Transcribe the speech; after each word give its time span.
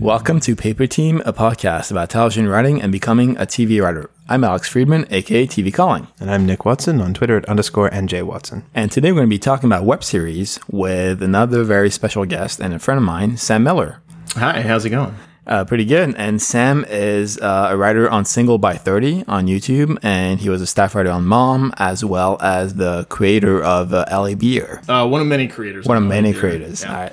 Welcome 0.00 0.40
to 0.40 0.56
Paper 0.56 0.86
Team, 0.86 1.20
a 1.26 1.32
podcast 1.34 1.90
about 1.90 2.08
television 2.08 2.48
writing 2.48 2.80
and 2.80 2.90
becoming 2.90 3.36
a 3.36 3.42
TV 3.42 3.82
writer. 3.82 4.08
I'm 4.30 4.44
Alex 4.44 4.66
Friedman, 4.66 5.06
aka 5.10 5.46
TV 5.46 5.70
Calling. 5.70 6.08
And 6.18 6.30
I'm 6.30 6.46
Nick 6.46 6.64
Watson 6.64 7.02
on 7.02 7.12
Twitter 7.12 7.36
at 7.36 7.44
underscore 7.50 7.90
NJ 7.90 8.22
Watson. 8.22 8.64
And 8.74 8.90
today 8.90 9.12
we're 9.12 9.16
going 9.18 9.28
to 9.28 9.34
be 9.34 9.38
talking 9.38 9.66
about 9.68 9.84
web 9.84 10.02
series 10.02 10.58
with 10.70 11.22
another 11.22 11.64
very 11.64 11.90
special 11.90 12.24
guest 12.24 12.60
and 12.60 12.72
a 12.72 12.78
friend 12.78 12.96
of 12.96 13.04
mine, 13.04 13.36
Sam 13.36 13.62
Miller. 13.62 14.00
Hi, 14.36 14.62
how's 14.62 14.86
it 14.86 14.90
going? 14.90 15.14
Uh, 15.46 15.66
pretty 15.66 15.84
good. 15.84 16.14
And 16.16 16.40
Sam 16.40 16.86
is 16.88 17.38
uh, 17.38 17.68
a 17.70 17.76
writer 17.76 18.08
on 18.08 18.24
Single 18.24 18.56
by 18.56 18.78
30 18.78 19.24
on 19.28 19.48
YouTube, 19.48 19.98
and 20.02 20.40
he 20.40 20.48
was 20.48 20.62
a 20.62 20.66
staff 20.66 20.94
writer 20.94 21.10
on 21.10 21.26
Mom, 21.26 21.74
as 21.76 22.02
well 22.06 22.38
as 22.40 22.76
the 22.76 23.04
creator 23.10 23.62
of 23.62 23.92
uh, 23.92 24.06
LA 24.10 24.34
Beer. 24.34 24.80
Uh, 24.88 25.06
one 25.06 25.20
of 25.20 25.26
many 25.26 25.46
creators. 25.46 25.84
One 25.84 25.98
of 25.98 26.04
many 26.04 26.32
creators. 26.32 26.84
Yeah. 26.84 27.10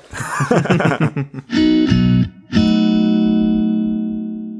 All 0.50 1.08
right. 1.10 2.24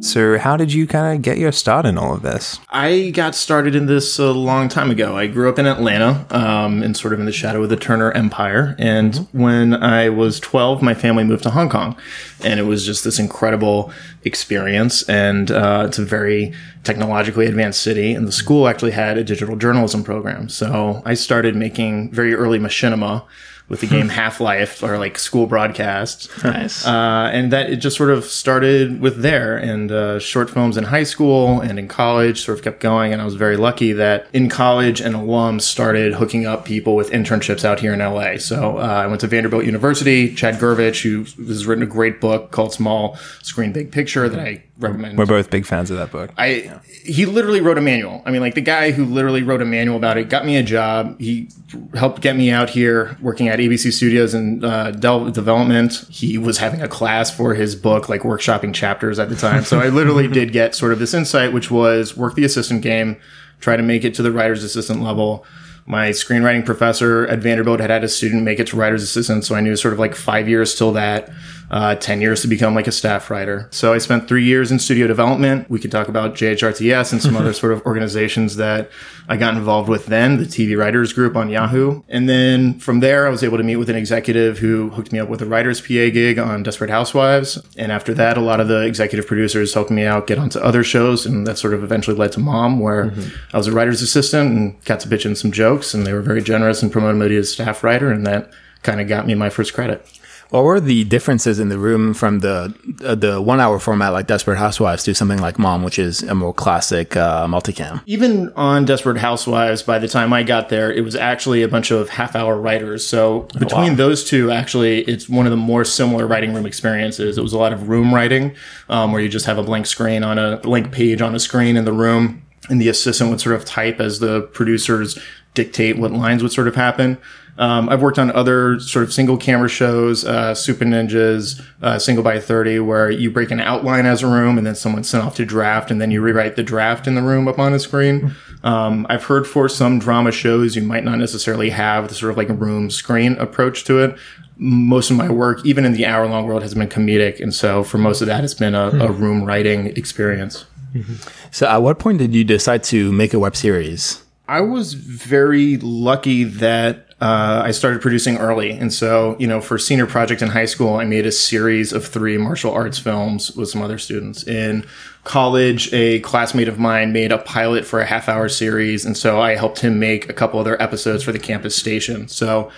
So, 0.08 0.38
how 0.38 0.56
did 0.56 0.72
you 0.72 0.86
kind 0.86 1.14
of 1.14 1.20
get 1.20 1.36
your 1.36 1.52
start 1.52 1.84
in 1.84 1.98
all 1.98 2.14
of 2.14 2.22
this? 2.22 2.60
I 2.70 3.10
got 3.10 3.34
started 3.34 3.74
in 3.74 3.84
this 3.84 4.18
a 4.18 4.32
long 4.32 4.70
time 4.70 4.90
ago. 4.90 5.14
I 5.18 5.26
grew 5.26 5.50
up 5.50 5.58
in 5.58 5.66
Atlanta, 5.66 6.24
um, 6.30 6.82
and 6.82 6.96
sort 6.96 7.12
of 7.12 7.20
in 7.20 7.26
the 7.26 7.32
shadow 7.32 7.62
of 7.62 7.68
the 7.68 7.76
Turner 7.76 8.10
Empire. 8.12 8.74
And 8.78 9.12
mm-hmm. 9.12 9.42
when 9.42 9.74
I 9.74 10.08
was 10.08 10.40
12, 10.40 10.80
my 10.80 10.94
family 10.94 11.24
moved 11.24 11.42
to 11.42 11.50
Hong 11.50 11.68
Kong, 11.68 11.94
and 12.42 12.58
it 12.58 12.62
was 12.62 12.86
just 12.86 13.04
this 13.04 13.18
incredible 13.18 13.92
experience. 14.24 15.06
And 15.10 15.50
uh, 15.50 15.84
it's 15.86 15.98
a 15.98 16.04
very 16.06 16.54
technologically 16.84 17.44
advanced 17.44 17.82
city, 17.82 18.14
and 18.14 18.26
the 18.26 18.32
school 18.32 18.66
actually 18.66 18.92
had 18.92 19.18
a 19.18 19.24
digital 19.24 19.56
journalism 19.56 20.02
program. 20.02 20.48
So 20.48 21.02
I 21.04 21.12
started 21.12 21.54
making 21.54 22.12
very 22.12 22.34
early 22.34 22.58
machinima 22.58 23.24
with 23.68 23.80
the 23.80 23.86
game 23.86 24.08
Half 24.18 24.40
Life 24.40 24.82
or 24.82 24.98
like 24.98 25.18
school 25.18 25.46
broadcasts. 25.46 26.28
Nice. 26.42 26.86
Uh, 26.86 27.30
and 27.32 27.52
that 27.52 27.70
it 27.70 27.76
just 27.76 27.96
sort 27.96 28.10
of 28.10 28.24
started 28.24 29.00
with 29.00 29.22
there 29.22 29.56
and 29.56 29.90
uh, 29.92 30.18
short 30.18 30.50
films 30.50 30.76
in 30.76 30.84
high 30.84 31.02
school 31.04 31.60
and 31.60 31.78
in 31.78 31.88
college 31.88 32.42
sort 32.42 32.58
of 32.58 32.64
kept 32.64 32.80
going. 32.80 33.12
And 33.12 33.20
I 33.20 33.24
was 33.24 33.34
very 33.34 33.56
lucky 33.56 33.92
that 33.92 34.26
in 34.32 34.48
college 34.48 35.00
an 35.00 35.14
alum 35.14 35.60
started 35.60 36.14
hooking 36.14 36.46
up 36.46 36.64
people 36.64 36.96
with 36.96 37.10
internships 37.10 37.64
out 37.64 37.80
here 37.80 37.92
in 37.92 38.00
LA. 38.00 38.38
So 38.38 38.78
uh, 38.78 38.82
I 38.82 39.06
went 39.06 39.20
to 39.20 39.26
Vanderbilt 39.26 39.64
University. 39.64 40.34
Chad 40.34 40.56
Gervich, 40.56 41.02
who 41.02 41.24
has 41.44 41.66
written 41.66 41.82
a 41.82 41.86
great 41.86 42.20
book 42.20 42.50
called 42.50 42.72
Small 42.72 43.16
Screen 43.42 43.72
Big 43.72 43.92
Picture 43.92 44.28
that 44.28 44.40
I 44.40 44.62
recommend. 44.78 45.18
We're 45.18 45.26
both 45.26 45.50
big 45.50 45.66
fans 45.66 45.90
of 45.90 45.98
that 45.98 46.10
book. 46.10 46.30
I 46.36 46.46
yeah. 46.46 46.78
he 47.04 47.26
literally 47.26 47.60
wrote 47.60 47.78
a 47.78 47.80
manual. 47.80 48.22
I 48.24 48.30
mean, 48.30 48.40
like 48.40 48.54
the 48.54 48.60
guy 48.60 48.92
who 48.92 49.04
literally 49.04 49.42
wrote 49.42 49.62
a 49.62 49.64
manual 49.64 49.96
about 49.96 50.16
it 50.18 50.28
got 50.28 50.46
me 50.46 50.56
a 50.56 50.62
job. 50.62 51.18
He 51.20 51.48
helped 51.94 52.22
get 52.22 52.36
me 52.36 52.50
out 52.50 52.70
here 52.70 53.16
working 53.20 53.48
at 53.48 53.57
ABC 53.58 53.92
Studios 53.92 54.34
in 54.34 54.64
uh, 54.64 54.90
development. 54.90 56.04
He 56.08 56.38
was 56.38 56.58
having 56.58 56.82
a 56.82 56.88
class 56.88 57.30
for 57.30 57.54
his 57.54 57.74
book, 57.74 58.08
like 58.08 58.22
workshopping 58.22 58.74
chapters 58.74 59.18
at 59.18 59.28
the 59.28 59.36
time. 59.36 59.64
So 59.64 59.80
I 59.80 59.88
literally 59.88 60.28
did 60.38 60.52
get 60.52 60.74
sort 60.74 60.92
of 60.92 60.98
this 60.98 61.14
insight, 61.14 61.52
which 61.52 61.70
was 61.70 62.16
work 62.16 62.34
the 62.34 62.44
assistant 62.44 62.82
game, 62.82 63.16
try 63.60 63.76
to 63.76 63.82
make 63.82 64.04
it 64.04 64.14
to 64.14 64.22
the 64.22 64.32
writer's 64.32 64.64
assistant 64.64 65.02
level 65.02 65.44
my 65.88 66.10
screenwriting 66.10 66.66
professor 66.66 67.26
at 67.28 67.38
Vanderbilt 67.38 67.80
had 67.80 67.88
had 67.88 68.04
a 68.04 68.08
student 68.08 68.42
make 68.42 68.60
it 68.60 68.66
to 68.66 68.76
writer's 68.76 69.02
assistant. 69.02 69.46
So 69.46 69.54
I 69.54 69.62
knew 69.62 69.74
sort 69.74 69.94
of 69.94 69.98
like 69.98 70.14
five 70.14 70.46
years 70.46 70.74
till 70.74 70.92
that 70.92 71.30
uh, 71.70 71.94
10 71.96 72.20
years 72.20 72.40
to 72.42 72.48
become 72.48 72.74
like 72.74 72.86
a 72.86 72.92
staff 72.92 73.30
writer. 73.30 73.68
So 73.70 73.92
I 73.92 73.98
spent 73.98 74.28
three 74.28 74.44
years 74.44 74.72
in 74.72 74.78
studio 74.78 75.06
development. 75.06 75.68
We 75.68 75.78
could 75.78 75.90
talk 75.90 76.08
about 76.08 76.34
JHRTS 76.34 77.12
and 77.12 77.22
some 77.22 77.36
other 77.36 77.52
sort 77.54 77.72
of 77.72 77.84
organizations 77.84 78.56
that 78.56 78.90
I 79.28 79.36
got 79.36 79.54
involved 79.54 79.88
with 79.88 80.06
then, 80.06 80.38
the 80.38 80.44
TV 80.44 80.78
Writers 80.78 81.12
Group 81.12 81.36
on 81.36 81.50
Yahoo. 81.50 82.02
And 82.08 82.28
then 82.28 82.78
from 82.78 83.00
there, 83.00 83.26
I 83.26 83.30
was 83.30 83.44
able 83.44 83.58
to 83.58 83.62
meet 83.62 83.76
with 83.76 83.90
an 83.90 83.96
executive 83.96 84.58
who 84.58 84.88
hooked 84.90 85.12
me 85.12 85.18
up 85.18 85.28
with 85.28 85.42
a 85.42 85.46
writer's 85.46 85.80
PA 85.80 86.08
gig 86.10 86.38
on 86.38 86.62
Desperate 86.62 86.90
Housewives. 86.90 87.60
And 87.76 87.92
after 87.92 88.14
that, 88.14 88.38
a 88.38 88.40
lot 88.40 88.60
of 88.60 88.68
the 88.68 88.86
executive 88.86 89.26
producers 89.26 89.74
helped 89.74 89.90
me 89.90 90.04
out 90.04 90.26
get 90.26 90.38
onto 90.38 90.58
other 90.60 90.82
shows. 90.82 91.26
And 91.26 91.46
that 91.46 91.58
sort 91.58 91.74
of 91.74 91.84
eventually 91.84 92.16
led 92.16 92.32
to 92.32 92.40
Mom, 92.40 92.80
where 92.80 93.06
mm-hmm. 93.06 93.36
I 93.52 93.58
was 93.58 93.66
a 93.66 93.72
writer's 93.72 94.00
assistant 94.00 94.56
and 94.56 94.84
got 94.84 95.00
to 95.00 95.08
pitch 95.08 95.26
in 95.26 95.36
some 95.36 95.52
jokes. 95.52 95.92
And 95.92 96.06
they 96.06 96.14
were 96.14 96.22
very 96.22 96.42
generous 96.42 96.82
and 96.82 96.90
promoted 96.90 97.20
me 97.20 97.36
as 97.36 97.52
staff 97.52 97.84
writer. 97.84 98.10
And 98.10 98.26
that 98.26 98.50
kind 98.82 99.00
of 99.00 99.08
got 99.08 99.26
me 99.26 99.34
my 99.34 99.50
first 99.50 99.74
credit. 99.74 100.06
What 100.50 100.64
were 100.64 100.80
the 100.80 101.04
differences 101.04 101.58
in 101.58 101.68
the 101.68 101.78
room 101.78 102.14
from 102.14 102.38
the 102.38 102.74
uh, 103.04 103.14
the 103.14 103.40
one 103.40 103.60
hour 103.60 103.78
format 103.78 104.14
like 104.14 104.26
Desperate 104.26 104.56
Housewives 104.56 105.04
to 105.04 105.14
something 105.14 105.38
like 105.38 105.58
Mom, 105.58 105.82
which 105.82 105.98
is 105.98 106.22
a 106.22 106.34
more 106.34 106.54
classic 106.54 107.16
uh, 107.16 107.46
multicam? 107.46 108.00
Even 108.06 108.50
on 108.56 108.86
Desperate 108.86 109.18
Housewives, 109.18 109.82
by 109.82 109.98
the 109.98 110.08
time 110.08 110.32
I 110.32 110.42
got 110.42 110.70
there, 110.70 110.90
it 110.90 111.02
was 111.02 111.14
actually 111.14 111.62
a 111.62 111.68
bunch 111.68 111.90
of 111.90 112.08
half 112.08 112.34
hour 112.34 112.58
writers. 112.58 113.06
So 113.06 113.40
between 113.58 113.72
oh, 113.72 113.90
wow. 113.90 113.94
those 113.94 114.24
two, 114.24 114.50
actually, 114.50 115.00
it's 115.02 115.28
one 115.28 115.44
of 115.44 115.50
the 115.50 115.56
more 115.58 115.84
similar 115.84 116.26
writing 116.26 116.54
room 116.54 116.64
experiences. 116.64 117.36
It 117.36 117.42
was 117.42 117.52
a 117.52 117.58
lot 117.58 117.74
of 117.74 117.90
room 117.90 118.14
writing, 118.14 118.56
um, 118.88 119.12
where 119.12 119.20
you 119.20 119.28
just 119.28 119.44
have 119.44 119.58
a 119.58 119.62
blank 119.62 119.84
screen 119.84 120.24
on 120.24 120.38
a 120.38 120.56
blank 120.56 120.92
page 120.92 121.20
on 121.20 121.34
a 121.34 121.40
screen 121.40 121.76
in 121.76 121.84
the 121.84 121.92
room, 121.92 122.42
and 122.70 122.80
the 122.80 122.88
assistant 122.88 123.28
would 123.30 123.40
sort 123.40 123.54
of 123.54 123.66
type 123.66 124.00
as 124.00 124.20
the 124.20 124.42
producers 124.54 125.18
dictate 125.52 125.98
what 125.98 126.12
lines 126.12 126.42
would 126.42 126.52
sort 126.52 126.68
of 126.68 126.74
happen. 126.74 127.18
Um, 127.58 127.88
I've 127.88 128.00
worked 128.00 128.20
on 128.20 128.30
other 128.30 128.78
sort 128.78 129.02
of 129.02 129.12
single 129.12 129.36
camera 129.36 129.68
shows, 129.68 130.24
uh, 130.24 130.54
Super 130.54 130.84
Ninjas, 130.84 131.60
uh, 131.82 131.98
Single 131.98 132.22
by 132.22 132.38
30, 132.38 132.78
where 132.78 133.10
you 133.10 133.32
break 133.32 133.50
an 133.50 133.58
outline 133.58 134.06
as 134.06 134.22
a 134.22 134.28
room 134.28 134.58
and 134.58 134.66
then 134.66 134.76
someone's 134.76 135.10
sent 135.10 135.24
off 135.24 135.34
to 135.36 135.44
draft 135.44 135.90
and 135.90 136.00
then 136.00 136.12
you 136.12 136.20
rewrite 136.20 136.54
the 136.54 136.62
draft 136.62 137.08
in 137.08 137.16
the 137.16 137.22
room 137.22 137.48
up 137.48 137.58
on 137.58 137.74
a 137.74 137.80
screen. 137.80 138.32
Um, 138.62 139.06
I've 139.10 139.24
heard 139.24 139.44
for 139.44 139.68
some 139.68 139.98
drama 139.98 140.30
shows, 140.30 140.76
you 140.76 140.82
might 140.82 141.02
not 141.02 141.18
necessarily 141.18 141.70
have 141.70 142.08
the 142.08 142.14
sort 142.14 142.30
of 142.30 142.36
like 142.36 142.48
room 142.48 142.90
screen 142.90 143.32
approach 143.38 143.84
to 143.84 143.98
it. 143.98 144.16
Most 144.56 145.10
of 145.10 145.16
my 145.16 145.28
work, 145.28 145.64
even 145.66 145.84
in 145.84 145.92
the 145.92 146.06
hour 146.06 146.26
long 146.28 146.46
world, 146.46 146.62
has 146.62 146.74
been 146.74 146.88
comedic. 146.88 147.40
And 147.40 147.52
so 147.52 147.82
for 147.82 147.98
most 147.98 148.20
of 148.20 148.28
that, 148.28 148.44
it's 148.44 148.54
been 148.54 148.74
a, 148.76 148.88
a 148.88 149.10
room 149.10 149.44
writing 149.44 149.86
experience. 149.96 150.64
Mm-hmm. 150.94 151.14
So 151.50 151.66
at 151.66 151.78
what 151.78 151.98
point 151.98 152.18
did 152.18 152.34
you 152.34 152.44
decide 152.44 152.84
to 152.84 153.12
make 153.12 153.34
a 153.34 153.38
web 153.38 153.56
series? 153.56 154.24
I 154.48 154.62
was 154.62 154.94
very 154.94 155.76
lucky 155.76 156.44
that 156.44 157.07
uh, 157.20 157.62
I 157.64 157.72
started 157.72 158.00
producing 158.00 158.36
early. 158.36 158.70
And 158.70 158.92
so, 158.92 159.34
you 159.40 159.48
know, 159.48 159.60
for 159.60 159.76
senior 159.76 160.06
project 160.06 160.40
in 160.40 160.48
high 160.48 160.66
school, 160.66 160.96
I 160.96 161.04
made 161.04 161.26
a 161.26 161.32
series 161.32 161.92
of 161.92 162.06
three 162.06 162.38
martial 162.38 162.72
arts 162.72 162.98
films 162.98 163.50
with 163.56 163.68
some 163.68 163.82
other 163.82 163.98
students. 163.98 164.46
In 164.46 164.86
college, 165.24 165.92
a 165.92 166.20
classmate 166.20 166.68
of 166.68 166.78
mine 166.78 167.12
made 167.12 167.32
a 167.32 167.38
pilot 167.38 167.84
for 167.84 168.00
a 168.00 168.06
half 168.06 168.28
hour 168.28 168.48
series. 168.48 169.04
And 169.04 169.16
so 169.16 169.40
I 169.40 169.56
helped 169.56 169.80
him 169.80 169.98
make 169.98 170.28
a 170.28 170.32
couple 170.32 170.60
other 170.60 170.80
episodes 170.80 171.24
for 171.24 171.32
the 171.32 171.40
campus 171.40 171.74
station. 171.74 172.28
So 172.28 172.70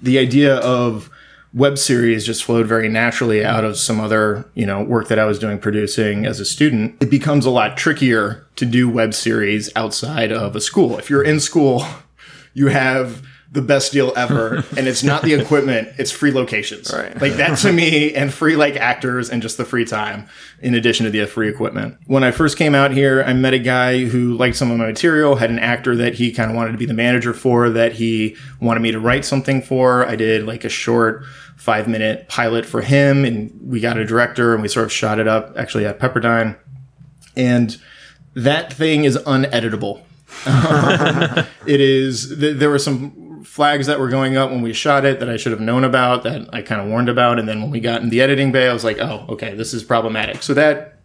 the 0.00 0.18
idea 0.18 0.56
of 0.56 1.08
web 1.54 1.78
series 1.78 2.26
just 2.26 2.44
flowed 2.44 2.66
very 2.66 2.90
naturally 2.90 3.42
out 3.42 3.64
of 3.64 3.78
some 3.78 3.98
other, 3.98 4.46
you 4.52 4.66
know, 4.66 4.82
work 4.82 5.08
that 5.08 5.18
I 5.18 5.24
was 5.24 5.38
doing 5.38 5.58
producing 5.58 6.26
as 6.26 6.38
a 6.38 6.44
student. 6.44 7.02
It 7.02 7.08
becomes 7.08 7.46
a 7.46 7.50
lot 7.50 7.78
trickier 7.78 8.46
to 8.56 8.66
do 8.66 8.90
web 8.90 9.14
series 9.14 9.70
outside 9.74 10.32
of 10.32 10.54
a 10.54 10.60
school. 10.60 10.98
If 10.98 11.08
you're 11.08 11.24
in 11.24 11.40
school, 11.40 11.82
you 12.52 12.66
have 12.66 13.26
the 13.52 13.62
best 13.62 13.92
deal 13.92 14.12
ever. 14.16 14.56
and 14.76 14.86
it's 14.86 15.02
not 15.02 15.22
the 15.22 15.34
equipment, 15.34 15.88
it's 15.98 16.10
free 16.10 16.32
locations. 16.32 16.92
Right. 16.92 17.20
Like 17.20 17.34
that 17.34 17.58
to 17.58 17.72
me 17.72 18.14
and 18.14 18.32
free 18.32 18.56
like 18.56 18.76
actors 18.76 19.30
and 19.30 19.40
just 19.40 19.56
the 19.56 19.64
free 19.64 19.84
time 19.84 20.28
in 20.60 20.74
addition 20.74 21.04
to 21.04 21.10
the 21.10 21.26
free 21.26 21.48
equipment. 21.48 21.98
When 22.06 22.24
I 22.24 22.30
first 22.30 22.56
came 22.56 22.74
out 22.74 22.90
here, 22.90 23.22
I 23.22 23.32
met 23.32 23.54
a 23.54 23.58
guy 23.58 24.04
who 24.04 24.36
liked 24.36 24.56
some 24.56 24.70
of 24.70 24.78
my 24.78 24.86
material, 24.86 25.36
had 25.36 25.50
an 25.50 25.58
actor 25.58 25.96
that 25.96 26.14
he 26.14 26.32
kind 26.32 26.50
of 26.50 26.56
wanted 26.56 26.72
to 26.72 26.78
be 26.78 26.86
the 26.86 26.94
manager 26.94 27.32
for 27.32 27.70
that 27.70 27.92
he 27.92 28.36
wanted 28.60 28.80
me 28.80 28.92
to 28.92 29.00
write 29.00 29.24
something 29.24 29.62
for. 29.62 30.06
I 30.06 30.16
did 30.16 30.46
like 30.46 30.64
a 30.64 30.68
short 30.68 31.24
five 31.56 31.88
minute 31.88 32.28
pilot 32.28 32.66
for 32.66 32.82
him 32.82 33.24
and 33.24 33.50
we 33.62 33.80
got 33.80 33.96
a 33.96 34.04
director 34.04 34.52
and 34.52 34.62
we 34.62 34.68
sort 34.68 34.84
of 34.84 34.92
shot 34.92 35.18
it 35.18 35.26
up 35.26 35.56
actually 35.56 35.86
at 35.86 35.98
Pepperdine. 35.98 36.56
And 37.36 37.76
that 38.34 38.72
thing 38.72 39.04
is 39.04 39.16
uneditable. 39.18 40.02
it 41.66 41.80
is, 41.80 42.38
there 42.38 42.68
were 42.68 42.78
some 42.78 43.25
flags 43.46 43.86
that 43.86 43.98
were 43.98 44.08
going 44.08 44.36
up 44.36 44.50
when 44.50 44.60
we 44.60 44.72
shot 44.72 45.04
it 45.04 45.20
that 45.20 45.30
I 45.30 45.36
should 45.36 45.52
have 45.52 45.60
known 45.60 45.84
about 45.84 46.24
that 46.24 46.52
I 46.52 46.62
kind 46.62 46.80
of 46.80 46.88
warned 46.88 47.08
about. 47.08 47.38
And 47.38 47.48
then 47.48 47.62
when 47.62 47.70
we 47.70 47.80
got 47.80 48.02
in 48.02 48.10
the 48.10 48.20
editing 48.20 48.52
bay, 48.52 48.68
I 48.68 48.72
was 48.72 48.84
like, 48.84 48.98
oh, 48.98 49.24
okay, 49.30 49.54
this 49.54 49.72
is 49.72 49.82
problematic. 49.82 50.42
So 50.42 50.52
that 50.54 50.98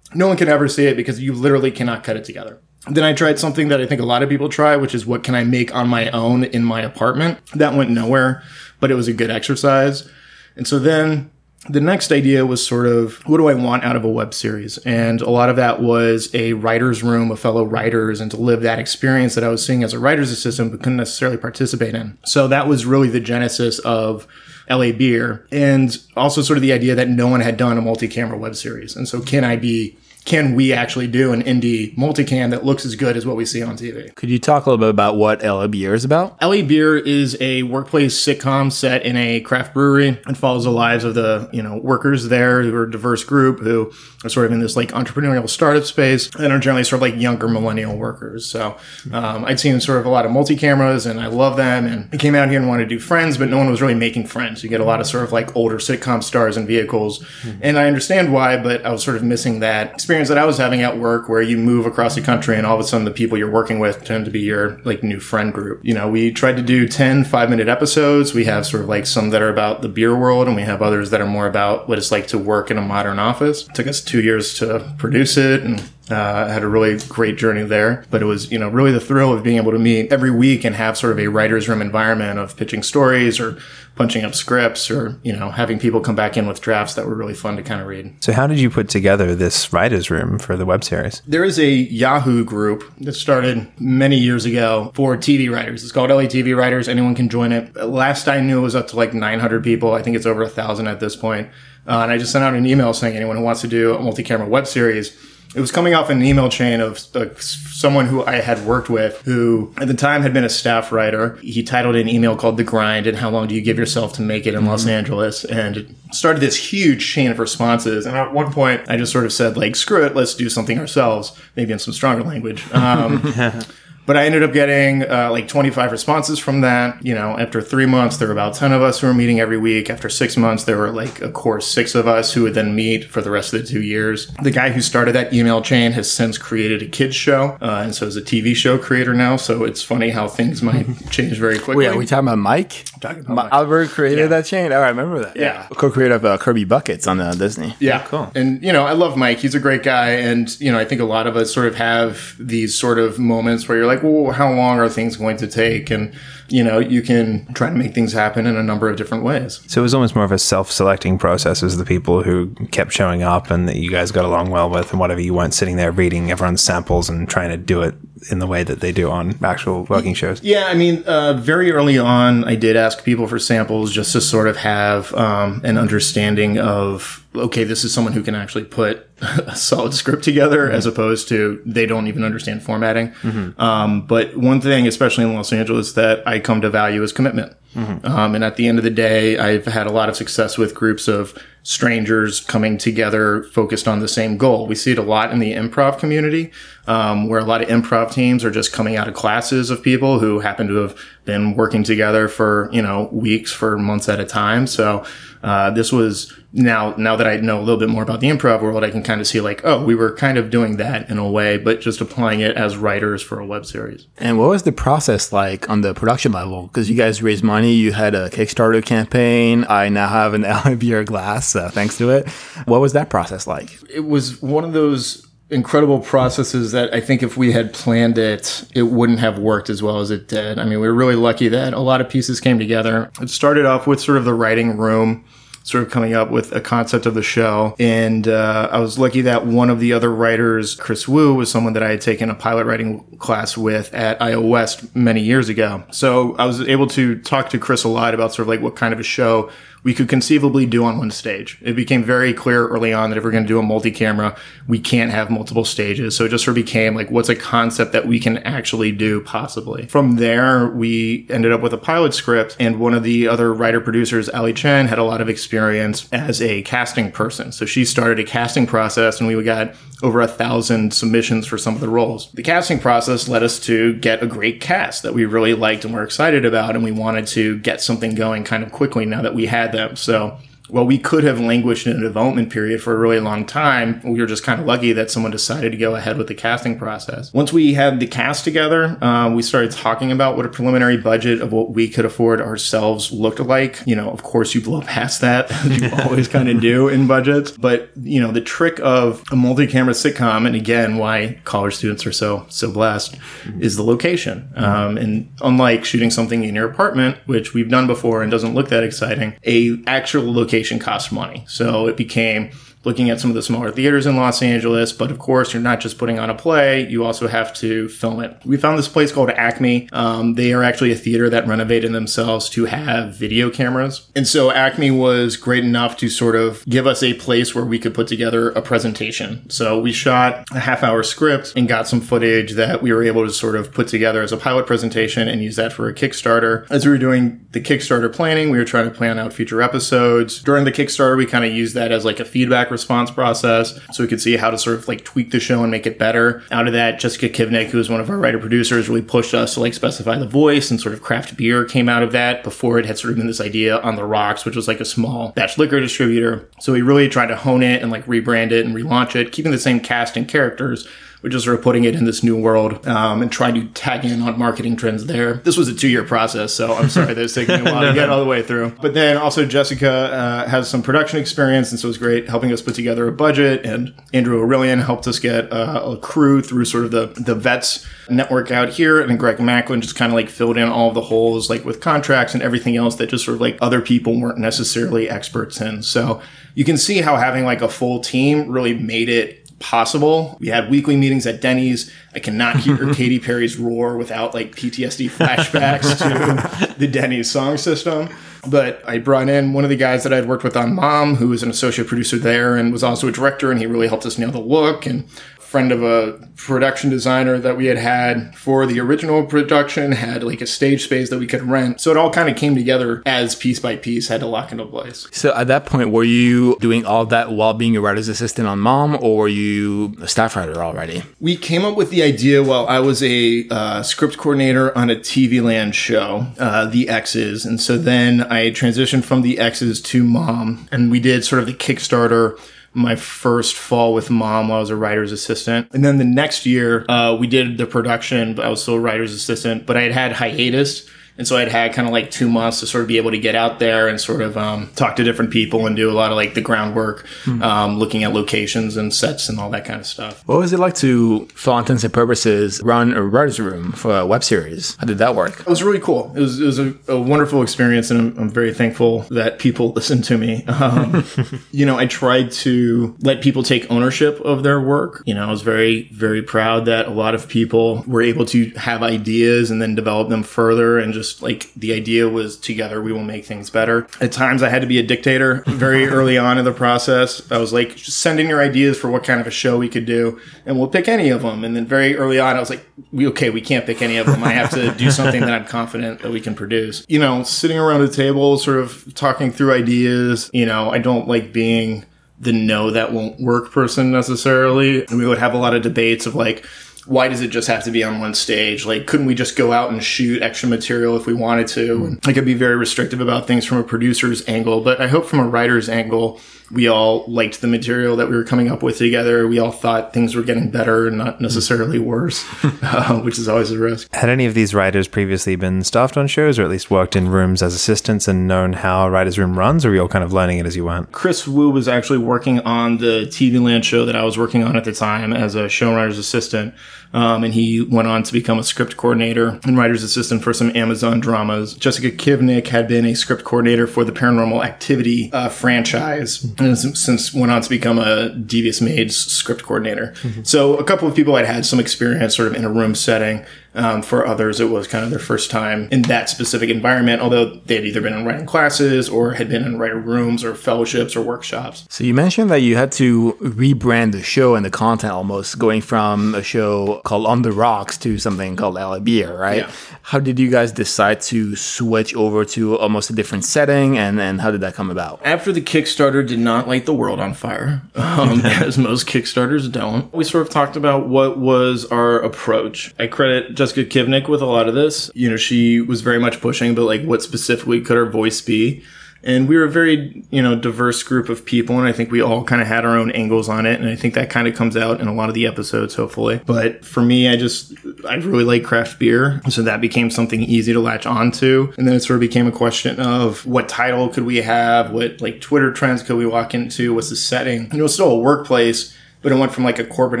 no 0.14 0.28
one 0.28 0.36
can 0.36 0.48
ever 0.48 0.68
see 0.68 0.86
it 0.86 0.96
because 0.96 1.20
you 1.20 1.32
literally 1.32 1.70
cannot 1.70 2.04
cut 2.04 2.16
it 2.16 2.24
together. 2.24 2.60
Then 2.90 3.04
I 3.04 3.12
tried 3.12 3.38
something 3.38 3.68
that 3.68 3.80
I 3.80 3.86
think 3.86 4.00
a 4.00 4.04
lot 4.04 4.22
of 4.22 4.28
people 4.28 4.48
try, 4.48 4.76
which 4.76 4.94
is 4.94 5.06
what 5.06 5.24
can 5.24 5.34
I 5.34 5.44
make 5.44 5.74
on 5.74 5.88
my 5.88 6.10
own 6.10 6.44
in 6.44 6.64
my 6.64 6.82
apartment? 6.82 7.38
That 7.54 7.74
went 7.74 7.90
nowhere, 7.90 8.42
but 8.80 8.90
it 8.90 8.94
was 8.94 9.08
a 9.08 9.12
good 9.12 9.30
exercise. 9.30 10.08
And 10.56 10.66
so 10.66 10.78
then 10.78 11.30
the 11.68 11.80
next 11.80 12.10
idea 12.10 12.44
was 12.44 12.66
sort 12.66 12.86
of 12.86 13.16
what 13.28 13.38
do 13.38 13.48
I 13.48 13.54
want 13.54 13.84
out 13.84 13.94
of 13.94 14.04
a 14.04 14.08
web 14.08 14.34
series? 14.34 14.78
And 14.78 15.20
a 15.20 15.30
lot 15.30 15.48
of 15.48 15.56
that 15.56 15.80
was 15.80 16.34
a 16.34 16.54
writer's 16.54 17.02
room 17.02 17.30
of 17.30 17.38
fellow 17.38 17.64
writers 17.64 18.20
and 18.20 18.30
to 18.32 18.36
live 18.36 18.62
that 18.62 18.78
experience 18.78 19.34
that 19.36 19.44
I 19.44 19.48
was 19.48 19.64
seeing 19.64 19.84
as 19.84 19.92
a 19.92 19.98
writer's 19.98 20.32
assistant, 20.32 20.72
but 20.72 20.80
couldn't 20.80 20.96
necessarily 20.96 21.36
participate 21.36 21.94
in. 21.94 22.18
So 22.24 22.48
that 22.48 22.66
was 22.66 22.84
really 22.84 23.08
the 23.08 23.20
genesis 23.20 23.78
of 23.80 24.26
LA 24.68 24.92
Beer 24.92 25.46
and 25.52 25.96
also 26.16 26.42
sort 26.42 26.56
of 26.56 26.62
the 26.62 26.72
idea 26.72 26.94
that 26.94 27.08
no 27.08 27.28
one 27.28 27.40
had 27.40 27.56
done 27.56 27.78
a 27.78 27.82
multi 27.82 28.08
camera 28.08 28.38
web 28.38 28.56
series. 28.56 28.96
And 28.96 29.06
so 29.06 29.20
can 29.20 29.44
I 29.44 29.56
be 29.56 29.96
can 30.24 30.54
we 30.54 30.72
actually 30.72 31.06
do 31.06 31.32
an 31.32 31.42
indie 31.42 31.96
multicam 31.96 32.50
that 32.50 32.64
looks 32.64 32.84
as 32.84 32.94
good 32.94 33.16
as 33.16 33.26
what 33.26 33.36
we 33.36 33.44
see 33.44 33.62
on 33.62 33.76
TV? 33.76 34.14
Could 34.14 34.30
you 34.30 34.38
talk 34.38 34.66
a 34.66 34.70
little 34.70 34.84
bit 34.84 34.90
about 34.90 35.16
what 35.16 35.42
LA 35.42 35.66
Beer 35.66 35.94
is 35.94 36.04
about? 36.04 36.40
LA 36.40 36.62
Beer 36.62 36.96
is 36.96 37.36
a 37.40 37.64
workplace 37.64 38.18
sitcom 38.18 38.70
set 38.70 39.04
in 39.04 39.16
a 39.16 39.40
craft 39.40 39.74
brewery 39.74 40.20
and 40.26 40.38
follows 40.38 40.64
the 40.64 40.70
lives 40.70 41.04
of 41.04 41.14
the 41.14 41.50
you 41.52 41.62
know 41.62 41.76
workers 41.78 42.28
there 42.28 42.62
who 42.62 42.74
are 42.74 42.84
a 42.84 42.90
diverse 42.90 43.24
group 43.24 43.60
who 43.60 43.92
are 44.24 44.28
sort 44.28 44.46
of 44.46 44.52
in 44.52 44.60
this 44.60 44.76
like 44.76 44.90
entrepreneurial 44.92 45.48
startup 45.48 45.84
space 45.84 46.30
and 46.36 46.52
are 46.52 46.58
generally 46.58 46.84
sort 46.84 46.98
of 46.98 47.02
like 47.02 47.20
younger 47.20 47.48
millennial 47.48 47.96
workers. 47.96 48.46
So 48.46 48.76
um, 49.12 49.44
I'd 49.44 49.58
seen 49.58 49.80
sort 49.80 49.98
of 49.98 50.06
a 50.06 50.10
lot 50.10 50.24
of 50.24 50.30
multi 50.30 50.56
cameras 50.56 51.04
and 51.04 51.20
I 51.20 51.26
love 51.26 51.56
them 51.56 51.86
and 51.86 52.08
I 52.12 52.16
came 52.16 52.36
out 52.36 52.48
here 52.48 52.60
and 52.60 52.68
wanted 52.68 52.84
to 52.84 52.88
do 52.88 53.00
friends, 53.00 53.38
but 53.38 53.48
no 53.48 53.58
one 53.58 53.70
was 53.70 53.82
really 53.82 53.94
making 53.94 54.26
friends. 54.26 54.62
You 54.62 54.70
get 54.70 54.80
a 54.80 54.84
lot 54.84 55.00
of 55.00 55.06
sort 55.06 55.24
of 55.24 55.32
like 55.32 55.56
older 55.56 55.78
sitcom 55.78 56.22
stars 56.22 56.56
and 56.56 56.66
vehicles, 56.66 57.24
and 57.60 57.78
I 57.78 57.86
understand 57.86 58.32
why, 58.32 58.56
but 58.56 58.84
I 58.84 58.92
was 58.92 59.02
sort 59.02 59.16
of 59.16 59.22
missing 59.24 59.60
that 59.60 59.92
experience 59.92 60.11
that 60.12 60.38
I 60.38 60.44
was 60.44 60.58
having 60.58 60.82
at 60.82 60.98
work 60.98 61.28
where 61.28 61.42
you 61.42 61.56
move 61.56 61.86
across 61.86 62.14
the 62.14 62.20
country 62.20 62.56
and 62.56 62.66
all 62.66 62.74
of 62.74 62.80
a 62.80 62.84
sudden 62.84 63.04
the 63.04 63.10
people 63.10 63.38
you're 63.38 63.50
working 63.50 63.78
with 63.78 64.04
tend 64.04 64.24
to 64.26 64.30
be 64.30 64.40
your 64.40 64.78
like 64.84 65.02
new 65.02 65.20
friend 65.20 65.52
group. 65.52 65.80
You 65.82 65.94
know, 65.94 66.08
we 66.08 66.30
tried 66.30 66.56
to 66.56 66.62
do 66.62 66.86
10 66.86 67.24
five 67.24 67.50
minute 67.50 67.68
episodes. 67.68 68.34
We 68.34 68.44
have 68.44 68.66
sort 68.66 68.82
of 68.82 68.88
like 68.88 69.06
some 69.06 69.30
that 69.30 69.42
are 69.42 69.48
about 69.48 69.82
the 69.82 69.88
beer 69.88 70.14
world 70.16 70.46
and 70.46 70.56
we 70.56 70.62
have 70.62 70.82
others 70.82 71.10
that 71.10 71.20
are 71.20 71.26
more 71.26 71.46
about 71.46 71.88
what 71.88 71.98
it's 71.98 72.12
like 72.12 72.26
to 72.28 72.38
work 72.38 72.70
in 72.70 72.78
a 72.78 72.82
modern 72.82 73.18
office. 73.18 73.68
It 73.68 73.74
took 73.74 73.86
us 73.86 74.00
two 74.00 74.22
years 74.22 74.54
to 74.58 74.94
produce 74.98 75.36
it 75.36 75.62
and 75.62 75.82
uh, 76.12 76.48
had 76.48 76.62
a 76.62 76.68
really 76.68 76.98
great 77.08 77.36
journey 77.36 77.62
there, 77.62 78.04
but 78.10 78.22
it 78.22 78.26
was 78.26 78.50
you 78.50 78.58
know 78.58 78.68
really 78.68 78.92
the 78.92 79.00
thrill 79.00 79.32
of 79.32 79.42
being 79.42 79.56
able 79.56 79.72
to 79.72 79.78
meet 79.78 80.12
every 80.12 80.30
week 80.30 80.64
and 80.64 80.76
have 80.76 80.96
sort 80.96 81.12
of 81.12 81.18
a 81.18 81.28
writers' 81.28 81.68
room 81.68 81.82
environment 81.82 82.38
of 82.38 82.56
pitching 82.56 82.82
stories 82.82 83.40
or 83.40 83.58
punching 83.94 84.24
up 84.24 84.34
scripts 84.34 84.90
or 84.90 85.18
you 85.22 85.32
know 85.32 85.50
having 85.50 85.78
people 85.78 86.00
come 86.00 86.16
back 86.16 86.36
in 86.36 86.46
with 86.46 86.60
drafts 86.60 86.94
that 86.94 87.06
were 87.06 87.14
really 87.14 87.34
fun 87.34 87.56
to 87.56 87.62
kind 87.62 87.80
of 87.80 87.86
read. 87.86 88.14
So, 88.22 88.32
how 88.32 88.46
did 88.46 88.60
you 88.60 88.70
put 88.70 88.88
together 88.88 89.34
this 89.34 89.72
writers' 89.72 90.10
room 90.10 90.38
for 90.38 90.56
the 90.56 90.66
web 90.66 90.84
series? 90.84 91.22
There 91.26 91.44
is 91.44 91.58
a 91.58 91.68
Yahoo 91.68 92.44
group 92.44 92.84
that 93.00 93.14
started 93.14 93.66
many 93.80 94.16
years 94.16 94.44
ago 94.44 94.92
for 94.94 95.16
TV 95.16 95.50
writers. 95.50 95.82
It's 95.82 95.92
called 95.92 96.10
LA 96.10 96.22
TV 96.22 96.56
Writers. 96.56 96.88
Anyone 96.88 97.14
can 97.14 97.28
join 97.28 97.52
it. 97.52 97.74
Last 97.76 98.28
I 98.28 98.40
knew, 98.40 98.58
it 98.58 98.62
was 98.62 98.76
up 98.76 98.88
to 98.88 98.96
like 98.96 99.14
900 99.14 99.64
people. 99.64 99.94
I 99.94 100.02
think 100.02 100.16
it's 100.16 100.26
over 100.26 100.42
a 100.42 100.48
thousand 100.48 100.88
at 100.88 101.00
this 101.00 101.16
point. 101.16 101.48
Uh, 101.86 102.00
and 102.02 102.12
I 102.12 102.18
just 102.18 102.30
sent 102.30 102.44
out 102.44 102.54
an 102.54 102.64
email 102.64 102.92
saying 102.92 103.16
anyone 103.16 103.36
who 103.36 103.42
wants 103.42 103.60
to 103.62 103.68
do 103.68 103.96
a 103.96 104.00
multi-camera 104.00 104.46
web 104.46 104.68
series 104.68 105.16
it 105.54 105.60
was 105.60 105.70
coming 105.70 105.94
off 105.94 106.08
an 106.08 106.22
email 106.22 106.48
chain 106.48 106.80
of 106.80 107.04
uh, 107.14 107.26
someone 107.38 108.06
who 108.06 108.24
I 108.24 108.36
had 108.36 108.64
worked 108.64 108.88
with 108.88 109.20
who 109.22 109.72
at 109.76 109.88
the 109.88 109.94
time 109.94 110.22
had 110.22 110.32
been 110.32 110.44
a 110.44 110.48
staff 110.48 110.90
writer. 110.92 111.36
He 111.42 111.62
titled 111.62 111.96
an 111.96 112.08
email 112.08 112.36
called 112.36 112.56
The 112.56 112.64
Grind 112.64 113.06
and 113.06 113.18
How 113.18 113.28
Long 113.28 113.48
Do 113.48 113.54
You 113.54 113.60
Give 113.60 113.78
Yourself 113.78 114.14
to 114.14 114.22
Make 114.22 114.46
It 114.46 114.54
in 114.54 114.60
mm-hmm. 114.60 114.68
Los 114.68 114.86
Angeles? 114.86 115.44
And 115.44 115.76
it 115.76 115.88
started 116.12 116.40
this 116.40 116.56
huge 116.56 117.06
chain 117.06 117.30
of 117.30 117.38
responses. 117.38 118.06
And 118.06 118.16
at 118.16 118.32
one 118.32 118.52
point, 118.52 118.82
I 118.88 118.96
just 118.96 119.12
sort 119.12 119.24
of 119.26 119.32
said, 119.32 119.56
like, 119.56 119.76
screw 119.76 120.04
it, 120.04 120.14
let's 120.14 120.34
do 120.34 120.48
something 120.48 120.78
ourselves, 120.78 121.38
maybe 121.54 121.72
in 121.72 121.78
some 121.78 121.92
stronger 121.92 122.24
language. 122.24 122.70
Um, 122.72 123.22
But 124.04 124.16
I 124.16 124.26
ended 124.26 124.42
up 124.42 124.52
getting 124.52 125.02
uh, 125.02 125.30
like 125.30 125.48
25 125.48 125.92
responses 125.92 126.38
from 126.38 126.62
that. 126.62 127.04
You 127.04 127.14
know, 127.14 127.38
after 127.38 127.60
three 127.60 127.86
months, 127.86 128.16
there 128.16 128.28
were 128.28 128.32
about 128.32 128.54
10 128.54 128.72
of 128.72 128.82
us 128.82 129.00
who 129.00 129.06
were 129.06 129.14
meeting 129.14 129.40
every 129.40 129.58
week. 129.58 129.90
After 129.90 130.08
six 130.08 130.36
months, 130.36 130.64
there 130.64 130.76
were 130.76 130.90
like 130.90 131.20
a 131.20 131.30
course 131.30 131.68
six 131.68 131.94
of 131.94 132.08
us 132.08 132.32
who 132.32 132.42
would 132.42 132.54
then 132.54 132.74
meet 132.74 133.04
for 133.04 133.20
the 133.20 133.30
rest 133.30 133.52
of 133.52 133.62
the 133.62 133.66
two 133.66 133.82
years. 133.82 134.28
The 134.42 134.50
guy 134.50 134.70
who 134.70 134.80
started 134.80 135.12
that 135.12 135.32
email 135.32 135.62
chain 135.62 135.92
has 135.92 136.10
since 136.10 136.36
created 136.36 136.82
a 136.82 136.86
kids 136.86 137.14
show, 137.14 137.56
uh, 137.60 137.82
and 137.84 137.94
so 137.94 138.06
is 138.06 138.16
a 138.16 138.22
TV 138.22 138.54
show 138.54 138.78
creator 138.78 139.14
now. 139.14 139.36
So 139.36 139.64
it's 139.64 139.82
funny 139.82 140.10
how 140.10 140.28
things 140.28 140.62
might 140.62 140.86
change 141.10 141.38
very 141.38 141.58
quickly. 141.58 141.86
Wait, 141.86 141.88
are 141.88 141.96
we 141.96 142.06
talking 142.06 142.28
about 142.28 142.38
Mike? 142.38 142.84
I'm 142.94 143.00
talking 143.00 143.20
about 143.20 143.50
Mike. 143.50 143.52
Alber 143.52 143.88
created 143.88 144.22
yeah. 144.22 144.26
that 144.28 144.46
chain. 144.46 144.72
Oh, 144.72 144.80
I 144.80 144.88
remember 144.88 145.20
that. 145.20 145.36
Yeah, 145.36 145.68
co-creator 145.70 146.14
of 146.14 146.24
uh, 146.24 146.38
Kirby 146.38 146.64
Buckets 146.64 147.06
on 147.06 147.20
uh, 147.20 147.34
Disney. 147.34 147.74
Yeah, 147.78 148.02
cool. 148.06 148.30
And 148.34 148.62
you 148.62 148.72
know, 148.72 148.84
I 148.84 148.92
love 148.92 149.16
Mike. 149.16 149.38
He's 149.38 149.54
a 149.54 149.60
great 149.60 149.82
guy, 149.82 150.10
and 150.10 150.58
you 150.60 150.72
know, 150.72 150.78
I 150.78 150.84
think 150.84 151.00
a 151.00 151.04
lot 151.04 151.26
of 151.26 151.36
us 151.36 151.52
sort 151.52 151.68
of 151.68 151.76
have 151.76 152.34
these 152.38 152.74
sort 152.74 152.98
of 152.98 153.18
moments 153.18 153.68
where 153.68 153.78
you're 153.78 153.86
like, 153.86 153.91
well, 154.00 154.32
how 154.32 154.52
long 154.52 154.78
are 154.78 154.88
things 154.88 155.16
going 155.16 155.38
to 155.38 155.48
take? 155.48 155.90
And, 155.90 156.14
you 156.52 156.62
know, 156.62 156.78
you 156.78 157.00
can 157.00 157.46
try 157.54 157.70
to 157.70 157.74
make 157.74 157.94
things 157.94 158.12
happen 158.12 158.46
in 158.46 158.56
a 158.56 158.62
number 158.62 158.88
of 158.90 158.96
different 158.96 159.24
ways. 159.24 159.60
So 159.66 159.80
it 159.80 159.82
was 159.82 159.94
almost 159.94 160.14
more 160.14 160.24
of 160.24 160.32
a 160.32 160.38
self 160.38 160.70
selecting 160.70 161.18
process 161.18 161.62
as 161.62 161.78
the 161.78 161.84
people 161.84 162.22
who 162.22 162.54
kept 162.70 162.92
showing 162.92 163.22
up 163.22 163.50
and 163.50 163.66
that 163.68 163.76
you 163.76 163.90
guys 163.90 164.10
got 164.10 164.26
along 164.26 164.50
well 164.50 164.68
with 164.68 164.90
and 164.90 165.00
whatever 165.00 165.20
you 165.20 165.32
weren't 165.32 165.54
sitting 165.54 165.76
there 165.76 165.90
reading 165.90 166.30
everyone's 166.30 166.62
samples 166.62 167.08
and 167.08 167.28
trying 167.28 167.48
to 167.48 167.56
do 167.56 167.80
it 167.80 167.94
in 168.30 168.38
the 168.38 168.46
way 168.46 168.62
that 168.62 168.80
they 168.80 168.92
do 168.92 169.10
on 169.10 169.42
actual 169.42 169.84
working 169.84 170.14
shows. 170.14 170.42
Yeah, 170.42 170.66
I 170.66 170.74
mean, 170.74 171.02
uh, 171.04 171.34
very 171.34 171.72
early 171.72 171.98
on, 171.98 172.44
I 172.44 172.54
did 172.54 172.76
ask 172.76 173.02
people 173.02 173.26
for 173.26 173.38
samples 173.38 173.90
just 173.92 174.12
to 174.12 174.20
sort 174.20 174.46
of 174.46 174.58
have 174.58 175.12
um, 175.14 175.62
an 175.64 175.78
understanding 175.78 176.58
of 176.58 177.22
okay, 177.34 177.64
this 177.64 177.84
is 177.84 177.94
someone 177.94 178.12
who 178.12 178.22
can 178.22 178.34
actually 178.34 178.64
put 178.64 179.08
a 179.20 179.56
solid 179.56 179.94
script 179.94 180.22
together 180.22 180.66
mm-hmm. 180.66 180.74
as 180.74 180.86
opposed 180.86 181.28
to 181.28 181.62
they 181.64 181.86
don't 181.86 182.06
even 182.06 182.24
understand 182.24 182.62
formatting. 182.62 183.08
Mm-hmm. 183.22 183.60
Um, 183.60 184.06
but 184.06 184.36
one 184.36 184.60
thing, 184.60 184.86
especially 184.86 185.24
in 185.24 185.34
Los 185.34 185.52
Angeles, 185.52 185.92
that 185.94 186.26
I 186.26 186.38
come 186.42 186.60
to 186.60 186.70
value 186.70 187.02
is 187.02 187.12
commitment. 187.12 187.56
Mm-hmm. 187.74 188.06
Um, 188.06 188.34
and 188.34 188.44
at 188.44 188.56
the 188.56 188.68
end 188.68 188.78
of 188.78 188.84
the 188.84 188.90
day, 188.90 189.38
I've 189.38 189.66
had 189.66 189.86
a 189.86 189.92
lot 189.92 190.08
of 190.08 190.16
success 190.16 190.58
with 190.58 190.74
groups 190.74 191.08
of 191.08 191.36
strangers 191.64 192.40
coming 192.40 192.76
together 192.76 193.44
focused 193.44 193.86
on 193.86 194.00
the 194.00 194.08
same 194.08 194.36
goal. 194.36 194.66
We 194.66 194.74
see 194.74 194.92
it 194.92 194.98
a 194.98 195.02
lot 195.02 195.30
in 195.30 195.38
the 195.38 195.52
improv 195.52 195.98
community, 195.98 196.50
um, 196.86 197.28
where 197.28 197.38
a 197.38 197.44
lot 197.44 197.62
of 197.62 197.68
improv 197.68 198.12
teams 198.12 198.44
are 198.44 198.50
just 198.50 198.72
coming 198.72 198.96
out 198.96 199.06
of 199.06 199.14
classes 199.14 199.70
of 199.70 199.82
people 199.82 200.18
who 200.18 200.40
happen 200.40 200.66
to 200.68 200.74
have 200.76 200.98
been 201.24 201.54
working 201.54 201.84
together 201.84 202.26
for, 202.26 202.68
you 202.72 202.82
know, 202.82 203.08
weeks 203.12 203.52
for 203.52 203.78
months 203.78 204.08
at 204.08 204.18
a 204.18 204.24
time. 204.24 204.66
So, 204.66 205.04
uh, 205.44 205.70
this 205.70 205.92
was 205.92 206.32
now, 206.52 206.94
now 206.96 207.16
that 207.16 207.26
I 207.26 207.36
know 207.36 207.58
a 207.58 207.62
little 207.62 207.78
bit 207.78 207.88
more 207.88 208.02
about 208.02 208.20
the 208.20 208.28
improv 208.28 208.62
world, 208.62 208.84
I 208.84 208.90
can 208.90 209.02
kind 209.02 209.20
of 209.20 209.26
see 209.26 209.40
like, 209.40 209.64
oh, 209.64 209.84
we 209.84 209.94
were 209.94 210.14
kind 210.14 210.38
of 210.38 210.50
doing 210.50 210.76
that 210.76 211.08
in 211.10 211.18
a 211.18 211.28
way, 211.28 211.56
but 211.56 211.80
just 211.80 212.00
applying 212.00 212.40
it 212.40 212.56
as 212.56 212.76
writers 212.76 213.22
for 213.22 213.40
a 213.40 213.46
web 213.46 213.66
series. 213.66 214.06
And 214.18 214.38
what 214.38 214.50
was 214.50 214.64
the 214.64 214.72
process 214.72 215.32
like 215.32 215.70
on 215.70 215.80
the 215.80 215.94
production 215.94 216.32
level? 216.32 216.66
Because 216.66 216.90
you 216.90 216.96
guys 216.96 217.22
raised 217.22 217.42
money, 217.42 217.61
you 217.70 217.92
had 217.92 218.14
a 218.14 218.30
Kickstarter 218.30 218.84
campaign. 218.84 219.64
I 219.68 219.88
now 219.88 220.08
have 220.08 220.34
an 220.34 220.42
LBR 220.44 221.06
glass 221.06 221.54
uh, 221.54 221.70
thanks 221.70 221.96
to 221.98 222.10
it. 222.10 222.28
What 222.66 222.80
was 222.80 222.92
that 222.94 223.10
process 223.10 223.46
like? 223.46 223.78
It 223.90 224.06
was 224.06 224.40
one 224.42 224.64
of 224.64 224.72
those 224.72 225.26
incredible 225.50 226.00
processes 226.00 226.72
that 226.72 226.92
I 226.94 227.00
think 227.00 227.22
if 227.22 227.36
we 227.36 227.52
had 227.52 227.74
planned 227.74 228.16
it, 228.16 228.64
it 228.74 228.84
wouldn't 228.84 229.20
have 229.20 229.38
worked 229.38 229.68
as 229.68 229.82
well 229.82 230.00
as 230.00 230.10
it 230.10 230.26
did. 230.26 230.58
I 230.58 230.64
mean, 230.64 230.80
we 230.80 230.88
were 230.88 230.94
really 230.94 231.14
lucky 231.14 231.48
that 231.48 231.74
a 231.74 231.80
lot 231.80 232.00
of 232.00 232.08
pieces 232.08 232.40
came 232.40 232.58
together. 232.58 233.10
It 233.20 233.28
started 233.28 233.66
off 233.66 233.86
with 233.86 234.00
sort 234.00 234.16
of 234.16 234.24
the 234.24 234.34
writing 234.34 234.78
room 234.78 235.24
sort 235.64 235.84
of 235.84 235.90
coming 235.90 236.14
up 236.14 236.30
with 236.30 236.52
a 236.52 236.60
concept 236.60 237.06
of 237.06 237.14
the 237.14 237.22
show. 237.22 237.74
And 237.78 238.26
uh, 238.26 238.68
I 238.70 238.78
was 238.80 238.98
lucky 238.98 239.22
that 239.22 239.46
one 239.46 239.70
of 239.70 239.80
the 239.80 239.92
other 239.92 240.12
writers, 240.12 240.74
Chris 240.74 241.06
Wu, 241.06 241.34
was 241.34 241.50
someone 241.50 241.72
that 241.74 241.82
I 241.82 241.90
had 241.90 242.00
taken 242.00 242.30
a 242.30 242.34
pilot 242.34 242.66
writing 242.66 243.04
class 243.18 243.56
with 243.56 243.92
at 243.94 244.20
Iowa 244.20 244.46
West 244.46 244.94
many 244.94 245.20
years 245.20 245.48
ago. 245.48 245.84
So 245.90 246.36
I 246.36 246.46
was 246.46 246.60
able 246.62 246.86
to 246.88 247.18
talk 247.20 247.50
to 247.50 247.58
Chris 247.58 247.84
a 247.84 247.88
lot 247.88 248.14
about 248.14 248.34
sort 248.34 248.44
of 248.44 248.48
like 248.48 248.60
what 248.60 248.76
kind 248.76 248.92
of 248.92 249.00
a 249.00 249.04
show 249.04 249.50
we 249.84 249.94
could 249.94 250.08
conceivably 250.08 250.64
do 250.64 250.84
on 250.84 250.98
one 250.98 251.10
stage. 251.10 251.58
It 251.60 251.74
became 251.74 252.04
very 252.04 252.32
clear 252.32 252.68
early 252.68 252.92
on 252.92 253.10
that 253.10 253.16
if 253.16 253.24
we're 253.24 253.32
going 253.32 253.42
to 253.44 253.48
do 253.48 253.58
a 253.58 253.62
multi-camera, 253.62 254.36
we 254.68 254.78
can't 254.78 255.10
have 255.10 255.28
multiple 255.28 255.64
stages. 255.64 256.16
So 256.16 256.24
it 256.24 256.28
just 256.28 256.44
sort 256.44 256.56
of 256.56 256.64
became 256.64 256.94
like, 256.94 257.10
what's 257.10 257.28
a 257.28 257.34
concept 257.34 257.92
that 257.92 258.06
we 258.06 258.20
can 258.20 258.38
actually 258.38 258.92
do 258.92 259.20
possibly? 259.22 259.86
From 259.86 260.16
there, 260.16 260.68
we 260.68 261.26
ended 261.28 261.50
up 261.52 261.62
with 261.62 261.72
a 261.72 261.78
pilot 261.78 262.14
script 262.14 262.56
and 262.60 262.78
one 262.78 262.94
of 262.94 263.02
the 263.02 263.26
other 263.26 263.52
writer 263.52 263.80
producers, 263.80 264.28
Ali 264.28 264.52
Chen, 264.52 264.86
had 264.86 264.98
a 264.98 265.04
lot 265.04 265.20
of 265.20 265.28
experience 265.28 266.08
as 266.12 266.40
a 266.40 266.62
casting 266.62 267.10
person. 267.10 267.50
So 267.50 267.66
she 267.66 267.84
started 267.84 268.20
a 268.20 268.24
casting 268.24 268.66
process 268.66 269.18
and 269.18 269.26
we 269.26 269.42
got 269.42 269.74
over 270.02 270.20
a 270.20 270.28
thousand 270.28 270.92
submissions 270.92 271.46
for 271.46 271.56
some 271.58 271.74
of 271.74 271.80
the 271.80 271.88
roles. 271.88 272.30
The 272.32 272.42
casting 272.42 272.78
process 272.78 273.28
led 273.28 273.42
us 273.42 273.60
to 273.60 273.94
get 273.94 274.22
a 274.22 274.26
great 274.26 274.60
cast 274.60 275.02
that 275.02 275.14
we 275.14 275.24
really 275.24 275.54
liked 275.54 275.84
and 275.84 275.94
were 275.94 276.02
excited 276.02 276.44
about. 276.44 276.74
And 276.74 276.84
we 276.84 276.92
wanted 276.92 277.26
to 277.28 277.58
get 277.60 277.80
something 277.80 278.14
going 278.14 278.44
kind 278.44 278.62
of 278.62 278.72
quickly 278.72 279.06
now 279.06 279.22
that 279.22 279.34
we 279.34 279.46
had 279.46 279.72
them. 279.72 279.96
So 279.96 280.38
well, 280.72 280.86
we 280.86 280.98
could 280.98 281.22
have 281.22 281.38
languished 281.38 281.86
in 281.86 281.98
a 281.98 282.00
development 282.00 282.50
period 282.50 282.82
for 282.82 282.94
a 282.94 282.98
really 282.98 283.20
long 283.20 283.44
time. 283.44 284.00
We 284.02 284.18
were 284.18 284.26
just 284.26 284.42
kind 284.42 284.58
of 284.58 284.66
lucky 284.66 284.94
that 284.94 285.10
someone 285.10 285.30
decided 285.30 285.70
to 285.72 285.76
go 285.76 285.94
ahead 285.94 286.16
with 286.16 286.28
the 286.28 286.34
casting 286.34 286.78
process. 286.78 287.30
Once 287.34 287.52
we 287.52 287.74
had 287.74 288.00
the 288.00 288.06
cast 288.06 288.42
together, 288.42 288.96
uh, 289.04 289.30
we 289.30 289.42
started 289.42 289.70
talking 289.72 290.10
about 290.10 290.34
what 290.34 290.46
a 290.46 290.48
preliminary 290.48 290.96
budget 290.96 291.42
of 291.42 291.52
what 291.52 291.72
we 291.72 291.90
could 291.90 292.06
afford 292.06 292.40
ourselves 292.40 293.12
looked 293.12 293.38
like. 293.38 293.82
You 293.84 293.94
know, 293.94 294.08
of 294.10 294.22
course, 294.22 294.54
you 294.54 294.62
blow 294.62 294.80
past 294.80 295.20
that, 295.20 295.50
you 295.66 295.90
always 296.04 296.26
kind 296.26 296.48
of 296.48 296.62
do 296.62 296.88
in 296.88 297.06
budgets. 297.06 297.50
But, 297.50 297.90
you 298.00 298.22
know, 298.22 298.32
the 298.32 298.40
trick 298.40 298.80
of 298.80 299.22
a 299.30 299.36
multi 299.36 299.66
camera 299.66 299.92
sitcom, 299.92 300.46
and 300.46 300.56
again, 300.56 300.96
why 300.96 301.38
college 301.44 301.76
students 301.76 302.06
are 302.06 302.12
so, 302.12 302.46
so 302.48 302.72
blessed, 302.72 303.16
mm-hmm. 303.16 303.62
is 303.62 303.76
the 303.76 303.82
location. 303.82 304.50
Mm-hmm. 304.54 304.64
Um, 304.64 304.96
and 304.96 305.30
unlike 305.42 305.84
shooting 305.84 306.10
something 306.10 306.44
in 306.44 306.54
your 306.54 306.70
apartment, 306.70 307.18
which 307.26 307.52
we've 307.52 307.68
done 307.68 307.86
before 307.86 308.22
and 308.22 308.30
doesn't 308.30 308.54
look 308.54 308.70
that 308.70 308.82
exciting, 308.82 309.34
a 309.44 309.76
actual 309.86 310.32
location 310.32 310.61
cost 310.78 311.12
money. 311.12 311.44
So 311.48 311.86
it 311.86 311.96
became 311.96 312.50
looking 312.84 313.10
at 313.10 313.20
some 313.20 313.30
of 313.30 313.34
the 313.34 313.42
smaller 313.42 313.70
theaters 313.70 314.06
in 314.06 314.16
Los 314.16 314.42
Angeles. 314.42 314.92
But 314.92 315.10
of 315.10 315.18
course, 315.18 315.52
you're 315.52 315.62
not 315.62 315.80
just 315.80 315.98
putting 315.98 316.18
on 316.18 316.30
a 316.30 316.34
play, 316.34 316.88
you 316.88 317.04
also 317.04 317.28
have 317.28 317.54
to 317.54 317.88
film 317.88 318.20
it. 318.20 318.36
We 318.44 318.56
found 318.56 318.78
this 318.78 318.88
place 318.88 319.12
called 319.12 319.30
Acme. 319.30 319.88
Um, 319.92 320.34
they 320.34 320.52
are 320.52 320.62
actually 320.62 320.92
a 320.92 320.96
theater 320.96 321.30
that 321.30 321.46
renovated 321.46 321.92
themselves 321.92 322.48
to 322.50 322.64
have 322.66 323.14
video 323.14 323.50
cameras. 323.50 324.10
And 324.14 324.26
so 324.26 324.50
Acme 324.50 324.90
was 324.90 325.36
great 325.36 325.64
enough 325.64 325.96
to 325.98 326.08
sort 326.08 326.36
of 326.36 326.64
give 326.66 326.86
us 326.86 327.02
a 327.02 327.14
place 327.14 327.54
where 327.54 327.64
we 327.64 327.78
could 327.78 327.94
put 327.94 328.08
together 328.08 328.50
a 328.50 328.62
presentation. 328.62 329.48
So 329.48 329.80
we 329.80 329.92
shot 329.92 330.46
a 330.52 330.60
half 330.60 330.82
hour 330.82 331.02
script 331.02 331.52
and 331.56 331.68
got 331.68 331.86
some 331.86 332.00
footage 332.00 332.52
that 332.52 332.82
we 332.82 332.92
were 332.92 333.02
able 333.02 333.24
to 333.24 333.32
sort 333.32 333.56
of 333.56 333.72
put 333.72 333.88
together 333.88 334.22
as 334.22 334.32
a 334.32 334.36
pilot 334.36 334.66
presentation 334.66 335.28
and 335.28 335.42
use 335.42 335.56
that 335.56 335.72
for 335.72 335.88
a 335.88 335.94
Kickstarter. 335.94 336.68
As 336.70 336.84
we 336.84 336.90
were 336.90 336.98
doing 336.98 337.46
the 337.52 337.60
Kickstarter 337.60 338.12
planning, 338.12 338.50
we 338.50 338.58
were 338.58 338.64
trying 338.64 338.84
to 338.84 338.90
plan 338.96 339.18
out 339.18 339.32
future 339.32 339.62
episodes. 339.62 340.42
During 340.42 340.64
the 340.64 340.72
Kickstarter, 340.72 341.16
we 341.16 341.26
kind 341.26 341.44
of 341.44 341.52
used 341.52 341.74
that 341.74 341.92
as 341.92 342.04
like 342.04 342.20
a 342.20 342.24
feedback 342.24 342.70
response 342.72 343.10
process 343.10 343.78
so 343.92 344.02
we 344.02 344.08
could 344.08 344.20
see 344.20 344.36
how 344.36 344.50
to 344.50 344.58
sort 344.58 344.76
of 344.76 344.88
like 344.88 345.04
tweak 345.04 345.30
the 345.30 345.38
show 345.38 345.62
and 345.62 345.70
make 345.70 345.86
it 345.86 345.98
better. 345.98 346.42
Out 346.50 346.66
of 346.66 346.72
that, 346.72 346.98
Jessica 346.98 347.28
Kivnick, 347.28 347.66
who 347.66 347.78
was 347.78 347.88
one 347.88 348.00
of 348.00 348.10
our 348.10 348.18
writer 348.18 348.38
producers, 348.38 348.88
really 348.88 349.02
pushed 349.02 349.34
us 349.34 349.54
to 349.54 349.60
like 349.60 349.74
specify 349.74 350.18
the 350.18 350.26
voice 350.26 350.70
and 350.70 350.80
sort 350.80 350.94
of 350.94 351.02
craft 351.02 351.36
beer 351.36 351.64
came 351.64 351.88
out 351.88 352.02
of 352.02 352.12
that 352.12 352.42
before 352.42 352.78
it 352.78 352.86
had 352.86 352.98
sort 352.98 353.12
of 353.12 353.18
been 353.18 353.26
this 353.28 353.40
idea 353.40 353.78
on 353.80 353.96
the 353.96 354.04
rocks, 354.04 354.44
which 354.44 354.56
was 354.56 354.66
like 354.66 354.80
a 354.80 354.84
small 354.84 355.30
batch 355.32 355.58
liquor 355.58 355.78
distributor. 355.78 356.48
So 356.60 356.72
we 356.72 356.82
really 356.82 357.08
tried 357.08 357.26
to 357.26 357.36
hone 357.36 357.62
it 357.62 357.82
and 357.82 357.90
like 357.90 358.06
rebrand 358.06 358.50
it 358.50 358.66
and 358.66 358.74
relaunch 358.74 359.14
it, 359.14 359.32
keeping 359.32 359.52
the 359.52 359.58
same 359.58 359.78
cast 359.78 360.16
and 360.16 360.26
characters, 360.26 360.88
we're 361.22 361.30
just 361.30 361.44
sort 361.44 361.56
of 361.56 361.62
putting 361.62 361.84
it 361.84 361.94
in 361.94 362.04
this 362.04 362.22
new 362.22 362.36
world 362.36 362.86
um, 362.86 363.22
and 363.22 363.30
trying 363.30 363.54
to 363.54 363.66
tag 363.68 364.04
in 364.04 364.20
on 364.22 364.38
marketing 364.38 364.76
trends 364.76 365.06
there. 365.06 365.34
This 365.34 365.56
was 365.56 365.68
a 365.68 365.74
two 365.74 365.88
year 365.88 366.02
process, 366.02 366.52
so 366.52 366.74
I'm 366.74 366.88
sorry 366.88 367.14
that 367.14 367.22
it's 367.22 367.34
taking 367.34 367.62
me 367.62 367.70
a 367.70 367.72
while 367.72 367.86
to 367.86 367.94
get 367.94 368.08
all 368.08 368.18
the 368.18 368.26
way 368.28 368.42
through. 368.42 368.70
But 368.82 368.94
then 368.94 369.16
also 369.16 369.46
Jessica 369.46 369.90
uh, 369.90 370.48
has 370.48 370.68
some 370.68 370.82
production 370.82 371.20
experience, 371.20 371.70
and 371.70 371.78
so 371.78 371.86
it 371.86 371.90
was 371.90 371.98
great 371.98 372.28
helping 372.28 372.52
us 372.52 372.60
put 372.60 372.74
together 372.74 373.06
a 373.06 373.12
budget. 373.12 373.64
And 373.64 373.94
Andrew 374.12 374.40
Aurelian 374.40 374.80
helped 374.80 375.06
us 375.06 375.20
get 375.20 375.52
uh, 375.52 375.82
a 375.84 375.96
crew 375.96 376.42
through 376.42 376.64
sort 376.64 376.84
of 376.84 376.90
the 376.90 377.06
the 377.20 377.36
vets 377.36 377.86
network 378.10 378.50
out 378.50 378.70
here, 378.70 379.00
and 379.00 379.18
Greg 379.18 379.38
Macklin 379.38 379.80
just 379.80 379.94
kind 379.94 380.10
of 380.10 380.16
like 380.16 380.28
filled 380.28 380.56
in 380.56 380.68
all 380.68 380.90
the 380.90 381.02
holes, 381.02 381.48
like 381.48 381.64
with 381.64 381.80
contracts 381.80 382.34
and 382.34 382.42
everything 382.42 382.76
else 382.76 382.96
that 382.96 383.08
just 383.08 383.24
sort 383.24 383.36
of 383.36 383.40
like 383.40 383.56
other 383.60 383.80
people 383.80 384.20
weren't 384.20 384.38
necessarily 384.38 385.08
experts 385.08 385.60
in. 385.60 385.82
So 385.84 386.20
you 386.54 386.64
can 386.64 386.76
see 386.76 387.00
how 387.00 387.16
having 387.16 387.44
like 387.44 387.62
a 387.62 387.68
full 387.68 388.00
team 388.00 388.50
really 388.50 388.74
made 388.74 389.08
it 389.08 389.41
possible. 389.62 390.36
We 390.40 390.48
had 390.48 390.68
weekly 390.68 390.96
meetings 390.96 391.26
at 391.26 391.40
Denny's. 391.40 391.90
I 392.14 392.18
cannot 392.18 392.56
hear 392.56 392.76
Katy 392.94 393.20
Perry's 393.20 393.56
roar 393.56 393.96
without 393.96 394.34
like 394.34 394.54
PTSD 394.54 395.08
flashbacks 395.08 395.96
to 395.98 396.74
the 396.78 396.88
Denny's 396.88 397.30
song 397.30 397.56
system. 397.56 398.10
But 398.46 398.82
I 398.86 398.98
brought 398.98 399.28
in 399.28 399.52
one 399.52 399.62
of 399.62 399.70
the 399.70 399.76
guys 399.76 400.02
that 400.02 400.12
I'd 400.12 400.26
worked 400.26 400.42
with 400.42 400.56
on 400.56 400.74
Mom, 400.74 401.14
who 401.14 401.28
was 401.28 401.44
an 401.44 401.50
associate 401.50 401.86
producer 401.86 402.18
there 402.18 402.56
and 402.56 402.72
was 402.72 402.82
also 402.82 403.06
a 403.06 403.12
director, 403.12 403.52
and 403.52 403.60
he 403.60 403.66
really 403.66 403.86
helped 403.86 404.04
us 404.04 404.18
nail 404.18 404.32
the 404.32 404.40
look 404.40 404.84
and 404.84 405.04
friend 405.52 405.70
of 405.70 405.82
a 405.82 406.18
production 406.36 406.88
designer 406.88 407.38
that 407.38 407.58
we 407.58 407.66
had 407.66 407.76
had 407.76 408.34
for 408.34 408.64
the 408.64 408.80
original 408.80 409.22
production 409.22 409.92
had 409.92 410.24
like 410.24 410.40
a 410.40 410.46
stage 410.46 410.82
space 410.82 411.10
that 411.10 411.18
we 411.18 411.26
could 411.26 411.42
rent. 411.42 411.78
So 411.78 411.90
it 411.90 411.98
all 411.98 412.10
kind 412.10 412.30
of 412.30 412.36
came 412.36 412.54
together 412.54 413.02
as 413.04 413.34
piece 413.34 413.60
by 413.60 413.76
piece 413.76 414.08
had 414.08 414.20
to 414.20 414.26
lock 414.26 414.50
into 414.50 414.64
place. 414.64 415.06
So 415.12 415.34
at 415.34 415.48
that 415.48 415.66
point 415.66 415.90
were 415.90 416.04
you 416.04 416.56
doing 416.58 416.86
all 416.86 417.04
that 417.04 417.32
while 417.32 417.52
being 417.52 417.76
a 417.76 417.82
writer's 417.82 418.08
assistant 418.08 418.48
on 418.48 418.60
mom 418.60 418.96
or 419.02 419.18
were 419.18 419.28
you 419.28 419.94
a 420.00 420.08
staff 420.08 420.36
writer 420.36 420.62
already? 420.62 421.02
We 421.20 421.36
came 421.36 421.66
up 421.66 421.76
with 421.76 421.90
the 421.90 422.02
idea 422.02 422.42
while 422.42 422.66
i 422.66 422.78
was 422.78 423.02
a 423.02 423.46
uh, 423.50 423.82
script 423.82 424.16
coordinator 424.16 424.76
on 424.76 424.88
a 424.88 424.96
tv 424.96 425.42
land 425.42 425.74
show 425.74 426.28
uh, 426.38 426.64
the 426.64 426.88
Exes. 426.88 427.44
And 427.44 427.60
so 427.60 427.76
then 427.76 428.22
i 428.22 428.50
transitioned 428.50 429.04
from 429.04 429.20
the 429.20 429.38
Exes 429.38 429.82
to 429.82 430.02
mom 430.02 430.66
and 430.72 430.90
we 430.90 430.98
did 430.98 431.26
sort 431.26 431.40
of 431.40 431.46
the 431.46 431.54
kickstarter 431.54 432.38
my 432.74 432.96
first 432.96 433.54
fall 433.54 433.92
with 433.92 434.10
mom 434.10 434.48
while 434.48 434.58
I 434.58 434.60
was 434.60 434.70
a 434.70 434.76
writer's 434.76 435.12
assistant. 435.12 435.68
And 435.72 435.84
then 435.84 435.98
the 435.98 436.04
next 436.04 436.46
year, 436.46 436.86
uh, 436.88 437.14
we 437.14 437.26
did 437.26 437.58
the 437.58 437.66
production, 437.66 438.34
but 438.34 438.44
I 438.44 438.48
was 438.48 438.62
still 438.62 438.74
a 438.74 438.80
writer's 438.80 439.12
assistant, 439.12 439.66
but 439.66 439.76
I 439.76 439.82
had 439.82 439.92
had 439.92 440.12
hiatus 440.12 440.88
and 441.18 441.28
so 441.28 441.36
I'd 441.36 441.48
had 441.48 441.72
kind 441.72 441.86
of 441.86 441.92
like 441.92 442.10
two 442.10 442.28
months 442.28 442.60
to 442.60 442.66
sort 442.66 442.82
of 442.82 442.88
be 442.88 442.96
able 442.96 443.10
to 443.10 443.18
get 443.18 443.34
out 443.34 443.58
there 443.58 443.88
and 443.88 444.00
sort 444.00 444.22
of 444.22 444.36
um, 444.36 444.70
talk 444.74 444.96
to 444.96 445.04
different 445.04 445.30
people 445.30 445.66
and 445.66 445.76
do 445.76 445.90
a 445.90 445.92
lot 445.92 446.10
of 446.10 446.16
like 446.16 446.34
the 446.34 446.40
groundwork, 446.40 447.06
mm-hmm. 447.24 447.42
um, 447.42 447.78
looking 447.78 448.02
at 448.02 448.12
locations 448.12 448.76
and 448.76 448.94
sets 448.94 449.28
and 449.28 449.38
all 449.38 449.50
that 449.50 449.64
kind 449.64 449.80
of 449.80 449.86
stuff. 449.86 450.26
What 450.26 450.38
was 450.38 450.52
it 450.52 450.58
like 450.58 450.74
to, 450.76 451.26
for 451.34 451.50
all 451.50 451.58
intents 451.58 451.84
and 451.84 451.92
purposes, 451.92 452.62
run 452.62 452.94
a 452.94 453.02
writer's 453.02 453.38
room 453.38 453.72
for 453.72 453.98
a 453.98 454.06
web 454.06 454.24
series? 454.24 454.76
How 454.76 454.86
did 454.86 454.98
that 454.98 455.14
work? 455.14 455.40
It 455.40 455.46
was 455.46 455.62
really 455.62 455.80
cool. 455.80 456.12
It 456.16 456.20
was, 456.20 456.40
it 456.40 456.46
was 456.46 456.58
a, 456.58 456.74
a 456.88 457.00
wonderful 457.00 457.42
experience, 457.42 457.90
and 457.90 458.00
I'm, 458.00 458.18
I'm, 458.18 458.32
very 458.32 458.54
thankful 458.54 459.00
that 459.10 459.38
people 459.38 459.72
listened 459.76 460.04
to 460.04 460.16
me. 460.16 460.44
Um, 460.46 461.04
you 461.50 461.66
know, 461.66 461.76
I 461.76 461.86
tried 461.86 462.32
to 462.32 462.96
let 463.00 463.20
people 463.20 463.42
take 463.42 463.70
ownership 463.70 464.18
of 464.20 464.42
their 464.42 464.60
work. 464.60 465.02
You 465.04 465.14
know, 465.14 465.26
I 465.26 465.30
was 465.30 465.42
very, 465.42 465.90
very 465.92 466.22
proud 466.22 466.64
that 466.64 466.86
a 466.86 466.90
lot 466.90 467.14
of 467.14 467.28
people 467.28 467.84
were 467.86 468.00
able 468.00 468.24
to 468.26 468.50
have 468.50 468.82
ideas 468.82 469.50
and 469.50 469.60
then 469.60 469.74
develop 469.74 470.08
them 470.08 470.22
further 470.22 470.78
and 470.78 470.94
just 470.94 471.01
just 471.02 471.20
like 471.20 471.52
the 471.54 471.72
idea 471.72 472.08
was 472.08 472.36
together 472.36 472.80
we 472.80 472.92
will 472.92 473.02
make 473.02 473.24
things 473.24 473.50
better. 473.50 473.88
At 474.00 474.12
times 474.12 474.42
I 474.42 474.48
had 474.48 474.62
to 474.62 474.68
be 474.68 474.78
a 474.78 474.82
dictator 474.82 475.42
very 475.46 475.86
early 475.96 476.16
on 476.16 476.38
in 476.38 476.44
the 476.44 476.52
process. 476.52 477.30
I 477.30 477.38
was 477.38 477.52
like, 477.52 477.74
just 477.76 477.98
send 477.98 478.20
in 478.20 478.28
your 478.28 478.40
ideas 478.40 478.78
for 478.78 478.90
what 478.90 479.02
kind 479.02 479.20
of 479.20 479.26
a 479.26 479.30
show 479.30 479.58
we 479.58 479.68
could 479.68 479.84
do 479.84 480.20
and 480.46 480.58
we'll 480.58 480.68
pick 480.68 480.86
any 480.86 481.08
of 481.08 481.22
them. 481.22 481.42
And 481.44 481.56
then 481.56 481.66
very 481.66 481.96
early 481.96 482.20
on 482.20 482.36
I 482.36 482.40
was 482.40 482.50
like, 482.50 482.64
we, 482.92 483.06
okay, 483.08 483.30
we 483.30 483.40
can't 483.40 483.66
pick 483.66 483.82
any 483.82 483.96
of 483.96 484.06
them. 484.06 484.22
I 484.22 484.32
have 484.32 484.50
to 484.50 484.72
do 484.74 484.90
something 485.00 485.20
that 485.22 485.32
I'm 485.32 485.46
confident 485.46 486.02
that 486.02 486.12
we 486.12 486.20
can 486.20 486.34
produce. 486.34 486.86
You 486.88 487.00
know, 487.00 487.24
sitting 487.24 487.58
around 487.58 487.82
a 487.82 487.88
table, 487.88 488.38
sort 488.38 488.58
of 488.58 488.94
talking 488.94 489.32
through 489.32 489.52
ideas. 489.52 490.30
You 490.32 490.46
know, 490.46 490.70
I 490.70 490.78
don't 490.78 491.08
like 491.08 491.32
being 491.32 491.84
the 492.20 492.32
no 492.32 492.70
that 492.70 492.92
won't 492.92 493.20
work 493.20 493.50
person 493.50 493.90
necessarily. 493.90 494.86
And 494.86 494.98
we 494.98 495.06
would 495.06 495.18
have 495.18 495.34
a 495.34 495.38
lot 495.38 495.54
of 495.54 495.62
debates 495.62 496.06
of 496.06 496.14
like, 496.14 496.46
why 496.86 497.08
does 497.08 497.20
it 497.20 497.28
just 497.28 497.48
have 497.48 497.64
to 497.64 497.70
be 497.70 497.84
on 497.84 498.00
one 498.00 498.14
stage? 498.14 498.66
Like, 498.66 498.86
couldn't 498.86 499.06
we 499.06 499.14
just 499.14 499.36
go 499.36 499.52
out 499.52 499.70
and 499.70 499.82
shoot 499.82 500.22
extra 500.22 500.48
material 500.48 500.96
if 500.96 501.06
we 501.06 501.14
wanted 501.14 501.46
to? 501.48 501.84
And 501.84 502.00
I 502.04 502.12
could 502.12 502.24
be 502.24 502.34
very 502.34 502.56
restrictive 502.56 503.00
about 503.00 503.26
things 503.26 503.44
from 503.44 503.58
a 503.58 503.64
producer's 503.64 504.26
angle, 504.28 504.60
but 504.60 504.80
I 504.80 504.88
hope 504.88 505.06
from 505.06 505.20
a 505.20 505.26
writer's 505.26 505.68
angle, 505.68 506.20
we 506.52 506.68
all 506.68 507.04
liked 507.08 507.40
the 507.40 507.46
material 507.46 507.96
that 507.96 508.08
we 508.08 508.14
were 508.14 508.24
coming 508.24 508.50
up 508.50 508.62
with 508.62 508.76
together. 508.76 509.26
We 509.26 509.38
all 509.38 509.50
thought 509.50 509.94
things 509.94 510.14
were 510.14 510.22
getting 510.22 510.50
better 510.50 510.86
and 510.86 510.98
not 510.98 511.20
necessarily 511.20 511.78
worse, 511.78 512.24
uh, 512.62 513.00
which 513.00 513.18
is 513.18 513.26
always 513.26 513.50
a 513.50 513.58
risk. 513.58 513.92
Had 513.94 514.10
any 514.10 514.26
of 514.26 514.34
these 514.34 514.54
writers 514.54 514.86
previously 514.86 515.34
been 515.34 515.64
staffed 515.64 515.96
on 515.96 516.06
shows 516.06 516.38
or 516.38 516.42
at 516.42 516.50
least 516.50 516.70
worked 516.70 516.94
in 516.94 517.08
rooms 517.08 517.42
as 517.42 517.54
assistants 517.54 518.06
and 518.06 518.28
known 518.28 518.52
how 518.52 518.86
a 518.86 518.90
writer's 518.90 519.18
room 519.18 519.38
runs, 519.38 519.64
or 519.64 519.70
were 519.70 519.76
you 519.76 519.80
all 519.82 519.88
kind 519.88 520.04
of 520.04 520.12
learning 520.12 520.38
it 520.38 520.46
as 520.46 520.54
you 520.54 520.64
went? 520.64 520.92
Chris 520.92 521.26
Wu 521.26 521.48
was 521.50 521.68
actually 521.68 521.98
working 521.98 522.40
on 522.40 522.78
the 522.78 523.06
TV 523.06 523.42
Land 523.42 523.64
show 523.64 523.86
that 523.86 523.96
I 523.96 524.04
was 524.04 524.18
working 524.18 524.44
on 524.44 524.54
at 524.54 524.64
the 524.64 524.72
time 524.72 525.12
as 525.12 525.34
a 525.34 525.44
showrunner's 525.44 525.98
assistant. 525.98 526.54
Um, 526.92 527.24
and 527.24 527.32
he 527.32 527.62
went 527.62 527.88
on 527.88 528.02
to 528.02 528.12
become 528.12 528.38
a 528.38 528.44
script 528.44 528.76
coordinator 528.76 529.40
and 529.44 529.56
writer's 529.56 529.82
assistant 529.82 530.22
for 530.22 530.32
some 530.32 530.54
Amazon 530.54 531.00
dramas. 531.00 531.54
Jessica 531.54 531.90
Kivnick 531.90 532.48
had 532.48 532.68
been 532.68 532.84
a 532.84 532.94
script 532.94 533.24
coordinator 533.24 533.66
for 533.66 533.84
the 533.84 533.92
Paranormal 533.92 534.44
Activity 534.44 535.10
uh, 535.12 535.28
franchise 535.28 536.24
and 536.38 536.58
since 536.58 537.14
went 537.14 537.32
on 537.32 537.40
to 537.42 537.48
become 537.48 537.78
a 537.78 538.10
Devious 538.10 538.60
Maids 538.60 538.96
script 538.96 539.42
coordinator. 539.42 539.94
Mm-hmm. 540.02 540.22
So 540.24 540.56
a 540.56 540.64
couple 540.64 540.86
of 540.86 540.94
people 540.94 541.16
had 541.16 541.26
had 541.26 541.46
some 541.46 541.60
experience 541.60 542.16
sort 542.16 542.28
of 542.28 542.34
in 542.34 542.44
a 542.44 542.50
room 542.50 542.74
setting. 542.74 543.24
Um, 543.54 543.82
for 543.82 544.06
others, 544.06 544.40
it 544.40 544.50
was 544.50 544.66
kind 544.66 544.84
of 544.84 544.90
their 544.90 544.98
first 544.98 545.30
time 545.30 545.68
in 545.70 545.82
that 545.82 546.08
specific 546.08 546.48
environment, 546.48 547.02
although 547.02 547.36
they 547.46 547.56
had 547.56 547.64
either 547.66 547.80
been 547.80 547.92
in 547.92 548.04
writing 548.04 548.26
classes 548.26 548.88
or 548.88 549.12
had 549.12 549.28
been 549.28 549.44
in 549.44 549.58
writer 549.58 549.78
rooms 549.78 550.24
or 550.24 550.34
fellowships 550.34 550.96
or 550.96 551.02
workshops. 551.02 551.66
So 551.68 551.84
you 551.84 551.94
mentioned 551.94 552.30
that 552.30 552.40
you 552.40 552.56
had 552.56 552.72
to 552.72 553.12
rebrand 553.20 553.92
the 553.92 554.02
show 554.02 554.34
and 554.34 554.44
the 554.44 554.50
content 554.50 554.92
almost, 554.92 555.38
going 555.38 555.60
from 555.60 556.14
a 556.14 556.22
show 556.22 556.80
called 556.84 557.06
On 557.06 557.22
the 557.22 557.32
Rocks 557.32 557.76
to 557.78 557.98
something 557.98 558.36
called 558.36 558.54
LA 558.54 558.78
Beer, 558.78 559.16
right? 559.16 559.38
Yeah. 559.38 559.50
How 559.82 559.98
did 559.98 560.18
you 560.18 560.30
guys 560.30 560.52
decide 560.52 561.00
to 561.02 561.36
switch 561.36 561.94
over 561.94 562.24
to 562.24 562.58
almost 562.58 562.90
a 562.90 562.92
different 562.94 563.24
setting, 563.24 563.76
and, 563.76 564.00
and 564.00 564.20
how 564.20 564.30
did 564.30 564.40
that 564.40 564.54
come 564.54 564.70
about? 564.70 565.00
After 565.04 565.32
the 565.32 565.42
Kickstarter 565.42 566.06
did 566.06 566.20
not 566.20 566.48
light 566.48 566.66
the 566.66 566.74
world 566.74 567.00
on 567.00 567.14
fire, 567.14 567.62
um, 567.74 568.20
as 568.24 568.56
most 568.56 568.86
Kickstarters 568.86 569.50
don't, 569.50 569.92
we 569.92 570.04
sort 570.04 570.26
of 570.26 570.32
talked 570.32 570.56
about 570.56 570.88
what 570.88 571.18
was 571.18 571.66
our 571.66 571.98
approach. 571.98 572.74
I 572.78 572.86
credit 572.86 573.34
Jessica 573.42 573.64
Kivnick 573.64 574.08
with 574.08 574.22
a 574.22 574.26
lot 574.26 574.48
of 574.48 574.54
this. 574.54 574.88
You 574.94 575.10
know, 575.10 575.16
she 575.16 575.60
was 575.60 575.80
very 575.80 575.98
much 575.98 576.20
pushing, 576.20 576.54
but 576.54 576.62
like, 576.62 576.84
what 576.84 577.02
specifically 577.02 577.60
could 577.60 577.76
her 577.76 577.90
voice 577.90 578.20
be? 578.20 578.62
and 579.04 579.28
we 579.28 579.36
were 579.36 579.44
a 579.44 579.50
very 579.50 580.04
you 580.10 580.22
know 580.22 580.36
diverse 580.36 580.82
group 580.82 581.08
of 581.08 581.24
people 581.24 581.58
and 581.58 581.66
i 581.66 581.72
think 581.72 581.90
we 581.90 582.00
all 582.00 582.22
kind 582.22 582.40
of 582.40 582.46
had 582.46 582.64
our 582.64 582.78
own 582.78 582.90
angles 582.92 583.28
on 583.28 583.46
it 583.46 583.60
and 583.60 583.68
i 583.68 583.74
think 583.74 583.94
that 583.94 584.10
kind 584.10 584.28
of 584.28 584.34
comes 584.36 584.56
out 584.56 584.80
in 584.80 584.86
a 584.86 584.94
lot 584.94 585.08
of 585.08 585.14
the 585.14 585.26
episodes 585.26 585.74
hopefully. 585.74 586.20
But 586.24 586.64
for 586.64 586.82
me 586.82 587.08
i 587.08 587.16
just 587.16 587.52
i 587.88 587.96
really 587.96 588.24
like 588.24 588.44
craft 588.44 588.78
beer 588.78 589.20
so 589.28 589.42
that 589.42 589.60
became 589.60 589.90
something 589.90 590.22
easy 590.22 590.52
to 590.52 590.60
latch 590.60 590.86
onto. 590.86 591.52
And 591.56 591.66
then 591.66 591.74
it 591.74 591.80
sort 591.80 591.96
of 591.96 592.00
became 592.00 592.26
a 592.26 592.32
question 592.32 592.78
of 592.78 593.26
what 593.26 593.48
title 593.48 593.88
could 593.88 594.04
we 594.04 594.18
have? 594.18 594.70
What 594.70 595.00
like 595.00 595.20
twitter 595.20 595.52
trends 595.52 595.82
could 595.82 595.96
we 595.96 596.06
walk 596.06 596.34
into? 596.34 596.74
What's 596.74 596.90
the 596.90 596.96
setting? 596.96 597.50
You 597.50 597.58
know 597.58 597.64
it's 597.64 597.74
still 597.74 597.90
a 597.90 597.98
workplace 597.98 598.76
but 599.02 599.12
it 599.12 599.16
went 599.16 599.32
from 599.32 599.44
like 599.44 599.58
a 599.58 599.64
corporate 599.64 600.00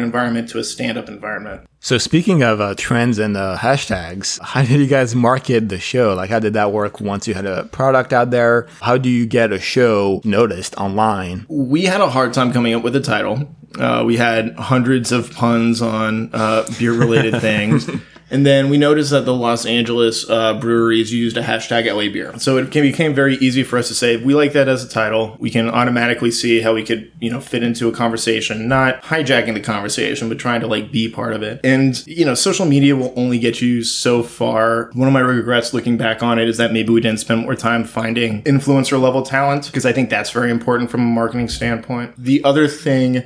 environment 0.00 0.48
to 0.50 0.58
a 0.58 0.64
stand 0.64 0.96
up 0.96 1.08
environment. 1.08 1.68
So 1.80 1.98
speaking 1.98 2.42
of 2.42 2.60
uh, 2.60 2.74
trends 2.76 3.18
and 3.18 3.36
uh, 3.36 3.56
hashtags, 3.58 4.40
how 4.40 4.62
did 4.62 4.80
you 4.80 4.86
guys 4.86 5.14
market 5.14 5.68
the 5.68 5.78
show? 5.80 6.14
Like, 6.14 6.30
how 6.30 6.38
did 6.38 6.54
that 6.54 6.72
work 6.72 7.00
once 7.00 7.26
you 7.26 7.34
had 7.34 7.44
a 7.44 7.64
product 7.64 8.12
out 8.12 8.30
there? 8.30 8.68
How 8.80 8.96
do 8.96 9.08
you 9.08 9.26
get 9.26 9.52
a 9.52 9.58
show 9.58 10.20
noticed 10.24 10.76
online? 10.76 11.44
We 11.48 11.84
had 11.84 12.00
a 12.00 12.08
hard 12.08 12.32
time 12.32 12.52
coming 12.52 12.72
up 12.74 12.82
with 12.84 12.94
a 12.94 13.00
title. 13.00 13.48
Uh, 13.78 14.04
we 14.06 14.16
had 14.16 14.54
hundreds 14.54 15.10
of 15.12 15.32
puns 15.32 15.82
on 15.82 16.30
uh, 16.32 16.64
beer 16.78 16.92
related 16.92 17.40
things. 17.40 17.90
And 18.32 18.46
then 18.46 18.70
we 18.70 18.78
noticed 18.78 19.10
that 19.10 19.26
the 19.26 19.34
Los 19.34 19.66
Angeles 19.66 20.28
uh, 20.28 20.54
breweries 20.54 21.12
used 21.12 21.36
a 21.36 21.42
hashtag 21.42 21.86
LA 21.86 22.10
beer. 22.10 22.36
So 22.38 22.56
it 22.56 22.70
became 22.72 23.14
very 23.14 23.36
easy 23.36 23.62
for 23.62 23.78
us 23.78 23.88
to 23.88 23.94
say, 23.94 24.16
we 24.16 24.34
like 24.34 24.54
that 24.54 24.68
as 24.68 24.82
a 24.82 24.88
title. 24.88 25.36
We 25.38 25.50
can 25.50 25.68
automatically 25.68 26.30
see 26.30 26.62
how 26.62 26.72
we 26.72 26.82
could, 26.82 27.12
you 27.20 27.30
know, 27.30 27.40
fit 27.40 27.62
into 27.62 27.88
a 27.88 27.92
conversation, 27.92 28.66
not 28.68 29.02
hijacking 29.02 29.52
the 29.52 29.60
conversation, 29.60 30.30
but 30.30 30.38
trying 30.38 30.62
to 30.62 30.66
like 30.66 30.90
be 30.90 31.10
part 31.10 31.34
of 31.34 31.42
it. 31.42 31.60
And, 31.62 32.04
you 32.06 32.24
know, 32.24 32.34
social 32.34 32.64
media 32.64 32.96
will 32.96 33.12
only 33.16 33.38
get 33.38 33.60
you 33.60 33.84
so 33.84 34.22
far. 34.22 34.90
One 34.94 35.06
of 35.06 35.12
my 35.12 35.20
regrets 35.20 35.74
looking 35.74 35.98
back 35.98 36.22
on 36.22 36.38
it 36.38 36.48
is 36.48 36.56
that 36.56 36.72
maybe 36.72 36.90
we 36.90 37.02
didn't 37.02 37.20
spend 37.20 37.42
more 37.42 37.54
time 37.54 37.84
finding 37.84 38.42
influencer 38.44 38.98
level 38.98 39.22
talent 39.22 39.66
because 39.66 39.84
I 39.84 39.92
think 39.92 40.08
that's 40.08 40.30
very 40.30 40.50
important 40.50 40.90
from 40.90 41.02
a 41.02 41.04
marketing 41.04 41.48
standpoint. 41.48 42.14
The 42.16 42.42
other 42.44 42.66
thing 42.66 43.24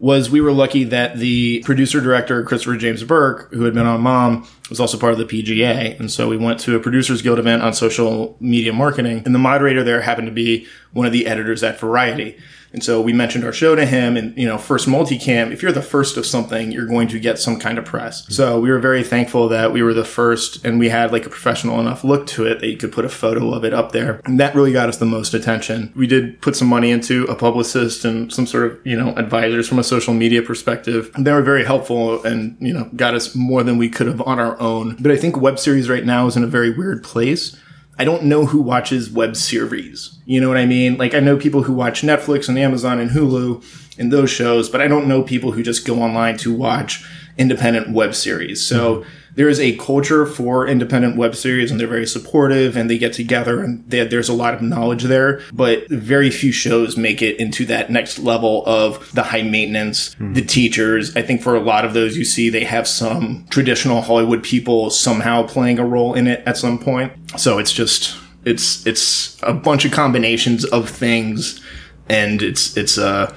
was 0.00 0.30
we 0.30 0.40
were 0.40 0.52
lucky 0.52 0.84
that 0.84 1.18
the 1.18 1.60
producer 1.64 2.00
director 2.00 2.42
Christopher 2.44 2.76
James 2.76 3.02
Burke, 3.02 3.52
who 3.52 3.64
had 3.64 3.74
been 3.74 3.86
on 3.86 4.00
Mom, 4.00 4.46
was 4.68 4.78
also 4.78 4.96
part 4.96 5.12
of 5.12 5.18
the 5.18 5.24
PGA, 5.24 5.98
and 5.98 6.10
so 6.10 6.28
we 6.28 6.36
went 6.36 6.60
to 6.60 6.76
a 6.76 6.80
Producers 6.80 7.20
Guild 7.20 7.38
event 7.38 7.62
on 7.62 7.72
social 7.72 8.36
media 8.38 8.72
marketing, 8.72 9.22
and 9.24 9.34
the 9.34 9.40
moderator 9.40 9.82
there 9.82 10.02
happened 10.02 10.28
to 10.28 10.32
be 10.32 10.66
one 10.92 11.06
of 11.06 11.12
the 11.12 11.26
editors 11.26 11.62
at 11.62 11.80
Variety. 11.80 12.38
And 12.72 12.82
so 12.82 13.00
we 13.00 13.12
mentioned 13.12 13.44
our 13.44 13.52
show 13.52 13.74
to 13.74 13.86
him 13.86 14.16
and, 14.16 14.36
you 14.36 14.46
know, 14.46 14.58
first 14.58 14.88
multicam, 14.88 15.52
if 15.52 15.62
you're 15.62 15.72
the 15.72 15.82
first 15.82 16.16
of 16.16 16.26
something, 16.26 16.70
you're 16.70 16.86
going 16.86 17.08
to 17.08 17.18
get 17.18 17.38
some 17.38 17.58
kind 17.58 17.78
of 17.78 17.84
press. 17.84 18.22
Mm-hmm. 18.22 18.32
So 18.32 18.60
we 18.60 18.70
were 18.70 18.78
very 18.78 19.02
thankful 19.02 19.48
that 19.48 19.72
we 19.72 19.82
were 19.82 19.94
the 19.94 20.04
first 20.04 20.64
and 20.64 20.78
we 20.78 20.88
had 20.88 21.12
like 21.12 21.26
a 21.26 21.30
professional 21.30 21.80
enough 21.80 22.04
look 22.04 22.26
to 22.28 22.46
it 22.46 22.60
that 22.60 22.68
you 22.68 22.76
could 22.76 22.92
put 22.92 23.04
a 23.04 23.08
photo 23.08 23.52
of 23.52 23.64
it 23.64 23.72
up 23.72 23.92
there. 23.92 24.20
And 24.24 24.38
that 24.40 24.54
really 24.54 24.72
got 24.72 24.88
us 24.88 24.98
the 24.98 25.06
most 25.06 25.34
attention. 25.34 25.92
We 25.96 26.06
did 26.06 26.40
put 26.40 26.56
some 26.56 26.68
money 26.68 26.90
into 26.90 27.24
a 27.24 27.34
publicist 27.34 28.04
and 28.04 28.32
some 28.32 28.46
sort 28.46 28.70
of, 28.70 28.86
you 28.86 28.96
know, 28.96 29.14
advisors 29.16 29.68
from 29.68 29.78
a 29.78 29.84
social 29.84 30.14
media 30.14 30.42
perspective. 30.42 31.10
They 31.18 31.32
were 31.32 31.42
very 31.42 31.64
helpful 31.64 32.22
and, 32.24 32.56
you 32.60 32.72
know, 32.72 32.90
got 32.96 33.14
us 33.14 33.34
more 33.34 33.62
than 33.62 33.78
we 33.78 33.88
could 33.88 34.06
have 34.06 34.20
on 34.22 34.38
our 34.38 34.60
own. 34.60 34.96
But 35.00 35.12
I 35.12 35.16
think 35.16 35.40
web 35.40 35.58
series 35.58 35.88
right 35.88 36.04
now 36.04 36.26
is 36.26 36.36
in 36.36 36.44
a 36.44 36.48
very 36.48 36.70
weird 36.70 37.02
place 37.02 37.56
I 37.98 38.04
don't 38.04 38.24
know 38.24 38.46
who 38.46 38.60
watches 38.60 39.10
web 39.10 39.36
series. 39.36 40.16
You 40.24 40.40
know 40.40 40.48
what 40.48 40.56
I 40.56 40.66
mean? 40.66 40.96
Like 40.96 41.14
I 41.14 41.20
know 41.20 41.36
people 41.36 41.62
who 41.62 41.72
watch 41.72 42.02
Netflix 42.02 42.48
and 42.48 42.58
Amazon 42.58 43.00
and 43.00 43.10
Hulu 43.10 43.98
and 43.98 44.12
those 44.12 44.30
shows, 44.30 44.68
but 44.68 44.80
I 44.80 44.88
don't 44.88 45.08
know 45.08 45.22
people 45.22 45.52
who 45.52 45.62
just 45.62 45.86
go 45.86 46.00
online 46.00 46.36
to 46.38 46.54
watch 46.54 47.04
independent 47.36 47.92
web 47.92 48.14
series. 48.14 48.64
So 48.64 48.96
mm-hmm 48.96 49.17
there 49.38 49.48
is 49.48 49.60
a 49.60 49.76
culture 49.76 50.26
for 50.26 50.66
independent 50.66 51.16
web 51.16 51.36
series 51.36 51.70
and 51.70 51.78
they're 51.78 51.86
very 51.86 52.08
supportive 52.08 52.76
and 52.76 52.90
they 52.90 52.98
get 52.98 53.12
together 53.12 53.62
and 53.62 53.88
they, 53.88 54.04
there's 54.04 54.28
a 54.28 54.34
lot 54.34 54.52
of 54.52 54.60
knowledge 54.60 55.04
there, 55.04 55.40
but 55.52 55.88
very 55.90 56.28
few 56.28 56.50
shows 56.50 56.96
make 56.96 57.22
it 57.22 57.38
into 57.38 57.64
that 57.64 57.88
next 57.88 58.18
level 58.18 58.64
of 58.66 59.12
the 59.12 59.22
high 59.22 59.42
maintenance, 59.42 60.16
mm. 60.16 60.34
the 60.34 60.42
teachers. 60.42 61.14
I 61.14 61.22
think 61.22 61.40
for 61.40 61.54
a 61.54 61.60
lot 61.60 61.84
of 61.84 61.94
those 61.94 62.16
you 62.16 62.24
see 62.24 62.50
they 62.50 62.64
have 62.64 62.88
some 62.88 63.46
traditional 63.48 64.02
Hollywood 64.02 64.42
people 64.42 64.90
somehow 64.90 65.46
playing 65.46 65.78
a 65.78 65.86
role 65.86 66.14
in 66.14 66.26
it 66.26 66.42
at 66.44 66.56
some 66.56 66.76
point. 66.76 67.12
So 67.38 67.58
it's 67.58 67.72
just, 67.72 68.16
it's, 68.44 68.84
it's 68.88 69.40
a 69.44 69.54
bunch 69.54 69.84
of 69.84 69.92
combinations 69.92 70.64
of 70.64 70.90
things 70.90 71.60
and 72.08 72.42
it's, 72.42 72.76
it's, 72.76 72.98
uh, 72.98 73.32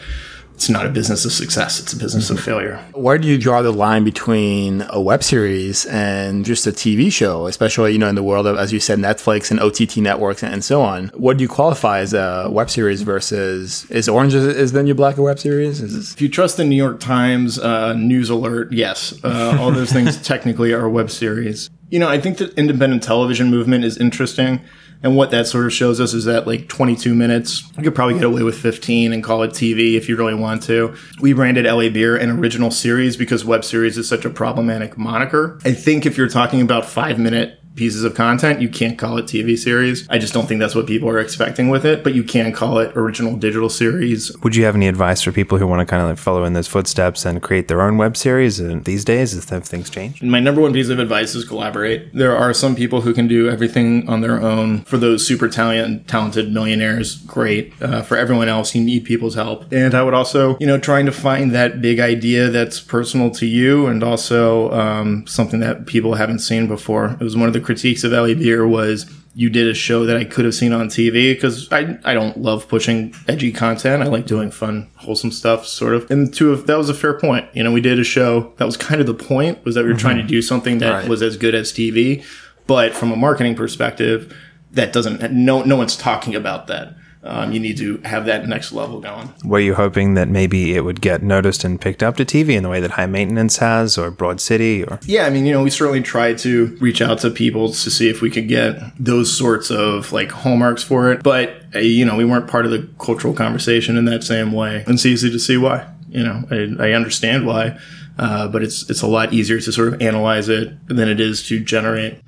it's 0.62 0.70
not 0.70 0.86
a 0.86 0.90
business 0.90 1.26
of 1.26 1.32
success 1.32 1.80
it's 1.80 1.92
a 1.92 1.98
business 1.98 2.30
of 2.30 2.40
failure. 2.40 2.78
Where 2.94 3.18
do 3.18 3.28
you 3.28 3.40
draw 3.40 3.64
the 3.64 3.72
line 3.72 4.04
between 4.04 4.86
a 4.90 5.02
web 5.02 5.24
series 5.24 5.88
and 5.88 6.46
just 6.46 6.68
a 6.68 6.72
tv 6.72 7.12
show 7.12 7.48
especially 7.48 7.94
you 7.94 7.98
know 7.98 8.08
in 8.08 8.14
the 8.14 8.22
world 8.22 8.46
of 8.46 8.60
as 8.60 8.72
you 8.72 8.80
said 8.80 9.00
netflix 9.00 9.50
and 9.50 9.60
ott 9.60 9.98
networks 9.98 10.44
and 10.44 10.64
so 10.64 10.84
on? 10.84 11.08
What 11.16 11.38
do 11.38 11.42
you 11.42 11.48
qualify 11.48 12.02
as 12.02 12.14
a 12.14 12.48
web 12.52 12.70
series 12.70 13.02
versus 13.02 13.90
is 13.90 14.08
orange 14.08 14.36
is, 14.36 14.46
is 14.46 14.72
the 14.72 14.84
new 14.84 14.94
black 14.94 15.18
a 15.18 15.24
web 15.24 15.40
series? 15.40 15.82
Is 15.82 16.14
if 16.14 16.22
you 16.22 16.30
trust 16.30 16.58
the 16.58 16.64
new 16.64 16.76
york 16.76 17.00
times 17.00 17.58
uh, 17.58 17.94
news 17.94 18.30
alert 18.30 18.72
yes. 18.72 19.20
Uh, 19.24 19.58
all 19.60 19.72
those 19.72 19.92
things 19.92 20.22
technically 20.32 20.74
are 20.74 20.88
web 20.88 21.10
series 21.10 21.72
you 21.92 22.00
know 22.00 22.10
i 22.10 22.20
think 22.20 22.40
the 22.40 22.52
independent 22.56 23.04
television 23.04 23.52
movement 23.52 23.86
is 23.86 23.98
interesting 23.98 24.60
and 25.04 25.16
what 25.16 25.32
that 25.32 25.48
sort 25.48 25.66
of 25.66 25.74
shows 25.74 26.00
us 26.00 26.14
is 26.14 26.26
that 26.26 26.46
like 26.46 26.68
22 26.68 27.16
minutes, 27.16 27.64
you 27.76 27.84
could 27.84 27.96
probably 27.96 28.16
get 28.16 28.24
away 28.24 28.44
with 28.44 28.58
15 28.58 29.14
and 29.14 29.24
call 29.24 29.42
it 29.44 29.52
TV 29.52 29.96
if 29.96 30.08
you 30.08 30.16
really 30.16 30.36
want 30.36 30.64
to. 30.64 30.96
We 31.20 31.34
branded 31.34 31.66
LA 31.66 31.90
Beer 31.90 32.16
an 32.16 32.30
original 32.30 32.70
series 32.70 33.18
because 33.18 33.44
web 33.44 33.66
series 33.66 33.98
is 33.98 34.08
such 34.08 34.26
a 34.26 34.30
problematic 34.30 34.98
moniker. 34.98 35.60
I 35.66 35.74
think 35.74 36.06
if 36.06 36.18
you're 36.18 36.30
talking 36.30 36.62
about 36.62 36.86
five 36.86 37.18
minute 37.18 37.61
pieces 37.76 38.04
of 38.04 38.16
content. 38.16 38.62
You 38.62 38.70
can't 38.70 38.98
call 38.98 39.18
it 39.18 39.26
TV 39.26 39.58
series. 39.58 40.08
I 40.10 40.18
just 40.18 40.34
don't 40.34 40.48
think 40.48 40.60
that's 40.60 40.76
what 40.76 40.88
people 40.88 41.10
are 41.10 41.20
expecting 41.20 41.70
with 41.70 41.86
it, 41.86 42.04
but 42.04 42.14
you 42.14 42.24
can 42.24 42.52
call 42.52 42.80
it 42.80 42.96
original 42.96 43.36
digital 43.36 43.70
series. 43.70 44.36
Would 44.40 44.56
you 44.56 44.66
have 44.66 44.76
any 44.76 44.88
advice 44.88 45.22
for 45.22 45.32
people 45.32 45.58
who 45.58 45.68
want 45.68 45.80
to 45.80 45.86
kind 45.86 46.02
of 46.02 46.10
like 46.10 46.18
follow 46.18 46.44
in 46.44 46.54
those 46.54 46.68
footsteps 46.68 47.26
and 47.26 47.42
create 47.42 47.68
their 47.68 47.82
own 47.82 47.98
web 47.98 48.18
series 48.18 48.60
and 48.60 48.84
these 48.86 49.06
days 49.06 49.50
have 49.50 49.64
things 49.64 49.90
changed? 49.90 50.24
My 50.24 50.40
number 50.40 50.62
one 50.62 50.74
piece 50.74 50.90
of 50.90 51.00
advice 51.00 51.36
is 51.36 51.46
collaborate. 51.46 52.14
There 52.14 52.36
are 52.36 52.54
some 52.54 52.76
people 52.76 53.02
who 53.02 53.14
can 53.14 53.28
do 53.28 53.50
everything 53.50 54.08
on 54.10 54.22
their 54.22 54.42
own. 54.42 54.82
For 54.84 54.98
those 54.98 55.26
super 55.26 55.48
talented, 55.48 56.08
talented 56.08 56.52
millionaires, 56.52 57.16
great. 57.16 57.74
Uh, 57.82 58.02
for 58.02 58.18
everyone 58.18 58.50
else, 58.50 58.76
you 58.76 58.84
need 58.84 59.06
people's 59.06 59.36
help. 59.36 59.72
And 59.72 59.94
I 59.94 60.04
would 60.04 60.14
also, 60.14 60.58
you 60.60 60.68
know, 60.68 60.78
trying 60.78 61.06
to 61.06 61.12
find 61.12 61.52
that 61.54 61.82
big 61.82 62.00
idea 62.00 62.50
that's 62.50 62.80
personal 62.80 63.32
to 63.32 63.46
you 63.46 63.88
and 63.88 64.04
also 64.04 64.72
um, 64.72 65.26
something 65.28 65.60
that 65.62 65.86
people 65.86 66.16
haven't 66.16 66.40
seen 66.40 66.68
before. 66.68 67.18
It 67.20 67.24
was 67.24 67.38
one 67.38 67.48
of 67.48 67.54
the 67.54 67.61
critiques 67.62 68.04
of 68.04 68.12
LA 68.12 68.34
Beer 68.34 68.68
was 68.68 69.12
you 69.34 69.50
did 69.50 69.68
a 69.68 69.74
show 69.74 70.06
that 70.06 70.18
I 70.18 70.26
could 70.26 70.44
have 70.44 70.54
seen 70.54 70.74
on 70.74 70.88
TV 70.88 71.34
because 71.34 71.72
I, 71.72 71.98
I 72.04 72.14
don't 72.14 72.38
love 72.38 72.68
pushing 72.68 73.14
edgy 73.28 73.52
content. 73.52 74.04
I 74.04 74.08
like 74.08 74.26
doing 74.26 74.52
fun, 74.52 74.90
wholesome 74.98 75.32
stuff, 75.32 75.66
sort 75.66 75.94
of. 75.94 76.12
And 76.12 76.34
two 76.34 76.52
of 76.52 76.68
that 76.68 76.78
was 76.78 76.90
a 76.90 76.94
fair 76.94 77.18
point. 77.18 77.48
You 77.54 77.64
know, 77.64 77.72
we 77.72 77.80
did 77.80 77.98
a 77.98 78.04
show 78.04 78.54
that 78.58 78.66
was 78.66 78.76
kind 78.76 79.00
of 79.00 79.08
the 79.08 79.14
point 79.14 79.64
was 79.64 79.76
that 79.76 79.84
we 79.84 79.90
were 79.90 79.94
mm-hmm. 79.94 80.02
trying 80.02 80.18
to 80.18 80.24
do 80.24 80.42
something 80.42 80.80
that 80.80 80.92
right. 80.92 81.08
was 81.08 81.22
as 81.22 81.38
good 81.38 81.56
as 81.56 81.72
TV, 81.72 82.26
but 82.68 82.94
from 82.94 83.12
a 83.12 83.16
marketing 83.16 83.56
perspective, 83.56 84.36
that 84.72 84.94
doesn't 84.94 85.32
no 85.32 85.64
no 85.64 85.76
one's 85.76 85.98
talking 85.98 86.36
about 86.36 86.68
that 86.68 86.96
um, 87.24 87.52
you 87.52 87.60
need 87.60 87.78
to 87.78 87.98
have 88.00 88.26
that 88.26 88.48
next 88.48 88.72
level 88.72 89.00
going. 89.00 89.32
Were 89.44 89.60
you 89.60 89.76
hoping 89.76 90.16
that 90.16 90.28
maybe 90.28 90.76
it 90.76 90.82
would 90.82 91.02
get 91.02 91.22
noticed 91.22 91.64
and 91.64 91.80
picked 91.80 92.02
up 92.02 92.18
to 92.18 92.26
TV 92.26 92.56
in 92.56 92.64
the 92.64 92.70
way 92.70 92.80
that 92.80 92.92
High 92.92 93.06
Maintenance 93.06 93.58
has, 93.58 93.98
or 93.98 94.10
Broad 94.10 94.42
City, 94.42 94.84
or? 94.84 95.00
Yeah, 95.06 95.26
I 95.26 95.30
mean, 95.30 95.46
you 95.46 95.52
know, 95.52 95.62
we 95.62 95.70
certainly 95.70 96.02
tried 96.02 96.40
to 96.40 96.78
reach 96.80 97.02
out 97.02 97.20
to 97.20 97.30
people 97.30 97.70
to 97.70 97.92
see 97.92 98.10
if 98.10 98.22
we 98.22 98.32
could 98.32 98.48
get 98.48 98.76
those 99.00 99.36
sorts 99.36 99.70
of 99.70 100.12
like 100.12 100.32
hallmarks 100.32 100.84
for 100.84 101.12
it, 101.12 101.22
but 101.22 101.62
uh, 101.76 101.80
you 101.80 102.06
know, 102.06 102.16
we 102.16 102.26
weren't 102.26 102.48
part 102.48 102.66
of 102.66 102.72
the 102.72 102.90
cultural 103.00 103.34
conversation 103.34 103.98
in 103.98 104.06
that 104.06 104.24
same 104.24 104.52
way. 104.52 104.84
And 104.88 104.96
it's 104.96 105.06
easy 105.06 105.30
to 105.32 105.40
see 105.40 105.58
why. 105.58 105.88
You 106.10 106.24
know, 106.24 106.44
I, 106.50 106.88
I 106.88 106.92
understand 106.94 107.46
why, 107.46 107.78
uh, 108.18 108.48
but 108.48 108.64
it's 108.64 108.90
it's 108.90 109.02
a 109.02 109.08
lot 109.08 109.32
easier 109.32 109.60
to 109.62 109.72
sort 109.72 109.94
of 109.94 110.02
analyze 110.02 110.50
it 110.50 110.74
than 110.88 111.08
it 111.08 111.20
is 111.20 111.46
to 111.48 111.60
generate. 111.60 112.20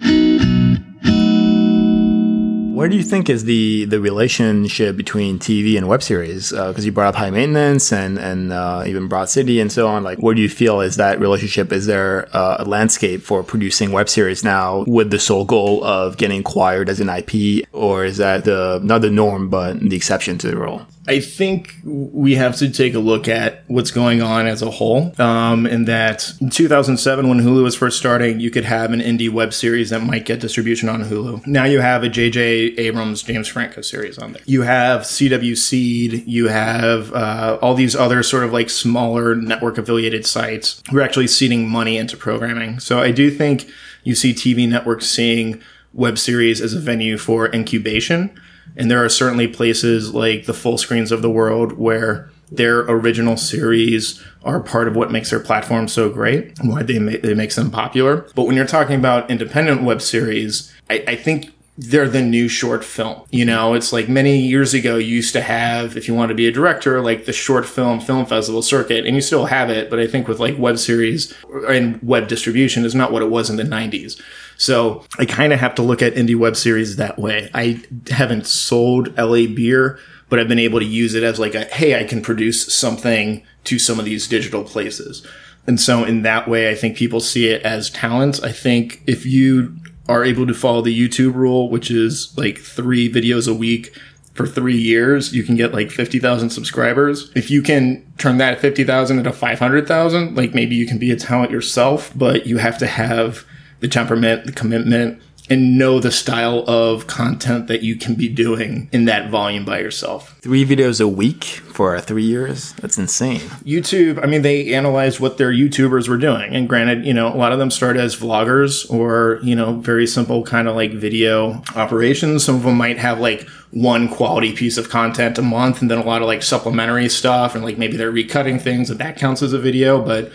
Where 2.84 2.89
do 2.89 2.98
you 2.98 3.04
think 3.04 3.30
is 3.30 3.46
the 3.46 3.86
the 3.86 4.02
relationship 4.02 4.98
between 4.98 5.39
TV 5.39 5.78
and 5.78 5.88
web 5.88 6.04
series? 6.04 6.52
Because 6.52 6.80
uh, 6.80 6.82
you 6.82 6.91
brought 6.91 7.08
up 7.08 7.15
High 7.15 7.30
Maintenance 7.30 7.93
and 7.93 8.17
and 8.17 8.52
uh, 8.52 8.84
even 8.86 9.08
Broad 9.08 9.30
City 9.30 9.62
and 9.62 9.72
so 9.72 9.88
on. 9.88 10.04
Like, 10.04 10.17
where 10.17 10.36
do 10.36 10.41
you 10.41 10.50
feel 10.50 10.82
is 10.82 10.98
that 10.98 11.17
relationship? 11.22 11.72
Is 11.72 11.86
there 11.86 12.28
uh, 12.36 12.58
a 12.60 12.65
landscape 12.65 13.22
for 13.22 13.41
producing 13.41 13.93
web 13.93 14.10
series 14.10 14.43
now 14.43 14.84
with 14.86 15.12
the 15.12 15.19
sole 15.19 15.46
goal 15.46 15.82
of 15.86 16.17
getting 16.17 16.41
acquired 16.41 16.89
as 16.89 17.00
an 17.00 17.08
IP, 17.08 17.65
or 17.72 18.04
is 18.04 18.17
that 18.17 18.43
the 18.43 18.82
not 18.84 19.00
the 19.00 19.10
norm 19.10 19.48
but 19.48 19.80
the 19.80 19.96
exception 19.96 20.38
to 20.39 20.48
the 20.48 20.58
rule? 20.58 20.86
I 21.08 21.20
think 21.20 21.76
we 21.84 22.36
have 22.36 22.56
to 22.58 22.70
take 22.70 22.94
a 22.94 23.00
look 23.00 23.28
at 23.28 23.63
what's 23.68 23.92
going 23.92 24.22
on 24.22 24.48
as 24.48 24.62
a 24.62 24.72
whole. 24.72 25.13
Um, 25.20 25.66
in 25.66 25.86
that 25.86 26.32
in 26.39 26.50
2007, 26.50 27.28
when 27.28 27.39
Hulu 27.39 27.63
was 27.63 27.76
first 27.76 27.98
starting, 27.98 28.39
you 28.39 28.50
could 28.50 28.63
have 28.63 28.94
an 28.94 29.02
indie 29.02 29.30
web 29.30 29.54
series 29.54 29.89
that 29.89 30.02
might 30.02 30.26
get 30.26 30.39
distribution 30.39 30.88
on 30.89 31.04
Hulu. 31.04 31.46
Now 31.46 31.66
you 31.66 31.82
have 31.82 32.04
a 32.04 32.10
J.J. 32.10 32.76
Abrams, 32.78 33.24
James 33.24 33.48
Franco 33.48 33.82
series 33.82 34.18
on 34.18 34.34
there. 34.34 34.42
You 34.46 34.62
have 34.62 35.02
CW 35.02 35.58
Seed. 35.58 36.26
You 36.26 36.48
have 36.48 37.13
uh, 37.13 37.60
all 37.62 37.74
these 37.74 37.96
other 37.96 38.24
sort 38.24 38.44
of 38.44 38.54
like 38.54 38.70
smaller 38.70 39.36
network 39.36 39.78
affiliated 39.78 40.26
sites 40.26 40.82
who 40.89 40.98
are 40.98 41.02
actually 41.02 41.28
seeding 41.28 41.68
money 41.68 41.98
into 41.98 42.16
programming. 42.16 42.80
So 42.80 43.00
I 43.00 43.12
do 43.12 43.30
think 43.30 43.70
you 44.04 44.16
see 44.16 44.34
TV 44.34 44.70
networks 44.70 45.08
seeing 45.08 45.62
web 45.94 46.18
series 46.18 46.62
as 46.62 46.74
a 46.74 46.80
venue 46.80 47.18
for 47.18 47.54
incubation 47.54 48.39
and 48.75 48.89
there 48.89 49.03
are 49.03 49.09
certainly 49.09 49.47
places 49.47 50.13
like 50.13 50.45
the 50.45 50.53
full 50.53 50.77
screens 50.77 51.12
of 51.12 51.21
the 51.21 51.29
world 51.29 51.73
where 51.73 52.29
their 52.51 52.81
original 52.81 53.36
series 53.36 54.23
are 54.43 54.59
part 54.59 54.88
of 54.88 54.95
what 54.95 55.12
makes 55.12 55.31
their 55.31 55.39
platform 55.39 55.88
so 55.88 56.09
great 56.09 56.59
and 56.59 56.69
why 56.69 56.83
they, 56.83 56.99
ma- 56.99 57.13
they 57.21 57.33
makes 57.33 57.55
them 57.55 57.71
popular. 57.71 58.27
But 58.36 58.43
when 58.43 58.55
you're 58.55 58.67
talking 58.67 58.95
about 58.95 59.29
independent 59.31 59.83
web 59.83 60.01
series, 60.01 60.71
I, 60.89 61.03
I 61.07 61.15
think 61.15 61.51
they're 61.77 62.07
the 62.07 62.21
new 62.21 62.47
short 62.47 62.83
film. 62.83 63.23
You 63.31 63.45
know, 63.45 63.73
it's 63.73 63.91
like 63.91 64.07
many 64.07 64.38
years 64.38 64.75
ago, 64.75 64.97
you 64.97 65.15
used 65.15 65.33
to 65.33 65.41
have, 65.41 65.97
if 65.97 66.07
you 66.07 66.13
want 66.13 66.29
to 66.29 66.36
be 66.36 66.47
a 66.47 66.51
director, 66.51 67.01
like 67.01 67.25
the 67.25 67.33
short 67.33 67.65
film 67.65 67.99
film 67.99 68.27
festival 68.27 68.62
circuit, 68.62 69.05
and 69.07 69.15
you 69.15 69.21
still 69.21 69.45
have 69.45 69.71
it, 69.71 69.89
but 69.89 69.99
I 69.99 70.05
think 70.05 70.27
with 70.27 70.39
like 70.39 70.57
web 70.59 70.77
series 70.77 71.33
and 71.67 71.99
web 72.03 72.27
distribution 72.27 72.86
is 72.86 72.93
not 72.93 73.12
what 73.12 73.23
it 73.23 73.29
was 73.29 73.49
in 73.49 73.55
the 73.55 73.63
90s. 73.63 74.21
So 74.63 75.04
I 75.19 75.26
kind 75.26 75.52
of 75.52 75.60
have 75.60 75.76
to 75.76 75.82
look 75.82 76.02
at 76.02 76.13
indie 76.13 76.38
web 76.38 76.56
series 76.56 76.95
that 76.95 77.19
way. 77.19 77.49
I 77.54 77.84
haven't 78.10 78.47
sold 78.47 79.13
LA 79.17 79.45
beer, 79.45 79.99
but 80.30 80.39
I've 80.39 80.47
been 80.47 80.58
able 80.58 80.80
to 80.80 80.86
use 80.86 81.15
it 81.15 81.23
as 81.23 81.38
like 81.38 81.54
a, 81.54 81.65
hey, 81.65 81.99
I 81.99 82.06
can 82.06 82.21
produce 82.21 82.73
something 82.73 83.43
to 83.65 83.78
some 83.78 83.99
of 83.99 84.06
these 84.06 84.26
digital 84.26 84.63
places. 84.63 85.28
And 85.67 85.82
so 85.82 86.06
in 86.06 86.21
that 86.21 86.47
way, 86.47 86.69
I 86.69 86.76
think 86.76 86.95
people 86.95 87.19
see 87.19 87.49
it 87.49 87.62
as 87.63 87.89
talent. 87.89 88.41
I 88.41 88.54
think 88.54 89.04
if 89.06 89.26
you 89.26 89.76
are 90.08 90.23
able 90.23 90.47
to 90.47 90.54
follow 90.54 90.82
the 90.82 90.97
YouTube 90.97 91.36
rule, 91.36 91.69
which 91.69 91.91
is 91.91 92.34
like 92.38 92.58
three 92.58 93.12
videos 93.12 93.52
a 93.52 93.54
week 93.54 93.93
for 94.34 94.47
three 94.47 94.78
years, 94.78 95.36
you 95.36 95.43
can 95.43 95.58
get 95.58 95.73
like 95.73 95.91
50,000 95.91 96.52
subscribers. 96.52 97.34
If 97.36 97.52
you 97.52 97.63
can 97.63 98.02
turn 98.17 98.38
that 98.38 98.62
50,000 98.62 99.17
into 99.17 99.34
500,000, 99.34 100.38
like 100.38 100.54
maybe 100.54 100.76
you 100.76 100.88
can 100.88 100.99
be 100.99 101.12
a 101.12 101.17
talent 101.17 101.52
yourself, 101.52 102.13
but 102.15 102.47
you 102.47 102.60
have 102.60 102.78
to 102.78 102.88
have 102.88 103.45
the 103.84 103.89
temperament, 103.89 104.46
the 104.46 104.52
commitment, 104.54 105.22
and 105.50 105.78
know 105.78 106.00
the 106.00 106.10
style 106.10 106.63
of 106.69 107.06
content 107.08 107.67
that 107.67 107.84
you 107.84 107.98
can 107.98 108.15
be 108.15 108.30
doing 108.30 108.88
in 108.93 109.04
that 109.06 109.30
volume 109.30 109.65
by 109.65 109.78
yourself. 109.78 110.39
Three 110.39 110.65
videos 110.65 111.02
a 111.02 111.08
week 111.08 111.43
for 111.43 112.00
three 112.00 112.24
years? 112.24 112.72
That's 112.76 112.98
insane. 112.98 113.41
YouTube, 113.65 114.24
I 114.24 114.26
mean, 114.26 114.41
they 114.41 114.74
analyzed 114.74 115.19
what 115.19 115.38
their 115.38 115.52
YouTubers 115.52 116.08
were 116.08 116.17
doing. 116.17 116.56
And 116.56 116.69
granted, 116.69 117.06
you 117.06 117.13
know, 117.13 117.28
a 117.28 117.36
lot 117.36 117.52
of 117.52 117.60
them 117.60 117.69
start 117.69 117.98
as 117.98 118.15
vloggers 118.15 118.89
or, 118.89 119.41
you 119.43 119.54
know, 119.54 119.74
very 119.74 120.08
simple 120.08 120.43
kind 120.43 120.69
of 120.69 120.78
like 120.78 120.93
video 120.93 121.62
operations. 121.76 122.46
Some 122.46 122.56
of 122.56 122.63
them 122.63 122.78
might 122.78 122.98
have 122.98 123.19
like 123.19 123.41
one 123.72 124.08
quality 124.08 124.54
piece 124.54 124.78
of 124.78 124.89
content 124.89 125.38
a 125.38 125.41
month 125.41 125.82
and 125.82 125.91
then 125.91 125.98
a 125.98 126.06
lot 126.06 126.22
of 126.22 126.28
like 126.30 126.41
supplementary 126.41 127.10
stuff 127.10 127.54
and 127.54 127.65
like 127.65 127.78
maybe 127.78 127.98
they're 127.98 128.13
recutting 128.13 128.62
things 128.62 128.89
and 128.89 128.98
that 129.02 129.17
counts 129.17 129.41
as 129.41 129.52
a 129.52 129.60
video. 129.60 130.02
But 130.02 130.32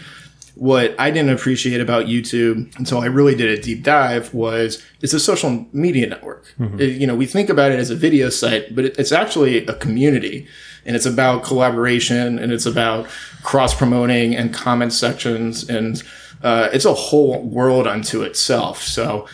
what 0.59 0.99
I 0.99 1.13
didn't 1.13 1.31
appreciate 1.31 1.81
about 1.81 2.07
YouTube 2.07 2.77
until 2.79 2.99
I 2.99 3.07
really 3.07 3.37
did 3.37 3.57
a 3.57 3.63
deep 3.63 3.85
dive 3.85 4.35
was 4.35 4.85
it's 5.01 5.13
a 5.13 5.21
social 5.21 5.67
media 5.73 6.09
network. 6.09 6.53
Mm-hmm. 6.59 6.81
It, 6.81 7.01
you 7.01 7.07
know, 7.07 7.15
we 7.15 7.27
think 7.27 7.49
about 7.49 7.71
it 7.71 7.79
as 7.79 7.91
a 7.91 7.95
video 7.95 8.29
site, 8.29 8.75
but 8.75 8.85
it, 8.87 8.99
it's 8.99 9.13
actually 9.13 9.65
a 9.67 9.75
community 9.75 10.49
and 10.85 10.97
it's 10.97 11.07
about 11.07 11.45
collaboration 11.45 12.41
and 12.41 12.53
it's 12.53 12.67
about 12.67 13.07
cross 13.45 13.73
promoting 13.73 14.35
and 14.35 14.53
comment 14.53 14.93
sections 14.93 15.69
and 15.69 16.03
uh, 16.43 16.69
it's 16.73 16.85
a 16.85 16.95
whole 16.95 17.41
world 17.43 17.87
unto 17.87 18.23
itself. 18.23 18.83
So 18.83 19.29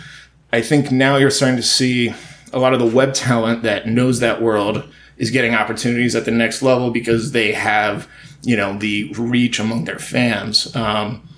I 0.52 0.60
think 0.60 0.92
now 0.92 1.16
you're 1.16 1.30
starting 1.30 1.56
to 1.56 1.62
see 1.62 2.14
a 2.52 2.58
lot 2.58 2.74
of 2.74 2.80
the 2.80 2.87
web 2.87 3.14
talent 3.14 3.62
that 3.62 3.87
knows 3.88 4.20
that 4.20 4.42
world 4.42 4.87
is 5.16 5.30
getting 5.30 5.54
opportunities 5.54 6.14
at 6.14 6.26
the 6.26 6.30
next 6.30 6.60
level 6.60 6.90
because 6.90 7.32
they 7.32 7.52
have 7.52 8.08
you 8.46 8.57
know 8.57 8.78
the 8.78 9.12
reach 9.14 9.59
among 9.59 9.85
their 9.85 9.98
fans. 9.98 10.74
Um, 10.74 11.28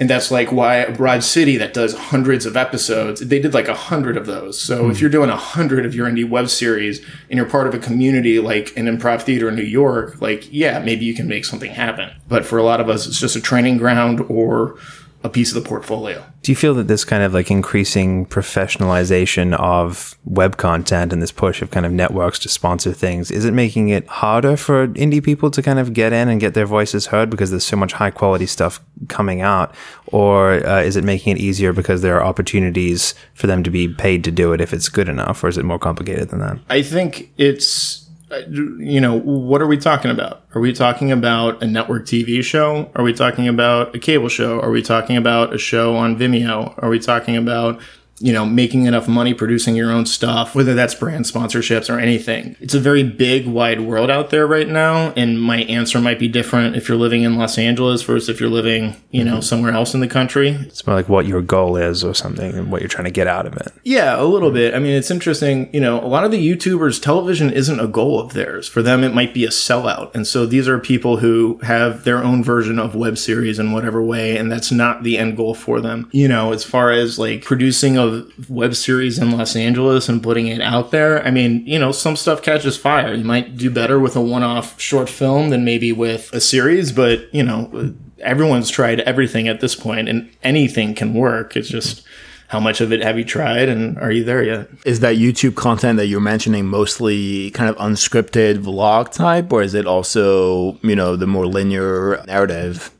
and 0.00 0.08
that's 0.08 0.30
like 0.30 0.50
why 0.50 0.86
Broad 0.86 1.22
City 1.22 1.58
that 1.58 1.74
does 1.74 1.94
hundreds 1.94 2.46
of 2.46 2.56
episodes. 2.56 3.20
They 3.20 3.38
did 3.38 3.52
like 3.52 3.68
a 3.68 3.74
hundred 3.74 4.16
of 4.16 4.24
those. 4.24 4.58
So 4.58 4.84
mm. 4.84 4.90
if 4.90 4.96
hmm. 4.96 5.00
you're 5.02 5.10
doing 5.10 5.28
a 5.28 5.36
hundred 5.36 5.84
of 5.84 5.94
your 5.94 6.08
indie 6.08 6.28
web 6.28 6.48
series 6.48 7.04
and 7.28 7.36
you're 7.36 7.44
part 7.44 7.66
of 7.66 7.74
a 7.74 7.78
community 7.78 8.38
like 8.38 8.74
an 8.76 8.86
improv 8.86 9.22
theater 9.22 9.50
in 9.50 9.56
New 9.56 9.62
York, 9.62 10.20
like 10.22 10.48
yeah, 10.50 10.78
maybe 10.78 11.04
you 11.04 11.14
can 11.14 11.28
make 11.28 11.44
something 11.44 11.70
happen. 11.70 12.10
But 12.28 12.46
for 12.46 12.56
a 12.56 12.62
lot 12.62 12.80
of 12.80 12.88
us, 12.88 13.06
it's 13.06 13.20
just 13.20 13.36
a 13.36 13.42
training 13.42 13.76
ground 13.76 14.24
or 14.28 14.78
a 15.22 15.28
piece 15.28 15.54
of 15.54 15.62
the 15.62 15.68
portfolio. 15.68 16.24
Do 16.42 16.50
you 16.50 16.56
feel 16.56 16.74
that 16.74 16.88
this 16.88 17.04
kind 17.04 17.22
of 17.22 17.34
like 17.34 17.50
increasing 17.50 18.24
professionalization 18.26 19.54
of 19.54 20.16
web 20.24 20.56
content 20.56 21.12
and 21.12 21.20
this 21.20 21.32
push 21.32 21.60
of 21.60 21.70
kind 21.70 21.84
of 21.84 21.92
networks 21.92 22.38
to 22.40 22.48
sponsor 22.48 22.92
things, 22.92 23.30
is 23.30 23.44
it 23.44 23.52
making 23.52 23.90
it 23.90 24.06
harder 24.06 24.56
for 24.56 24.88
indie 24.88 25.22
people 25.22 25.50
to 25.50 25.62
kind 25.62 25.78
of 25.78 25.92
get 25.92 26.12
in 26.12 26.28
and 26.28 26.40
get 26.40 26.54
their 26.54 26.64
voices 26.64 27.06
heard 27.06 27.28
because 27.28 27.50
there's 27.50 27.64
so 27.64 27.76
much 27.76 27.92
high 27.92 28.10
quality 28.10 28.46
stuff 28.46 28.80
coming 29.08 29.42
out? 29.42 29.74
Or 30.06 30.66
uh, 30.66 30.80
is 30.80 30.96
it 30.96 31.04
making 31.04 31.36
it 31.36 31.40
easier 31.40 31.72
because 31.74 32.00
there 32.00 32.16
are 32.16 32.24
opportunities 32.24 33.14
for 33.34 33.46
them 33.46 33.62
to 33.62 33.70
be 33.70 33.88
paid 33.88 34.24
to 34.24 34.30
do 34.30 34.52
it 34.54 34.60
if 34.60 34.72
it's 34.72 34.88
good 34.88 35.08
enough? 35.08 35.44
Or 35.44 35.48
is 35.48 35.58
it 35.58 35.64
more 35.64 35.78
complicated 35.78 36.30
than 36.30 36.40
that? 36.40 36.58
I 36.70 36.82
think 36.82 37.30
it's 37.36 38.09
Uh, 38.30 38.42
you 38.48 39.00
know, 39.00 39.18
what 39.18 39.60
are 39.60 39.66
we 39.66 39.76
talking 39.76 40.10
about? 40.10 40.42
Are 40.54 40.60
we 40.60 40.72
talking 40.72 41.10
about 41.10 41.60
a 41.62 41.66
network 41.66 42.04
TV 42.04 42.44
show? 42.44 42.88
Are 42.94 43.02
we 43.02 43.12
talking 43.12 43.48
about 43.48 43.94
a 43.94 43.98
cable 43.98 44.28
show? 44.28 44.60
Are 44.60 44.70
we 44.70 44.82
talking 44.82 45.16
about 45.16 45.52
a 45.52 45.58
show 45.58 45.96
on 45.96 46.16
Vimeo? 46.16 46.72
Are 46.78 46.88
we 46.88 47.00
talking 47.00 47.36
about 47.36 47.80
you 48.20 48.34
know, 48.34 48.44
making 48.44 48.84
enough 48.84 49.08
money 49.08 49.32
producing 49.32 49.74
your 49.74 49.90
own 49.90 50.04
stuff, 50.04 50.54
whether 50.54 50.74
that's 50.74 50.94
brand 50.94 51.24
sponsorships 51.24 51.92
or 51.92 51.98
anything. 51.98 52.54
It's 52.60 52.74
a 52.74 52.80
very 52.80 53.02
big, 53.02 53.46
wide 53.46 53.80
world 53.80 54.10
out 54.10 54.28
there 54.28 54.46
right 54.46 54.68
now. 54.68 55.12
And 55.16 55.40
my 55.40 55.62
answer 55.62 56.00
might 56.00 56.18
be 56.18 56.28
different 56.28 56.76
if 56.76 56.88
you're 56.88 56.98
living 56.98 57.22
in 57.22 57.36
Los 57.36 57.56
Angeles 57.56 58.02
versus 58.02 58.28
if 58.28 58.38
you're 58.38 58.50
living, 58.50 58.96
you 59.10 59.24
know, 59.24 59.34
mm-hmm. 59.34 59.40
somewhere 59.40 59.72
else 59.72 59.94
in 59.94 60.00
the 60.00 60.08
country. 60.08 60.50
It's 60.50 60.86
more 60.86 60.94
like 60.94 61.08
what 61.08 61.26
your 61.26 61.40
goal 61.40 61.76
is 61.76 62.04
or 62.04 62.14
something 62.14 62.54
and 62.54 62.70
what 62.70 62.82
you're 62.82 62.88
trying 62.88 63.06
to 63.06 63.10
get 63.10 63.26
out 63.26 63.46
of 63.46 63.56
it. 63.56 63.72
Yeah, 63.84 64.20
a 64.20 64.24
little 64.24 64.50
bit. 64.50 64.74
I 64.74 64.78
mean, 64.78 64.92
it's 64.92 65.10
interesting. 65.10 65.70
You 65.72 65.80
know, 65.80 65.98
a 65.98 66.06
lot 66.06 66.24
of 66.24 66.30
the 66.30 66.46
YouTubers, 66.46 67.02
television 67.02 67.50
isn't 67.50 67.80
a 67.80 67.88
goal 67.88 68.20
of 68.20 68.34
theirs. 68.34 68.68
For 68.68 68.82
them, 68.82 69.02
it 69.02 69.14
might 69.14 69.32
be 69.32 69.46
a 69.46 69.50
sellout. 69.50 70.14
And 70.14 70.26
so 70.26 70.44
these 70.44 70.68
are 70.68 70.78
people 70.78 71.16
who 71.18 71.58
have 71.62 72.04
their 72.04 72.22
own 72.22 72.44
version 72.44 72.78
of 72.78 72.94
web 72.94 73.16
series 73.16 73.58
in 73.58 73.72
whatever 73.72 74.02
way. 74.02 74.36
And 74.36 74.52
that's 74.52 74.70
not 74.70 75.04
the 75.04 75.16
end 75.16 75.38
goal 75.38 75.54
for 75.54 75.80
them. 75.80 76.10
You 76.12 76.28
know, 76.28 76.52
as 76.52 76.64
far 76.64 76.90
as 76.90 77.18
like 77.18 77.44
producing 77.44 77.96
a 77.96 78.09
web 78.48 78.74
series 78.74 79.18
in 79.18 79.30
Los 79.30 79.56
Angeles 79.56 80.08
and 80.08 80.22
putting 80.22 80.46
it 80.46 80.60
out 80.60 80.90
there, 80.90 81.24
I 81.26 81.30
mean, 81.30 81.66
you 81.66 81.78
know, 81.78 81.92
some 81.92 82.16
stuff 82.16 82.42
catches 82.42 82.76
fire. 82.76 83.14
You 83.14 83.24
might 83.24 83.56
do 83.56 83.70
better 83.70 83.98
with 83.98 84.16
a 84.16 84.20
one 84.20 84.42
off 84.42 84.80
short 84.80 85.08
film 85.08 85.50
than 85.50 85.64
maybe 85.64 85.92
with 85.92 86.32
a 86.32 86.40
series, 86.40 86.92
but, 86.92 87.32
you 87.34 87.42
know, 87.42 87.94
everyone's 88.20 88.70
tried 88.70 89.00
everything 89.00 89.48
at 89.48 89.60
this 89.60 89.74
point 89.74 90.08
and 90.08 90.30
anything 90.42 90.94
can 90.94 91.14
work. 91.14 91.56
It's 91.56 91.68
just 91.68 92.02
how 92.48 92.58
much 92.58 92.80
of 92.80 92.92
it 92.92 93.00
have 93.02 93.16
you 93.16 93.24
tried 93.24 93.68
and 93.68 93.96
are 93.98 94.10
you 94.10 94.24
there 94.24 94.42
yet? 94.42 94.68
Is 94.84 95.00
that 95.00 95.16
YouTube 95.16 95.54
content 95.54 95.98
that 95.98 96.06
you're 96.06 96.20
mentioning 96.20 96.66
mostly 96.66 97.52
kind 97.52 97.70
of 97.70 97.76
unscripted 97.76 98.58
vlog 98.64 99.12
type, 99.12 99.52
or 99.52 99.62
is 99.62 99.72
it 99.72 99.86
also, 99.86 100.76
you 100.82 100.96
know, 100.96 101.14
the 101.14 101.28
more 101.28 101.46
linear 101.46 102.22
narrative? 102.26 102.90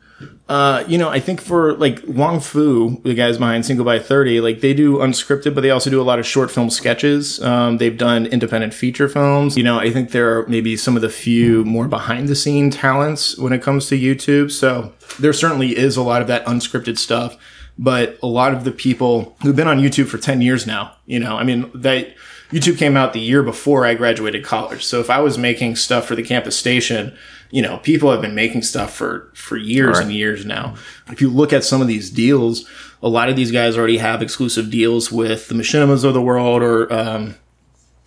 Uh, 0.51 0.83
you 0.89 0.99
know, 0.99 1.09
I 1.09 1.21
think 1.21 1.41
for 1.41 1.75
like 1.75 2.03
Wong 2.09 2.41
Fu, 2.41 3.01
the 3.05 3.15
guys 3.15 3.39
behind 3.39 3.65
Single 3.65 3.85
by 3.85 4.01
30, 4.01 4.41
like 4.41 4.61
they 4.61 4.75
do 4.75 4.97
unscripted, 4.97 5.55
but 5.55 5.61
they 5.61 5.71
also 5.71 5.91
do 5.91 6.01
a 6.01 6.03
lot 6.03 6.19
of 6.19 6.27
short 6.27 6.51
film 6.51 6.71
sketches. 6.71 7.41
Um, 7.41 7.79
they've 7.79 7.97
done 7.97 8.27
independent 8.27 8.75
feature 8.75 9.09
films. 9.09 9.57
You 9.57 9.63
know, 9.63 9.79
I 9.79 9.93
think 9.93 10.11
there 10.11 10.41
are 10.41 10.49
maybe 10.49 10.77
some 10.77 10.97
of 10.97 11.03
the 11.03 11.09
few 11.09 11.65
more 11.65 11.87
behind 11.87 12.27
the 12.27 12.35
scene 12.35 12.69
talents 12.69 13.39
when 13.39 13.53
it 13.53 13.63
comes 13.63 13.87
to 13.91 13.95
YouTube. 13.97 14.51
So 14.51 14.93
there 15.21 15.33
certainly 15.33 15.79
is 15.79 15.97
a 15.97 16.03
lot 16.03 16.21
of 16.21 16.27
that 16.27 16.45
unscripted 16.47 16.99
stuff. 16.99 17.37
But 17.79 18.19
a 18.21 18.27
lot 18.27 18.53
of 18.53 18.65
the 18.65 18.73
people 18.73 19.37
who've 19.43 19.55
been 19.55 19.69
on 19.69 19.79
YouTube 19.79 20.09
for 20.09 20.19
10 20.19 20.41
years 20.41 20.67
now, 20.67 20.97
you 21.07 21.21
know, 21.21 21.37
I 21.37 21.45
mean, 21.45 21.71
that 21.75 22.13
YouTube 22.51 22.77
came 22.77 22.97
out 22.97 23.13
the 23.13 23.21
year 23.21 23.45
before 23.45 23.87
I 23.87 23.95
graduated 23.95 24.45
college. 24.45 24.85
So 24.85 24.99
if 24.99 25.11
I 25.11 25.21
was 25.21 25.39
making 25.39 25.77
stuff 25.77 26.07
for 26.07 26.17
the 26.17 26.25
campus 26.25 26.59
station, 26.59 27.17
you 27.51 27.63
know, 27.63 27.79
people 27.79 28.11
have 28.11 28.21
been 28.21 28.35
making 28.35 28.63
stuff 28.63 28.95
for, 28.95 29.31
for 29.35 29.57
years 29.57 29.97
right. 29.97 30.03
and 30.05 30.13
years 30.13 30.45
now. 30.45 30.77
If 31.09 31.21
you 31.21 31.31
look 31.31 31.53
at 31.53 31.65
some 31.65 31.83
of 31.83 31.89
these 31.89 32.11
deals, 32.11 32.69
a 33.03 33.09
lot 33.09 33.29
of 33.29 33.37
these 33.37 33.51
guys 33.51 33.77
already 33.77 33.99
have 33.99 34.23
exclusive 34.23 34.71
deals 34.71 35.11
with 35.11 35.49
the 35.49 35.55
machinimas 35.55 36.05
of 36.05 36.15
the 36.15 36.23
world 36.23 36.63
or, 36.63 36.93
um, 36.93 37.35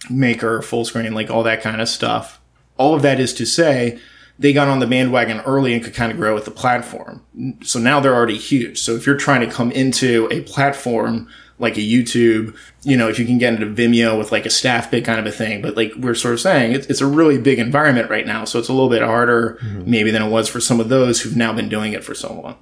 maker, 0.10 0.62
Full 0.62 0.86
Screen, 0.86 1.14
like 1.14 1.30
all 1.30 1.44
that 1.44 1.62
kind 1.62 1.82
of 1.82 1.90
stuff. 1.90 2.40
All 2.78 2.96
of 2.96 3.02
that 3.02 3.20
is 3.20 3.34
to 3.36 3.46
say, 3.46 4.00
they 4.40 4.52
got 4.52 4.68
on 4.68 4.80
the 4.80 4.88
bandwagon 4.88 5.42
early 5.42 5.74
and 5.74 5.84
could 5.84 5.94
kind 5.94 6.12
of 6.12 6.18
grow 6.18 6.34
with 6.34 6.46
the 6.46 6.52
platform. 6.52 7.24
So 7.64 7.80
now 7.80 8.00
they're 8.00 8.16
already 8.16 8.38
huge. 8.38 8.82
So 8.82 8.96
if 8.96 9.06
you're 9.06 9.16
trying 9.16 9.42
to 9.42 9.54
come 9.54 9.72
into 9.72 10.28
a 10.32 10.42
platform 10.42 11.30
like 11.60 11.78
a 11.78 11.82
YouTube, 11.82 12.56
you 12.84 12.98
know, 12.98 13.10
if 13.10 13.20
you 13.20 13.26
can 13.26 13.38
get 13.38 13.54
into 13.54 13.66
Vimeo 13.68 14.18
with 14.18 14.32
like 14.32 14.46
a 14.46 14.50
staff 14.50 14.92
bit 14.92 15.06
kind 15.06 15.20
of 15.20 15.26
a 15.26 15.32
thing. 15.32 15.62
But 15.62 15.76
like 15.76 15.94
we're 15.98 16.16
sort 16.16 16.34
of 16.34 16.42
saying, 16.42 16.74
it's, 16.74 16.88
it's 16.88 17.02
a 17.02 17.08
really 17.08 17.38
big 17.38 17.60
environment 17.60 18.10
right 18.10 18.26
now. 18.26 18.46
So 18.46 18.60
it's 18.60 18.70
a 18.70 18.74
little 18.74 18.90
bit 18.90 19.02
harder 19.02 19.60
mm-hmm. 19.62 19.90
maybe 19.90 20.12
than 20.12 20.22
it 20.22 20.30
was 20.30 20.50
for 20.50 20.60
some 20.60 20.80
of 20.80 20.90
those 20.90 21.22
who've 21.22 21.38
now 21.38 21.54
been 21.54 21.70
doing 21.70 21.94
it 21.94 22.04
for 22.04 22.14
so 22.14 22.34
long. 22.34 22.58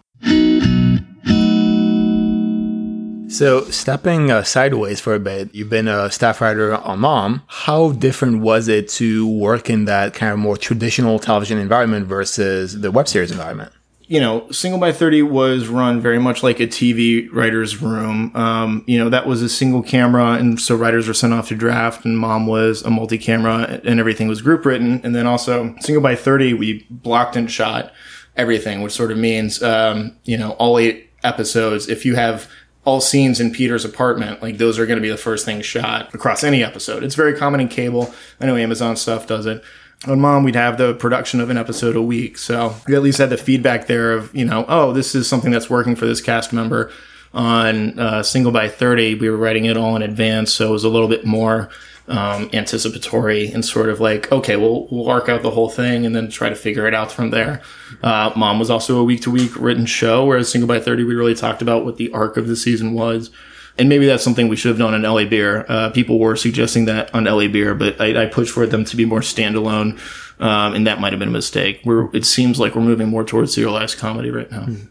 So, 3.31 3.63
stepping 3.71 4.29
uh, 4.29 4.43
sideways 4.43 4.99
for 4.99 5.15
a 5.15 5.19
bit, 5.19 5.55
you've 5.55 5.69
been 5.69 5.87
a 5.87 6.11
staff 6.11 6.41
writer 6.41 6.75
on 6.75 6.99
Mom. 6.99 7.43
How 7.47 7.93
different 7.93 8.41
was 8.41 8.67
it 8.67 8.89
to 8.89 9.25
work 9.25 9.69
in 9.69 9.85
that 9.85 10.13
kind 10.13 10.33
of 10.33 10.37
more 10.37 10.57
traditional 10.57 11.17
television 11.17 11.57
environment 11.57 12.07
versus 12.07 12.81
the 12.81 12.91
web 12.91 13.07
series 13.07 13.31
environment? 13.31 13.71
You 14.11 14.19
know, 14.19 14.45
Single 14.51 14.77
by 14.77 14.91
30 14.91 15.21
was 15.21 15.69
run 15.69 16.01
very 16.01 16.19
much 16.19 16.43
like 16.43 16.59
a 16.59 16.67
TV 16.67 17.29
writer's 17.31 17.81
room. 17.81 18.35
Um, 18.35 18.83
you 18.85 18.97
know, 18.97 19.07
that 19.07 19.25
was 19.25 19.41
a 19.41 19.47
single 19.47 19.81
camera. 19.81 20.33
And 20.33 20.59
so 20.59 20.75
writers 20.75 21.07
were 21.07 21.13
sent 21.13 21.31
off 21.31 21.47
to 21.47 21.55
draft 21.55 22.03
and 22.03 22.19
mom 22.19 22.45
was 22.45 22.81
a 22.81 22.89
multi 22.89 23.17
camera 23.17 23.79
and 23.85 24.01
everything 24.01 24.27
was 24.27 24.41
group 24.41 24.65
written. 24.65 24.99
And 25.05 25.15
then 25.15 25.27
also 25.27 25.73
Single 25.79 26.03
by 26.03 26.17
30, 26.17 26.55
we 26.55 26.85
blocked 26.89 27.37
and 27.37 27.49
shot 27.49 27.93
everything, 28.35 28.81
which 28.81 28.91
sort 28.91 29.13
of 29.13 29.17
means, 29.17 29.63
um, 29.63 30.17
you 30.25 30.37
know, 30.37 30.51
all 30.59 30.77
eight 30.77 31.09
episodes. 31.23 31.87
If 31.87 32.05
you 32.05 32.15
have 32.15 32.51
all 32.83 32.99
scenes 32.99 33.39
in 33.39 33.53
Peter's 33.53 33.85
apartment, 33.85 34.41
like 34.41 34.57
those 34.57 34.77
are 34.77 34.85
going 34.85 34.97
to 34.97 35.01
be 35.01 35.09
the 35.09 35.15
first 35.15 35.45
things 35.45 35.65
shot 35.65 36.13
across 36.13 36.43
any 36.43 36.65
episode. 36.65 37.05
It's 37.05 37.15
very 37.15 37.37
common 37.37 37.61
in 37.61 37.69
cable. 37.69 38.13
I 38.41 38.45
know 38.45 38.57
Amazon 38.57 38.97
stuff 38.97 39.25
does 39.25 39.45
it. 39.45 39.63
On 40.07 40.19
Mom, 40.19 40.43
we'd 40.43 40.55
have 40.55 40.79
the 40.79 40.95
production 40.95 41.39
of 41.39 41.51
an 41.51 41.57
episode 41.57 41.95
a 41.95 42.01
week. 42.01 42.37
So 42.39 42.75
we 42.87 42.95
at 42.95 43.03
least 43.03 43.19
had 43.19 43.29
the 43.29 43.37
feedback 43.37 43.85
there 43.85 44.13
of, 44.13 44.33
you 44.35 44.45
know, 44.45 44.65
oh, 44.67 44.93
this 44.93 45.13
is 45.13 45.27
something 45.27 45.51
that's 45.51 45.69
working 45.69 45.95
for 45.95 46.05
this 46.07 46.21
cast 46.21 46.51
member. 46.51 46.91
On 47.33 47.97
uh, 47.99 48.23
Single 48.23 48.51
by 48.51 48.67
30, 48.67 49.15
we 49.15 49.29
were 49.29 49.37
writing 49.37 49.65
it 49.65 49.77
all 49.77 49.95
in 49.95 50.01
advance. 50.01 50.51
So 50.51 50.69
it 50.69 50.71
was 50.71 50.83
a 50.83 50.89
little 50.89 51.07
bit 51.07 51.23
more 51.23 51.69
um, 52.07 52.49
anticipatory 52.51 53.51
and 53.51 53.63
sort 53.63 53.89
of 53.89 53.99
like, 53.99 54.31
okay, 54.31 54.55
we'll, 54.55 54.87
we'll 54.87 55.07
arc 55.07 55.29
out 55.29 55.43
the 55.43 55.51
whole 55.51 55.69
thing 55.69 56.05
and 56.05 56.15
then 56.15 56.31
try 56.31 56.49
to 56.49 56.55
figure 56.55 56.87
it 56.87 56.95
out 56.95 57.11
from 57.11 57.29
there. 57.29 57.61
Uh, 58.01 58.31
Mom 58.35 58.57
was 58.57 58.71
also 58.71 58.97
a 58.97 59.03
week 59.03 59.21
to 59.21 59.31
week 59.31 59.55
written 59.55 59.85
show, 59.85 60.25
whereas 60.25 60.51
Single 60.51 60.67
by 60.67 60.79
30, 60.79 61.03
we 61.03 61.13
really 61.13 61.35
talked 61.35 61.61
about 61.61 61.85
what 61.85 61.97
the 61.97 62.11
arc 62.11 62.37
of 62.37 62.47
the 62.47 62.55
season 62.55 62.93
was. 62.93 63.29
And 63.77 63.89
maybe 63.89 64.05
that's 64.05 64.23
something 64.23 64.47
we 64.47 64.55
should 64.55 64.69
have 64.69 64.77
done 64.77 64.93
on 64.93 65.01
LA 65.01 65.25
Beer. 65.25 65.65
Uh, 65.67 65.89
people 65.89 66.19
were 66.19 66.35
suggesting 66.35 66.85
that 66.85 67.13
on 67.15 67.23
LA 67.23 67.47
Beer, 67.47 67.73
but 67.73 67.99
I, 67.99 68.23
I 68.23 68.25
pushed 68.27 68.53
for 68.53 68.67
them 68.67 68.85
to 68.85 68.95
be 68.95 69.05
more 69.05 69.21
standalone. 69.21 69.99
Um, 70.39 70.73
and 70.73 70.87
that 70.87 70.99
might 70.99 71.13
have 71.13 71.19
been 71.19 71.29
a 71.29 71.31
mistake. 71.31 71.81
We're, 71.85 72.13
it 72.15 72.25
seems 72.25 72.59
like 72.59 72.75
we're 72.75 72.81
moving 72.81 73.09
more 73.09 73.23
towards 73.23 73.53
serialized 73.53 73.97
comedy 73.97 74.31
right 74.31 74.49
now. 74.51 74.63
Mm. 74.63 74.87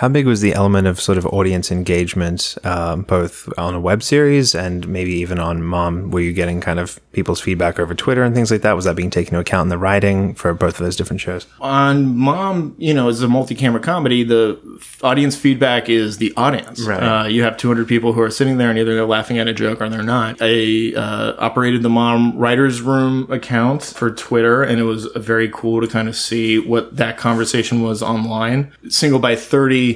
How 0.00 0.08
big 0.08 0.26
was 0.26 0.40
the 0.40 0.54
element 0.54 0.86
of 0.86 0.98
sort 0.98 1.18
of 1.18 1.26
audience 1.26 1.70
engagement, 1.70 2.56
um, 2.64 3.02
both 3.02 3.52
on 3.58 3.74
a 3.74 3.80
web 3.80 4.02
series 4.02 4.54
and 4.54 4.88
maybe 4.88 5.12
even 5.12 5.38
on 5.38 5.62
Mom? 5.62 6.10
Were 6.10 6.20
you 6.20 6.32
getting 6.32 6.58
kind 6.62 6.78
of 6.78 6.98
people's 7.12 7.38
feedback 7.38 7.78
over 7.78 7.94
Twitter 7.94 8.22
and 8.22 8.34
things 8.34 8.50
like 8.50 8.62
that? 8.62 8.74
Was 8.74 8.86
that 8.86 8.96
being 8.96 9.10
taken 9.10 9.34
into 9.34 9.40
account 9.40 9.66
in 9.66 9.68
the 9.68 9.76
writing 9.76 10.32
for 10.32 10.54
both 10.54 10.80
of 10.80 10.86
those 10.86 10.96
different 10.96 11.20
shows? 11.20 11.46
On 11.60 12.16
Mom, 12.16 12.74
you 12.78 12.94
know, 12.94 13.10
as 13.10 13.20
a 13.20 13.28
multi-camera 13.28 13.82
comedy, 13.82 14.24
the 14.24 14.58
audience 15.02 15.36
feedback 15.36 15.90
is 15.90 16.16
the 16.16 16.32
audience. 16.34 16.80
Right. 16.80 17.02
Uh, 17.02 17.26
you 17.26 17.42
have 17.42 17.58
200 17.58 17.86
people 17.86 18.14
who 18.14 18.22
are 18.22 18.30
sitting 18.30 18.56
there 18.56 18.70
and 18.70 18.78
either 18.78 18.94
they're 18.94 19.04
laughing 19.04 19.38
at 19.38 19.48
a 19.48 19.52
joke 19.52 19.82
or 19.82 19.90
they're 19.90 20.02
not. 20.02 20.38
I 20.40 20.94
uh, 20.96 21.36
operated 21.38 21.82
the 21.82 21.90
Mom 21.90 22.38
Writers 22.38 22.80
Room 22.80 23.30
account 23.30 23.82
for 23.82 24.10
Twitter, 24.10 24.62
and 24.62 24.80
it 24.80 24.84
was 24.84 25.04
very 25.16 25.50
cool 25.52 25.82
to 25.82 25.86
kind 25.86 26.08
of 26.08 26.16
see 26.16 26.58
what 26.58 26.96
that 26.96 27.18
conversation 27.18 27.82
was 27.82 28.02
online. 28.02 28.72
Single 28.88 29.18
by 29.18 29.36
30 29.36 29.89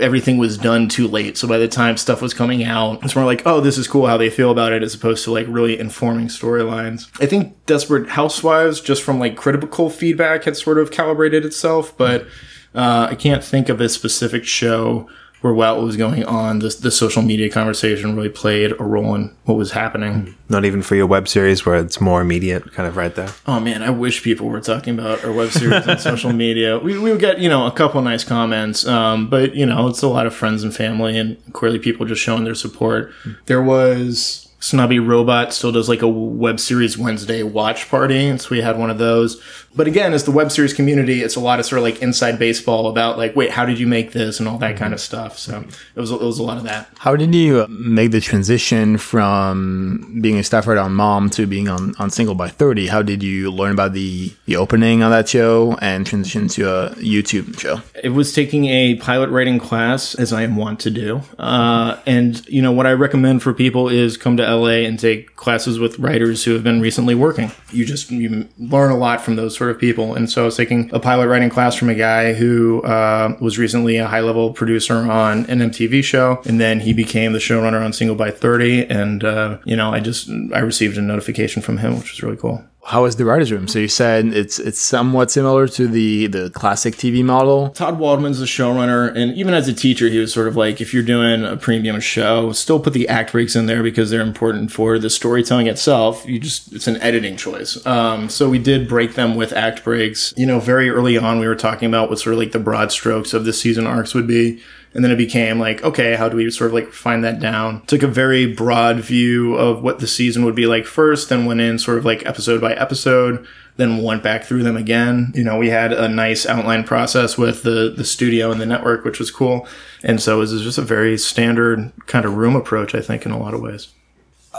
everything 0.00 0.38
was 0.38 0.56
done 0.56 0.88
too 0.88 1.08
late. 1.08 1.36
So 1.36 1.48
by 1.48 1.58
the 1.58 1.66
time 1.66 1.96
stuff 1.96 2.22
was 2.22 2.32
coming 2.32 2.62
out, 2.62 3.02
it's 3.02 3.16
more 3.16 3.24
like, 3.24 3.42
oh, 3.44 3.60
this 3.60 3.76
is 3.76 3.88
cool 3.88 4.06
how 4.06 4.16
they 4.16 4.30
feel 4.30 4.52
about 4.52 4.72
it 4.72 4.84
as 4.84 4.94
opposed 4.94 5.24
to 5.24 5.32
like 5.32 5.46
really 5.48 5.78
informing 5.78 6.28
storylines. 6.28 7.08
I 7.20 7.26
think 7.26 7.66
Desperate 7.66 8.08
Housewives, 8.10 8.80
just 8.80 9.02
from 9.02 9.18
like 9.18 9.36
critical 9.36 9.90
feedback, 9.90 10.44
had 10.44 10.56
sort 10.56 10.78
of 10.78 10.92
calibrated 10.92 11.44
itself, 11.44 11.96
but 11.96 12.26
uh, 12.74 13.08
I 13.10 13.16
can't 13.16 13.42
think 13.42 13.68
of 13.68 13.80
a 13.80 13.88
specific 13.88 14.44
show 14.44 15.08
where 15.44 15.52
what 15.52 15.78
was 15.78 15.98
going 15.98 16.24
on, 16.24 16.60
the, 16.60 16.74
the 16.80 16.90
social 16.90 17.20
media 17.20 17.50
conversation 17.50 18.16
really 18.16 18.30
played 18.30 18.72
a 18.80 18.82
role 18.82 19.14
in 19.14 19.30
what 19.44 19.58
was 19.58 19.72
happening. 19.72 20.34
Not 20.48 20.64
even 20.64 20.80
for 20.80 20.94
your 20.94 21.06
web 21.06 21.28
series 21.28 21.66
where 21.66 21.76
it's 21.76 22.00
more 22.00 22.22
immediate, 22.22 22.72
kind 22.72 22.88
of 22.88 22.96
right 22.96 23.14
there. 23.14 23.28
Oh 23.46 23.60
man, 23.60 23.82
I 23.82 23.90
wish 23.90 24.22
people 24.22 24.48
were 24.48 24.62
talking 24.62 24.98
about 24.98 25.22
our 25.22 25.32
web 25.32 25.50
series 25.50 25.86
on 25.86 25.98
social 25.98 26.32
media. 26.32 26.78
We, 26.78 26.98
we 26.98 27.10
would 27.10 27.20
get, 27.20 27.40
you 27.40 27.50
know, 27.50 27.66
a 27.66 27.72
couple 27.72 28.00
nice 28.00 28.24
comments, 28.24 28.86
um, 28.86 29.28
but, 29.28 29.54
you 29.54 29.66
know, 29.66 29.86
it's 29.88 30.00
a 30.00 30.08
lot 30.08 30.24
of 30.24 30.34
friends 30.34 30.64
and 30.64 30.74
family 30.74 31.18
and 31.18 31.36
clearly 31.52 31.78
people 31.78 32.06
just 32.06 32.22
showing 32.22 32.44
their 32.44 32.54
support. 32.54 33.12
There 33.44 33.62
was 33.62 34.48
Snobby 34.64 34.98
Robot 34.98 35.52
still 35.52 35.72
does 35.72 35.90
like 35.90 36.00
a 36.00 36.08
web 36.08 36.58
series 36.58 36.96
Wednesday 36.96 37.42
watch 37.42 37.90
party. 37.90 38.28
And 38.28 38.40
so 38.40 38.48
we 38.50 38.62
had 38.62 38.78
one 38.78 38.88
of 38.88 38.96
those. 38.96 39.38
But 39.76 39.86
again, 39.86 40.12
as 40.12 40.24
the 40.24 40.30
web 40.30 40.52
series 40.52 40.72
community, 40.72 41.22
it's 41.22 41.36
a 41.36 41.40
lot 41.40 41.60
of 41.60 41.66
sort 41.66 41.78
of 41.78 41.84
like 41.84 42.02
inside 42.02 42.38
baseball 42.38 42.88
about 42.88 43.18
like, 43.18 43.34
wait, 43.34 43.50
how 43.50 43.64
did 43.64 43.78
you 43.78 43.86
make 43.86 44.12
this 44.12 44.40
and 44.40 44.48
all 44.48 44.58
that 44.58 44.70
mm-hmm. 44.70 44.78
kind 44.78 44.94
of 44.94 45.00
stuff. 45.00 45.38
So 45.38 45.64
it 45.94 46.00
was, 46.00 46.10
it 46.10 46.20
was 46.20 46.38
a 46.38 46.42
lot 46.42 46.56
of 46.56 46.64
that. 46.64 46.88
How 46.98 47.16
did 47.16 47.34
you 47.34 47.66
make 47.68 48.10
the 48.10 48.20
transition 48.20 48.96
from 48.96 50.20
being 50.20 50.38
a 50.38 50.44
staff 50.44 50.66
writer 50.66 50.80
on 50.80 50.94
Mom 50.94 51.30
to 51.30 51.46
being 51.46 51.68
on, 51.68 51.94
on 51.98 52.10
Single 52.10 52.34
by 52.34 52.48
30? 52.48 52.86
How 52.86 53.02
did 53.02 53.22
you 53.22 53.50
learn 53.50 53.72
about 53.72 53.92
the, 53.92 54.32
the 54.46 54.56
opening 54.56 55.02
on 55.02 55.10
that 55.10 55.28
show 55.28 55.76
and 55.80 56.06
transition 56.06 56.48
to 56.48 56.68
a 56.68 56.90
YouTube 56.96 57.58
show? 57.58 57.80
It 58.02 58.10
was 58.10 58.32
taking 58.32 58.66
a 58.66 58.96
pilot 58.96 59.30
writing 59.30 59.58
class 59.58 60.14
as 60.14 60.32
I 60.32 60.42
am 60.42 60.56
wont 60.56 60.80
to 60.80 60.90
do. 60.90 61.22
Uh, 61.38 62.00
and 62.06 62.46
you 62.48 62.62
know, 62.62 62.72
what 62.72 62.86
I 62.86 62.92
recommend 62.92 63.42
for 63.42 63.52
people 63.52 63.88
is 63.88 64.16
come 64.16 64.36
to 64.36 64.42
LA 64.42 64.84
and 64.86 64.98
take 64.98 65.36
classes 65.36 65.78
with 65.78 65.98
writers 65.98 66.44
who 66.44 66.52
have 66.52 66.62
been 66.62 66.80
recently 66.80 67.14
working. 67.14 67.50
You 67.70 67.84
just 67.84 68.10
you 68.10 68.48
learn 68.58 68.90
a 68.90 68.96
lot 68.96 69.20
from 69.20 69.36
those 69.36 69.56
sort 69.56 69.63
of 69.70 69.78
people. 69.78 70.14
And 70.14 70.30
so 70.30 70.42
I 70.42 70.44
was 70.46 70.56
taking 70.56 70.92
a 70.92 71.00
pilot 71.00 71.28
writing 71.28 71.50
class 71.50 71.74
from 71.74 71.88
a 71.88 71.94
guy 71.94 72.32
who 72.32 72.82
uh, 72.82 73.36
was 73.40 73.58
recently 73.58 73.96
a 73.96 74.06
high 74.06 74.20
level 74.20 74.52
producer 74.52 74.96
on 74.96 75.46
an 75.46 75.58
MTV 75.58 76.02
show, 76.04 76.42
and 76.44 76.60
then 76.60 76.80
he 76.80 76.92
became 76.92 77.32
the 77.32 77.38
showrunner 77.38 77.84
on 77.84 77.92
Single 77.92 78.16
by 78.16 78.30
Thirty. 78.30 78.84
And 78.86 79.24
uh, 79.24 79.58
you 79.64 79.76
know, 79.76 79.92
I 79.92 80.00
just 80.00 80.28
I 80.52 80.60
received 80.60 80.98
a 80.98 81.02
notification 81.02 81.62
from 81.62 81.78
him, 81.78 81.98
which 81.98 82.12
was 82.12 82.22
really 82.22 82.36
cool 82.36 82.64
how 82.86 83.06
is 83.06 83.16
the 83.16 83.24
writers' 83.24 83.50
room? 83.50 83.66
So 83.66 83.78
you 83.78 83.88
said 83.88 84.26
it's 84.26 84.58
it's 84.58 84.78
somewhat 84.78 85.30
similar 85.30 85.66
to 85.68 85.88
the 85.88 86.26
the 86.26 86.50
classic 86.50 86.94
TV 86.96 87.24
model. 87.24 87.70
Todd 87.70 87.98
Waldman's 87.98 88.38
the 88.38 88.44
showrunner, 88.44 89.14
and 89.16 89.34
even 89.34 89.54
as 89.54 89.68
a 89.68 89.72
teacher, 89.72 90.08
he 90.08 90.18
was 90.18 90.32
sort 90.32 90.48
of 90.48 90.56
like, 90.56 90.80
if 90.80 90.92
you're 90.92 91.02
doing 91.02 91.44
a 91.44 91.56
premium 91.56 91.98
show, 92.00 92.52
still 92.52 92.78
put 92.78 92.92
the 92.92 93.08
act 93.08 93.32
breaks 93.32 93.56
in 93.56 93.66
there 93.66 93.82
because 93.82 94.10
they're 94.10 94.20
important 94.20 94.70
for 94.70 94.98
the 94.98 95.08
storytelling 95.08 95.66
itself. 95.66 96.26
You 96.26 96.38
just 96.38 96.72
it's 96.72 96.86
an 96.86 96.96
editing 96.98 97.36
choice. 97.36 97.84
Um, 97.86 98.28
so 98.28 98.50
we 98.50 98.58
did 98.58 98.88
break 98.88 99.14
them 99.14 99.34
with 99.34 99.52
act 99.52 99.82
breaks. 99.82 100.34
You 100.36 100.46
know, 100.46 100.60
very 100.60 100.90
early 100.90 101.16
on, 101.16 101.38
we 101.38 101.46
were 101.46 101.56
talking 101.56 101.88
about 101.88 102.10
what 102.10 102.18
sort 102.18 102.34
of 102.34 102.38
like 102.38 102.52
the 102.52 102.58
broad 102.58 102.92
strokes 102.92 103.32
of 103.32 103.46
the 103.46 103.52
season 103.52 103.86
arcs 103.86 104.14
would 104.14 104.26
be. 104.26 104.62
And 104.94 105.04
then 105.04 105.10
it 105.10 105.16
became 105.16 105.58
like, 105.58 105.82
okay, 105.82 106.14
how 106.14 106.28
do 106.28 106.36
we 106.36 106.48
sort 106.50 106.70
of 106.70 106.74
like 106.74 106.92
find 106.92 107.24
that 107.24 107.40
down? 107.40 107.84
Took 107.86 108.04
a 108.04 108.08
very 108.08 108.46
broad 108.46 109.00
view 109.00 109.56
of 109.56 109.82
what 109.82 109.98
the 109.98 110.06
season 110.06 110.44
would 110.44 110.54
be 110.54 110.66
like 110.66 110.86
first, 110.86 111.28
then 111.28 111.46
went 111.46 111.60
in 111.60 111.80
sort 111.80 111.98
of 111.98 112.04
like 112.04 112.24
episode 112.24 112.60
by 112.60 112.74
episode, 112.74 113.44
then 113.76 114.02
went 114.04 114.22
back 114.22 114.44
through 114.44 114.62
them 114.62 114.76
again. 114.76 115.32
You 115.34 115.42
know, 115.42 115.58
we 115.58 115.68
had 115.68 115.92
a 115.92 116.08
nice 116.08 116.46
outline 116.46 116.84
process 116.84 117.36
with 117.36 117.64
the, 117.64 117.92
the 117.96 118.04
studio 118.04 118.52
and 118.52 118.60
the 118.60 118.66
network, 118.66 119.04
which 119.04 119.18
was 119.18 119.32
cool. 119.32 119.66
And 120.04 120.22
so 120.22 120.36
it 120.36 120.40
was 120.40 120.62
just 120.62 120.78
a 120.78 120.82
very 120.82 121.18
standard 121.18 121.92
kind 122.06 122.24
of 122.24 122.36
room 122.36 122.54
approach, 122.54 122.94
I 122.94 123.00
think, 123.00 123.26
in 123.26 123.32
a 123.32 123.38
lot 123.38 123.52
of 123.52 123.60
ways. 123.60 123.88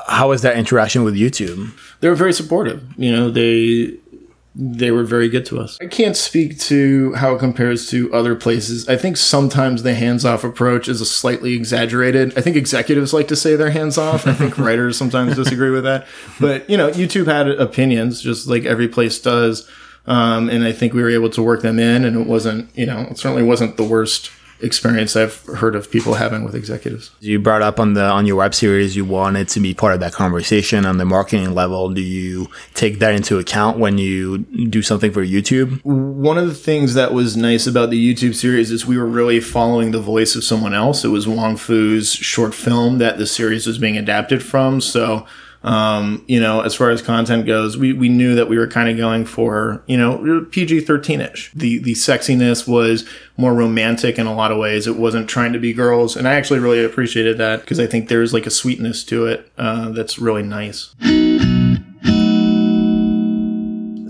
How 0.07 0.29
was 0.29 0.41
that 0.41 0.57
interaction 0.57 1.05
with 1.05 1.15
YouTube? 1.15 1.71
They 2.01 2.09
were 2.09 2.15
very 2.15 2.33
supportive. 2.33 2.83
You 2.97 3.13
know, 3.13 3.31
they 3.31 3.95
they 4.55 4.89
were 4.89 5.03
very 5.03 5.27
good 5.27 5.45
to 5.47 5.59
us. 5.59 5.77
I 5.81 5.87
can't 5.87 6.15
speak 6.15 6.57
to 6.61 7.13
how 7.13 7.35
it 7.35 7.39
compares 7.39 7.89
to 7.89 8.11
other 8.13 8.35
places. 8.35 8.87
I 8.87 8.95
think 8.95 9.17
sometimes 9.17 9.83
the 9.83 9.93
hands 9.93 10.23
off 10.23 10.45
approach 10.45 10.87
is 10.87 11.01
a 11.01 11.05
slightly 11.05 11.53
exaggerated. 11.53 12.37
I 12.37 12.41
think 12.41 12.55
executives 12.55 13.13
like 13.13 13.27
to 13.27 13.35
say 13.35 13.57
they're 13.57 13.71
hands 13.71 13.97
off. 13.97 14.25
I 14.25 14.33
think 14.33 14.57
writers 14.57 14.97
sometimes 14.97 15.35
disagree 15.35 15.71
with 15.71 15.83
that. 15.83 16.07
But, 16.39 16.69
you 16.69 16.77
know, 16.77 16.89
YouTube 16.89 17.27
had 17.27 17.49
opinions 17.49 18.21
just 18.21 18.47
like 18.47 18.63
every 18.63 18.87
place 18.87 19.19
does. 19.19 19.69
Um, 20.07 20.49
and 20.49 20.63
I 20.63 20.71
think 20.71 20.93
we 20.93 21.01
were 21.01 21.09
able 21.09 21.31
to 21.31 21.43
work 21.43 21.61
them 21.61 21.77
in 21.77 22.05
and 22.05 22.15
it 22.15 22.27
wasn't, 22.27 22.69
you 22.77 22.85
know, 22.85 23.01
it 23.09 23.17
certainly 23.17 23.43
wasn't 23.43 23.75
the 23.75 23.83
worst 23.83 24.31
experience 24.61 25.15
I've 25.15 25.43
heard 25.45 25.75
of 25.75 25.91
people 25.91 26.15
having 26.15 26.43
with 26.43 26.55
executives. 26.55 27.11
You 27.19 27.39
brought 27.39 27.61
up 27.61 27.79
on 27.79 27.93
the 27.93 28.03
on 28.03 28.25
your 28.25 28.37
web 28.37 28.53
series 28.53 28.95
you 28.95 29.05
wanted 29.05 29.49
to 29.49 29.59
be 29.59 29.73
part 29.73 29.93
of 29.93 29.99
that 29.99 30.13
conversation 30.13 30.85
on 30.85 30.97
the 30.97 31.05
marketing 31.05 31.53
level. 31.53 31.89
Do 31.89 32.01
you 32.01 32.47
take 32.73 32.99
that 32.99 33.13
into 33.13 33.37
account 33.37 33.77
when 33.77 33.97
you 33.97 34.39
do 34.39 34.81
something 34.81 35.11
for 35.11 35.23
YouTube? 35.23 35.83
One 35.83 36.37
of 36.37 36.47
the 36.47 36.53
things 36.53 36.93
that 36.93 37.13
was 37.13 37.35
nice 37.35 37.67
about 37.67 37.89
the 37.89 38.13
YouTube 38.13 38.35
series 38.35 38.71
is 38.71 38.85
we 38.85 38.97
were 38.97 39.05
really 39.05 39.39
following 39.39 39.91
the 39.91 40.01
voice 40.01 40.35
of 40.35 40.43
someone 40.43 40.73
else. 40.73 41.03
It 41.03 41.09
was 41.09 41.27
Wong 41.27 41.57
Fu's 41.57 42.13
short 42.13 42.53
film 42.53 42.97
that 42.99 43.17
the 43.17 43.27
series 43.27 43.67
was 43.67 43.77
being 43.77 43.97
adapted 43.97 44.43
from. 44.43 44.81
So 44.81 45.25
um, 45.65 46.23
you 46.27 46.39
know, 46.39 46.61
as 46.61 46.75
far 46.75 46.91
as 46.91 47.01
content 47.01 47.47
goes, 47.47 47.75
we, 47.75 47.91
we 47.91 48.07
knew 48.07 48.35
that 48.35 48.47
we 48.47 48.57
were 48.57 48.67
kind 48.67 48.87
of 48.87 48.97
going 48.97 49.25
for, 49.25 49.83
you 49.87 49.97
know, 49.97 50.45
PG 50.51 50.81
13 50.81 51.21
ish. 51.21 51.51
The, 51.53 51.79
the 51.79 51.93
sexiness 51.93 52.67
was 52.67 53.03
more 53.35 53.51
romantic 53.51 54.19
in 54.19 54.27
a 54.27 54.33
lot 54.33 54.51
of 54.51 54.59
ways. 54.59 54.85
It 54.85 54.95
wasn't 54.95 55.27
trying 55.27 55.53
to 55.53 55.59
be 55.59 55.73
girls. 55.73 56.15
And 56.15 56.27
I 56.27 56.35
actually 56.35 56.59
really 56.59 56.85
appreciated 56.85 57.39
that 57.39 57.61
because 57.61 57.79
I 57.79 57.87
think 57.87 58.09
there's 58.09 58.31
like 58.31 58.45
a 58.45 58.51
sweetness 58.51 59.03
to 59.05 59.25
it 59.25 59.51
uh, 59.57 59.89
that's 59.89 60.19
really 60.19 60.43
nice. 60.43 60.93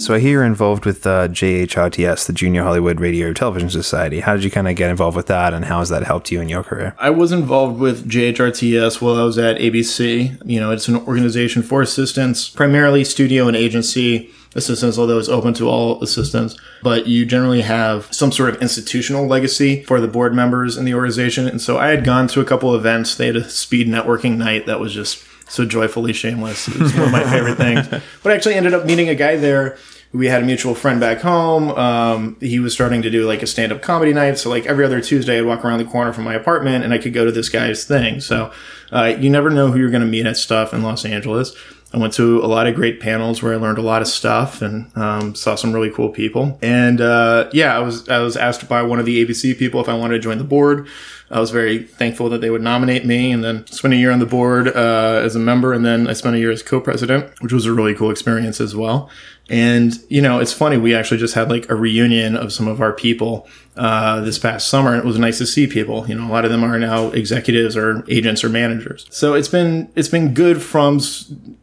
So 0.05 0.13
I 0.13 0.19
hear 0.19 0.33
you're 0.33 0.43
involved 0.43 0.85
with 0.85 1.07
uh, 1.07 1.29
JHRTS, 1.29 2.27
the 2.27 2.33
Junior 2.33 2.61
Hollywood 2.61 2.99
Radio 2.99 3.33
Television 3.33 3.71
Society. 3.71 4.19
How 4.19 4.35
did 4.35 4.43
you 4.43 4.51
kind 4.51 4.67
of 4.67 4.75
get 4.75 4.91
involved 4.91 5.17
with 5.17 5.25
that, 5.25 5.51
and 5.51 5.65
how 5.65 5.79
has 5.79 5.89
that 5.89 6.03
helped 6.03 6.31
you 6.31 6.39
in 6.39 6.47
your 6.47 6.61
career? 6.61 6.93
I 6.99 7.09
was 7.09 7.31
involved 7.31 7.79
with 7.79 8.07
JHRTS 8.07 9.01
while 9.01 9.15
I 9.15 9.23
was 9.23 9.39
at 9.39 9.57
ABC. 9.57 10.39
You 10.45 10.59
know, 10.59 10.69
it's 10.69 10.87
an 10.87 10.97
organization 10.97 11.63
for 11.63 11.81
assistants, 11.81 12.49
primarily 12.49 13.03
studio 13.03 13.47
and 13.47 13.57
agency 13.57 14.29
assistants, 14.53 14.99
although 14.99 15.17
it's 15.17 15.27
open 15.27 15.55
to 15.55 15.67
all 15.67 16.03
assistants. 16.03 16.55
But 16.83 17.07
you 17.07 17.25
generally 17.25 17.61
have 17.61 18.07
some 18.13 18.31
sort 18.31 18.53
of 18.53 18.61
institutional 18.61 19.25
legacy 19.25 19.81
for 19.85 19.99
the 19.99 20.07
board 20.07 20.35
members 20.35 20.77
in 20.77 20.85
the 20.85 20.93
organization. 20.93 21.47
And 21.47 21.59
so 21.59 21.79
I 21.79 21.87
had 21.87 22.03
gone 22.03 22.27
to 22.27 22.41
a 22.41 22.45
couple 22.45 22.75
events. 22.75 23.15
They 23.15 23.25
had 23.25 23.37
a 23.37 23.49
speed 23.49 23.87
networking 23.87 24.37
night 24.37 24.67
that 24.67 24.79
was 24.79 24.93
just 24.93 25.25
so 25.49 25.65
joyfully 25.65 26.13
shameless. 26.13 26.67
It 26.67 26.79
was 26.79 26.93
one 26.93 27.05
of 27.05 27.11
my 27.11 27.23
favorite 27.23 27.57
things. 27.57 27.87
But 28.23 28.31
I 28.31 28.35
actually 28.35 28.55
ended 28.55 28.73
up 28.73 28.85
meeting 28.85 29.09
a 29.09 29.15
guy 29.15 29.35
there 29.35 29.77
we 30.15 30.27
had 30.27 30.41
a 30.41 30.45
mutual 30.45 30.75
friend 30.75 30.99
back 30.99 31.19
home. 31.19 31.69
Um, 31.71 32.37
he 32.39 32.59
was 32.59 32.73
starting 32.73 33.01
to 33.01 33.09
do 33.09 33.27
like 33.27 33.43
a 33.43 33.47
stand 33.47 33.71
up 33.71 33.81
comedy 33.81 34.13
night. 34.13 34.37
So 34.37 34.49
like 34.49 34.65
every 34.65 34.85
other 34.85 35.01
Tuesday, 35.01 35.37
I'd 35.37 35.45
walk 35.45 35.65
around 35.65 35.79
the 35.79 35.85
corner 35.85 36.13
from 36.13 36.23
my 36.23 36.33
apartment 36.33 36.83
and 36.83 36.93
I 36.93 36.97
could 36.97 37.13
go 37.13 37.25
to 37.25 37.31
this 37.31 37.49
guy's 37.49 37.83
thing. 37.83 38.21
So 38.21 38.51
uh, 38.91 39.15
you 39.19 39.29
never 39.29 39.49
know 39.49 39.71
who 39.71 39.79
you're 39.79 39.89
going 39.89 40.01
to 40.01 40.07
meet 40.07 40.25
at 40.25 40.37
stuff 40.37 40.73
in 40.73 40.83
Los 40.83 41.05
Angeles. 41.05 41.55
I 41.93 41.97
went 41.97 42.13
to 42.13 42.43
a 42.43 42.47
lot 42.47 42.67
of 42.67 42.75
great 42.75 42.99
panels 42.99 43.41
where 43.41 43.53
I 43.53 43.57
learned 43.57 43.77
a 43.77 43.81
lot 43.81 44.01
of 44.01 44.07
stuff 44.07 44.61
and 44.61 44.91
um, 44.97 45.33
saw 45.33 45.55
some 45.55 45.71
really 45.71 45.89
cool 45.89 46.09
people. 46.09 46.59
And 46.61 46.99
uh, 46.99 47.49
yeah, 47.53 47.75
I 47.75 47.79
was 47.79 48.09
I 48.09 48.19
was 48.19 48.35
asked 48.35 48.67
by 48.67 48.81
one 48.81 48.99
of 48.99 49.05
the 49.05 49.25
ABC 49.25 49.57
people 49.57 49.79
if 49.79 49.87
I 49.87 49.93
wanted 49.93 50.15
to 50.15 50.19
join 50.19 50.37
the 50.37 50.43
board. 50.43 50.87
I 51.31 51.39
was 51.39 51.51
very 51.51 51.83
thankful 51.83 52.29
that 52.29 52.41
they 52.41 52.49
would 52.49 52.61
nominate 52.61 53.05
me, 53.05 53.31
and 53.31 53.43
then 53.43 53.65
spent 53.67 53.93
a 53.93 53.97
year 53.97 54.11
on 54.11 54.19
the 54.19 54.25
board 54.25 54.67
uh, 54.67 55.21
as 55.23 55.35
a 55.35 55.39
member, 55.39 55.73
and 55.73 55.85
then 55.85 56.07
I 56.07 56.13
spent 56.13 56.35
a 56.35 56.39
year 56.39 56.51
as 56.51 56.61
co-president, 56.61 57.41
which 57.41 57.51
was 57.51 57.65
a 57.65 57.73
really 57.73 57.95
cool 57.95 58.11
experience 58.11 58.61
as 58.61 58.75
well. 58.75 59.09
And 59.49 59.93
you 60.09 60.21
know, 60.21 60.39
it's 60.39 60.53
funny. 60.53 60.77
We 60.77 60.95
actually 60.95 61.17
just 61.17 61.35
had 61.35 61.49
like 61.49 61.69
a 61.69 61.75
reunion 61.75 62.35
of 62.35 62.51
some 62.51 62.67
of 62.67 62.81
our 62.81 62.93
people 62.93 63.47
uh, 63.75 64.21
this 64.21 64.39
past 64.39 64.69
summer. 64.69 64.93
And 64.93 65.03
it 65.03 65.05
was 65.05 65.19
nice 65.19 65.37
to 65.37 65.45
see 65.45 65.67
people. 65.67 66.07
You 66.07 66.15
know, 66.15 66.27
a 66.27 66.31
lot 66.31 66.45
of 66.45 66.51
them 66.51 66.63
are 66.63 66.79
now 66.79 67.09
executives 67.11 67.77
or 67.77 68.03
agents 68.09 68.43
or 68.43 68.49
managers. 68.49 69.05
So 69.09 69.33
it's 69.33 69.47
been 69.47 69.91
it's 69.95 70.09
been 70.09 70.33
good 70.33 70.61
from 70.61 70.99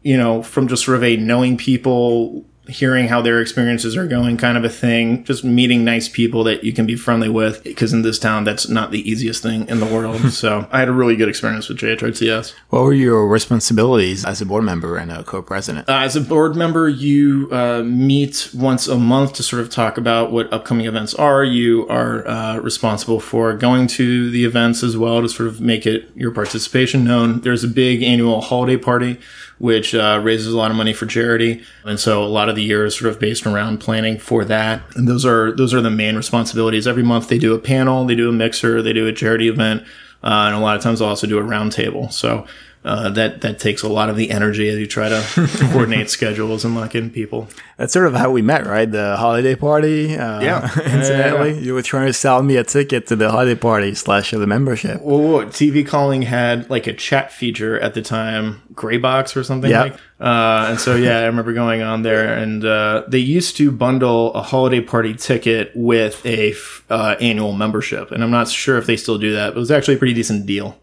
you 0.01 0.17
know 0.17 0.43
from 0.43 0.67
just 0.67 0.85
sort 0.85 0.97
of 0.97 1.03
a 1.03 1.17
knowing 1.17 1.57
people 1.57 2.45
hearing 2.67 3.07
how 3.07 3.21
their 3.21 3.41
experiences 3.41 3.97
are 3.97 4.07
going 4.07 4.37
kind 4.37 4.57
of 4.57 4.63
a 4.63 4.69
thing. 4.69 5.23
Just 5.25 5.43
meeting 5.43 5.83
nice 5.83 6.07
people 6.07 6.43
that 6.45 6.63
you 6.63 6.71
can 6.73 6.85
be 6.85 6.95
friendly 6.95 7.29
with 7.29 7.63
because 7.63 7.93
in 7.93 8.01
this 8.03 8.19
town 8.19 8.43
that's 8.43 8.69
not 8.69 8.91
the 8.91 9.07
easiest 9.09 9.43
thing 9.43 9.67
in 9.67 9.79
the 9.79 9.85
world. 9.85 10.21
So 10.33 10.67
i 10.71 10.79
had 10.79 10.89
a 10.89 10.91
really 10.91 11.15
good 11.15 11.29
experience 11.29 11.69
with 11.69 11.77
jhrts 11.77 12.53
what 12.69 12.83
were 12.83 12.93
your 12.93 13.27
responsibilities 13.27 14.25
as 14.25 14.41
a 14.41 14.45
board 14.45 14.63
member 14.63 14.97
and 14.97 15.11
a 15.11 15.23
co-president? 15.23 15.87
Uh, 15.87 15.97
as 15.97 16.15
a 16.15 16.21
board 16.21 16.55
member 16.55 16.89
you 16.89 17.49
uh, 17.51 17.83
meet 17.83 18.49
once 18.53 18.87
a 18.87 18.97
month 18.97 19.33
to 19.33 19.43
sort 19.43 19.61
of 19.61 19.69
talk 19.69 19.97
about 19.97 20.31
what 20.31 20.51
upcoming 20.51 20.85
events 20.85 21.13
are. 21.13 21.43
You 21.43 21.87
are 21.87 22.27
uh, 22.27 22.57
responsible 22.57 23.19
for 23.19 23.53
going 23.53 23.87
to 23.87 24.29
the 24.31 24.45
events 24.45 24.83
as 24.83 24.97
well 24.97 25.21
to 25.21 25.29
sort 25.29 25.47
of 25.47 25.61
make 25.61 25.85
it 25.85 26.09
your 26.15 26.31
participation 26.31 27.03
known. 27.03 27.41
There's 27.41 27.63
a 27.63 27.67
big 27.67 28.01
annual 28.01 28.41
holiday 28.41 28.77
party 28.77 29.19
which 29.63 29.95
uh, 29.95 30.19
raises 30.21 30.53
a 30.53 30.57
lot 30.57 30.71
of 30.71 30.75
money 30.75 30.91
for 30.91 31.05
charity. 31.05 31.63
And 31.85 31.97
so 31.97 32.21
a 32.21 32.27
lot 32.27 32.49
of 32.49 32.57
the 32.57 32.61
year 32.61 32.83
is 32.83 32.97
sort 32.97 33.09
of 33.09 33.17
based 33.17 33.45
around 33.45 33.77
planning 33.77 34.19
for 34.19 34.43
that. 34.43 34.81
And 34.93 35.07
those 35.07 35.25
are 35.25 35.53
those 35.53 35.73
are 35.73 35.79
the 35.79 35.89
main 35.89 36.17
responsibilities. 36.17 36.85
Every 36.85 37.01
month 37.01 37.29
they 37.29 37.37
do 37.37 37.55
a 37.55 37.59
panel, 37.59 38.03
they 38.03 38.13
do 38.13 38.27
a 38.27 38.33
mixer, 38.33 38.81
they 38.81 38.91
do 38.91 39.07
a 39.07 39.13
charity 39.13 39.47
event, 39.47 39.83
uh, 40.21 40.47
and 40.47 40.55
a 40.55 40.59
lot 40.59 40.75
of 40.75 40.83
times 40.83 40.99
they'll 40.99 41.07
also 41.07 41.27
do 41.27 41.37
a 41.37 41.41
roundtable. 41.41 42.11
So 42.11 42.45
uh, 42.85 43.09
that 43.09 43.41
that 43.41 43.59
takes 43.59 43.81
a 43.81 43.87
lot 43.87 44.09
of 44.09 44.17
the 44.17 44.29
energy 44.29 44.67
as 44.69 44.77
you 44.77 44.87
try 44.87 45.09
to 45.09 45.23
coordinate 45.71 46.09
schedules 46.09 46.65
and 46.65 46.75
lock 46.75 46.95
in 46.95 47.09
people. 47.09 47.47
That's 47.77 47.93
sort 47.93 48.07
of 48.07 48.13
how 48.13 48.31
we 48.31 48.41
met, 48.41 48.65
right? 48.65 48.89
The 48.89 49.15
holiday 49.17 49.55
party. 49.55 50.15
Uh, 50.17 50.41
yeah. 50.41 50.63
incidentally, 50.79 51.49
yeah, 51.49 51.55
yeah. 51.55 51.61
you 51.61 51.73
were 51.73 51.81
trying 51.81 52.07
to 52.07 52.13
sell 52.13 52.43
me 52.43 52.57
a 52.57 52.63
ticket 52.63 53.07
to 53.07 53.15
the 53.15 53.31
holiday 53.31 53.55
party 53.55 53.95
slash 53.95 54.31
the 54.31 54.47
membership. 54.47 55.01
Well, 55.01 55.45
TV 55.45 55.85
calling 55.85 56.23
had 56.23 56.69
like 56.69 56.87
a 56.87 56.93
chat 56.93 57.31
feature 57.31 57.79
at 57.79 57.93
the 57.93 58.01
time, 58.01 58.61
gray 58.73 58.97
box 58.97 59.37
or 59.37 59.43
something 59.43 59.69
yep. 59.69 59.91
like. 59.91 59.99
Uh, 60.19 60.67
and 60.71 60.79
so 60.79 60.95
yeah, 60.95 61.19
I 61.19 61.25
remember 61.25 61.53
going 61.53 61.81
on 61.81 62.01
there, 62.01 62.33
and 62.37 62.63
uh, 62.63 63.03
they 63.07 63.19
used 63.19 63.57
to 63.57 63.71
bundle 63.71 64.33
a 64.33 64.41
holiday 64.41 64.81
party 64.81 65.13
ticket 65.13 65.71
with 65.75 66.25
a 66.25 66.53
uh, 66.89 67.15
annual 67.19 67.53
membership, 67.53 68.11
and 68.11 68.23
I'm 68.23 68.31
not 68.31 68.47
sure 68.47 68.77
if 68.77 68.85
they 68.85 68.97
still 68.97 69.17
do 69.17 69.33
that. 69.33 69.49
But 69.49 69.57
it 69.57 69.59
was 69.59 69.71
actually 69.71 69.95
a 69.95 69.97
pretty 69.97 70.13
decent 70.13 70.45
deal. 70.45 70.79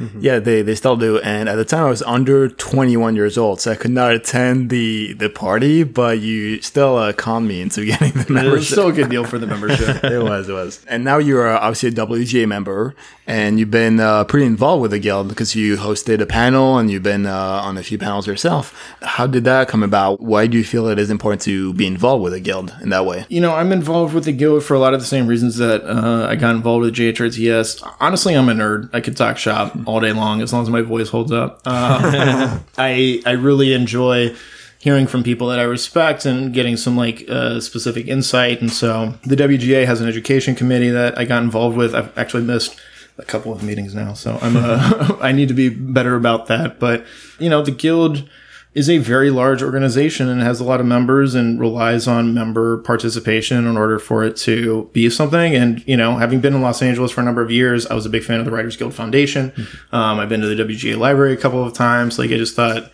Mm-hmm. 0.00 0.20
Yeah, 0.20 0.38
they, 0.38 0.62
they 0.62 0.74
still 0.74 0.96
do. 0.96 1.18
And 1.20 1.48
at 1.48 1.56
the 1.56 1.64
time, 1.64 1.84
I 1.84 1.90
was 1.90 2.02
under 2.02 2.48
21 2.48 3.14
years 3.14 3.36
old, 3.36 3.60
so 3.60 3.72
I 3.72 3.76
could 3.76 3.90
not 3.90 4.12
attend 4.12 4.70
the, 4.70 5.12
the 5.12 5.28
party, 5.28 5.84
but 5.84 6.20
you 6.20 6.60
still 6.62 6.96
uh, 6.96 7.12
conned 7.12 7.46
me 7.46 7.60
into 7.60 7.84
getting 7.86 8.12
the 8.12 8.32
membership. 8.32 8.46
It 8.46 8.50
was 8.50 8.68
still 8.68 8.88
a 8.88 8.92
good 8.92 9.10
deal 9.10 9.24
for 9.24 9.38
the 9.38 9.46
membership. 9.46 10.02
it 10.04 10.22
was, 10.22 10.48
it 10.48 10.52
was. 10.52 10.84
And 10.86 11.04
now 11.04 11.18
you're 11.18 11.46
obviously 11.46 11.90
a 11.90 11.92
WGA 11.92 12.48
member, 12.48 12.94
and 13.26 13.60
you've 13.60 13.70
been 13.70 14.00
uh, 14.00 14.24
pretty 14.24 14.46
involved 14.46 14.82
with 14.82 14.90
the 14.90 14.98
guild 14.98 15.28
because 15.28 15.54
you 15.54 15.76
hosted 15.76 16.20
a 16.20 16.26
panel 16.26 16.78
and 16.78 16.90
you've 16.90 17.02
been 17.02 17.26
uh, 17.26 17.60
on 17.62 17.78
a 17.78 17.82
few 17.82 17.96
panels 17.98 18.26
yourself. 18.26 18.94
How 19.02 19.26
did 19.26 19.44
that 19.44 19.68
come 19.68 19.82
about? 19.82 20.20
Why 20.20 20.46
do 20.46 20.58
you 20.58 20.64
feel 20.64 20.88
it 20.88 20.98
is 20.98 21.10
important 21.10 21.42
to 21.42 21.72
be 21.74 21.86
involved 21.86 22.24
with 22.24 22.32
the 22.32 22.40
guild 22.40 22.74
in 22.82 22.88
that 22.88 23.06
way? 23.06 23.26
You 23.28 23.40
know, 23.40 23.54
I'm 23.54 23.70
involved 23.70 24.14
with 24.14 24.24
the 24.24 24.32
guild 24.32 24.64
for 24.64 24.74
a 24.74 24.80
lot 24.80 24.94
of 24.94 25.00
the 25.00 25.06
same 25.06 25.26
reasons 25.26 25.58
that 25.58 25.84
uh, 25.84 26.26
I 26.28 26.34
got 26.36 26.56
involved 26.56 26.84
with 26.84 26.94
JHRTS. 26.96 27.96
Honestly, 28.00 28.34
I'm 28.34 28.48
a 28.48 28.52
nerd. 28.52 28.90
I 28.92 29.00
could 29.00 29.16
talk 29.16 29.36
shop 29.36 29.74
all 29.90 30.00
day 30.00 30.12
long 30.12 30.40
as 30.40 30.52
long 30.52 30.62
as 30.62 30.70
my 30.70 30.82
voice 30.82 31.08
holds 31.08 31.32
up. 31.32 31.60
Uh, 31.64 32.58
I 32.78 33.22
I 33.26 33.32
really 33.32 33.74
enjoy 33.74 34.34
hearing 34.78 35.06
from 35.06 35.22
people 35.22 35.48
that 35.48 35.58
I 35.58 35.62
respect 35.64 36.24
and 36.24 36.54
getting 36.54 36.76
some 36.76 36.96
like 36.96 37.28
uh, 37.28 37.60
specific 37.60 38.06
insight. 38.06 38.62
And 38.62 38.72
so 38.72 39.14
the 39.24 39.36
WGA 39.36 39.84
has 39.84 40.00
an 40.00 40.08
education 40.08 40.54
committee 40.54 40.88
that 40.88 41.18
I 41.18 41.24
got 41.26 41.42
involved 41.42 41.76
with. 41.76 41.94
I've 41.94 42.16
actually 42.16 42.44
missed 42.44 42.80
a 43.18 43.24
couple 43.24 43.52
of 43.52 43.62
meetings 43.62 43.94
now, 43.94 44.14
so 44.14 44.38
I'm 44.40 44.56
uh, 44.56 45.16
I 45.20 45.32
need 45.32 45.48
to 45.48 45.54
be 45.54 45.68
better 45.68 46.16
about 46.16 46.46
that. 46.46 46.78
But 46.78 47.04
you 47.38 47.50
know, 47.50 47.62
the 47.62 47.70
guild 47.70 48.28
is 48.72 48.88
a 48.88 48.98
very 48.98 49.30
large 49.30 49.62
organization 49.62 50.28
and 50.28 50.40
has 50.40 50.60
a 50.60 50.64
lot 50.64 50.78
of 50.78 50.86
members 50.86 51.34
and 51.34 51.58
relies 51.58 52.06
on 52.06 52.32
member 52.32 52.78
participation 52.78 53.66
in 53.66 53.76
order 53.76 53.98
for 53.98 54.22
it 54.22 54.36
to 54.36 54.88
be 54.92 55.10
something. 55.10 55.56
And, 55.56 55.86
you 55.88 55.96
know, 55.96 56.16
having 56.16 56.40
been 56.40 56.54
in 56.54 56.62
Los 56.62 56.80
Angeles 56.80 57.10
for 57.10 57.20
a 57.20 57.24
number 57.24 57.42
of 57.42 57.50
years, 57.50 57.86
I 57.86 57.94
was 57.94 58.06
a 58.06 58.10
big 58.10 58.22
fan 58.22 58.38
of 58.38 58.44
the 58.44 58.52
Writers 58.52 58.76
Guild 58.76 58.94
Foundation. 58.94 59.50
Mm-hmm. 59.50 59.94
Um, 59.96 60.20
I've 60.20 60.28
been 60.28 60.40
to 60.40 60.54
the 60.54 60.62
WGA 60.62 60.96
library 60.96 61.32
a 61.32 61.36
couple 61.36 61.64
of 61.64 61.72
times. 61.72 62.16
Like, 62.16 62.30
I 62.30 62.36
just 62.36 62.54
thought, 62.54 62.92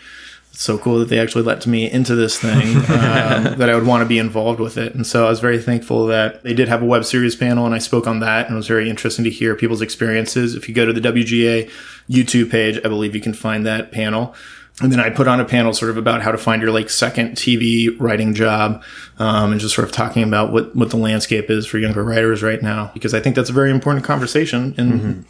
it's 0.50 0.62
so 0.62 0.78
cool 0.78 0.98
that 1.00 1.10
they 1.10 1.18
actually 1.18 1.44
let 1.44 1.66
me 1.66 1.90
into 1.90 2.14
this 2.14 2.38
thing 2.38 2.76
um, 2.76 3.58
that 3.58 3.68
I 3.68 3.74
would 3.74 3.86
want 3.86 4.00
to 4.00 4.08
be 4.08 4.18
involved 4.18 4.58
with 4.58 4.78
it. 4.78 4.94
And 4.94 5.06
so 5.06 5.26
I 5.26 5.28
was 5.28 5.40
very 5.40 5.58
thankful 5.60 6.06
that 6.06 6.42
they 6.44 6.54
did 6.54 6.68
have 6.68 6.80
a 6.80 6.86
web 6.86 7.04
series 7.04 7.36
panel 7.36 7.66
and 7.66 7.74
I 7.74 7.78
spoke 7.78 8.06
on 8.06 8.20
that 8.20 8.46
and 8.46 8.54
it 8.54 8.56
was 8.56 8.66
very 8.66 8.88
interesting 8.88 9.22
to 9.24 9.30
hear 9.30 9.54
people's 9.54 9.82
experiences. 9.82 10.54
If 10.54 10.66
you 10.66 10.74
go 10.74 10.86
to 10.86 10.94
the 10.94 11.00
WGA 11.02 11.70
YouTube 12.08 12.50
page, 12.50 12.78
I 12.82 12.88
believe 12.88 13.14
you 13.14 13.20
can 13.20 13.34
find 13.34 13.66
that 13.66 13.92
panel 13.92 14.34
and 14.82 14.92
then 14.92 15.00
I 15.00 15.08
put 15.08 15.26
on 15.26 15.40
a 15.40 15.44
panel 15.44 15.72
sort 15.72 15.90
of 15.90 15.96
about 15.96 16.20
how 16.20 16.30
to 16.30 16.38
find 16.38 16.60
your 16.60 16.70
like 16.70 16.90
second 16.90 17.32
TV 17.32 17.96
writing 17.98 18.34
job, 18.34 18.82
um, 19.18 19.52
and 19.52 19.60
just 19.60 19.74
sort 19.74 19.88
of 19.88 19.92
talking 19.92 20.22
about 20.22 20.52
what 20.52 20.76
what 20.76 20.90
the 20.90 20.98
landscape 20.98 21.50
is 21.50 21.66
for 21.66 21.78
younger 21.78 22.04
writers 22.04 22.42
right 22.42 22.62
now, 22.62 22.90
because 22.92 23.14
I 23.14 23.20
think 23.20 23.36
that's 23.36 23.48
a 23.48 23.54
very 23.54 23.70
important 23.70 24.04
conversation, 24.04 24.74
and 24.76 24.92
mm-hmm. 24.92 25.20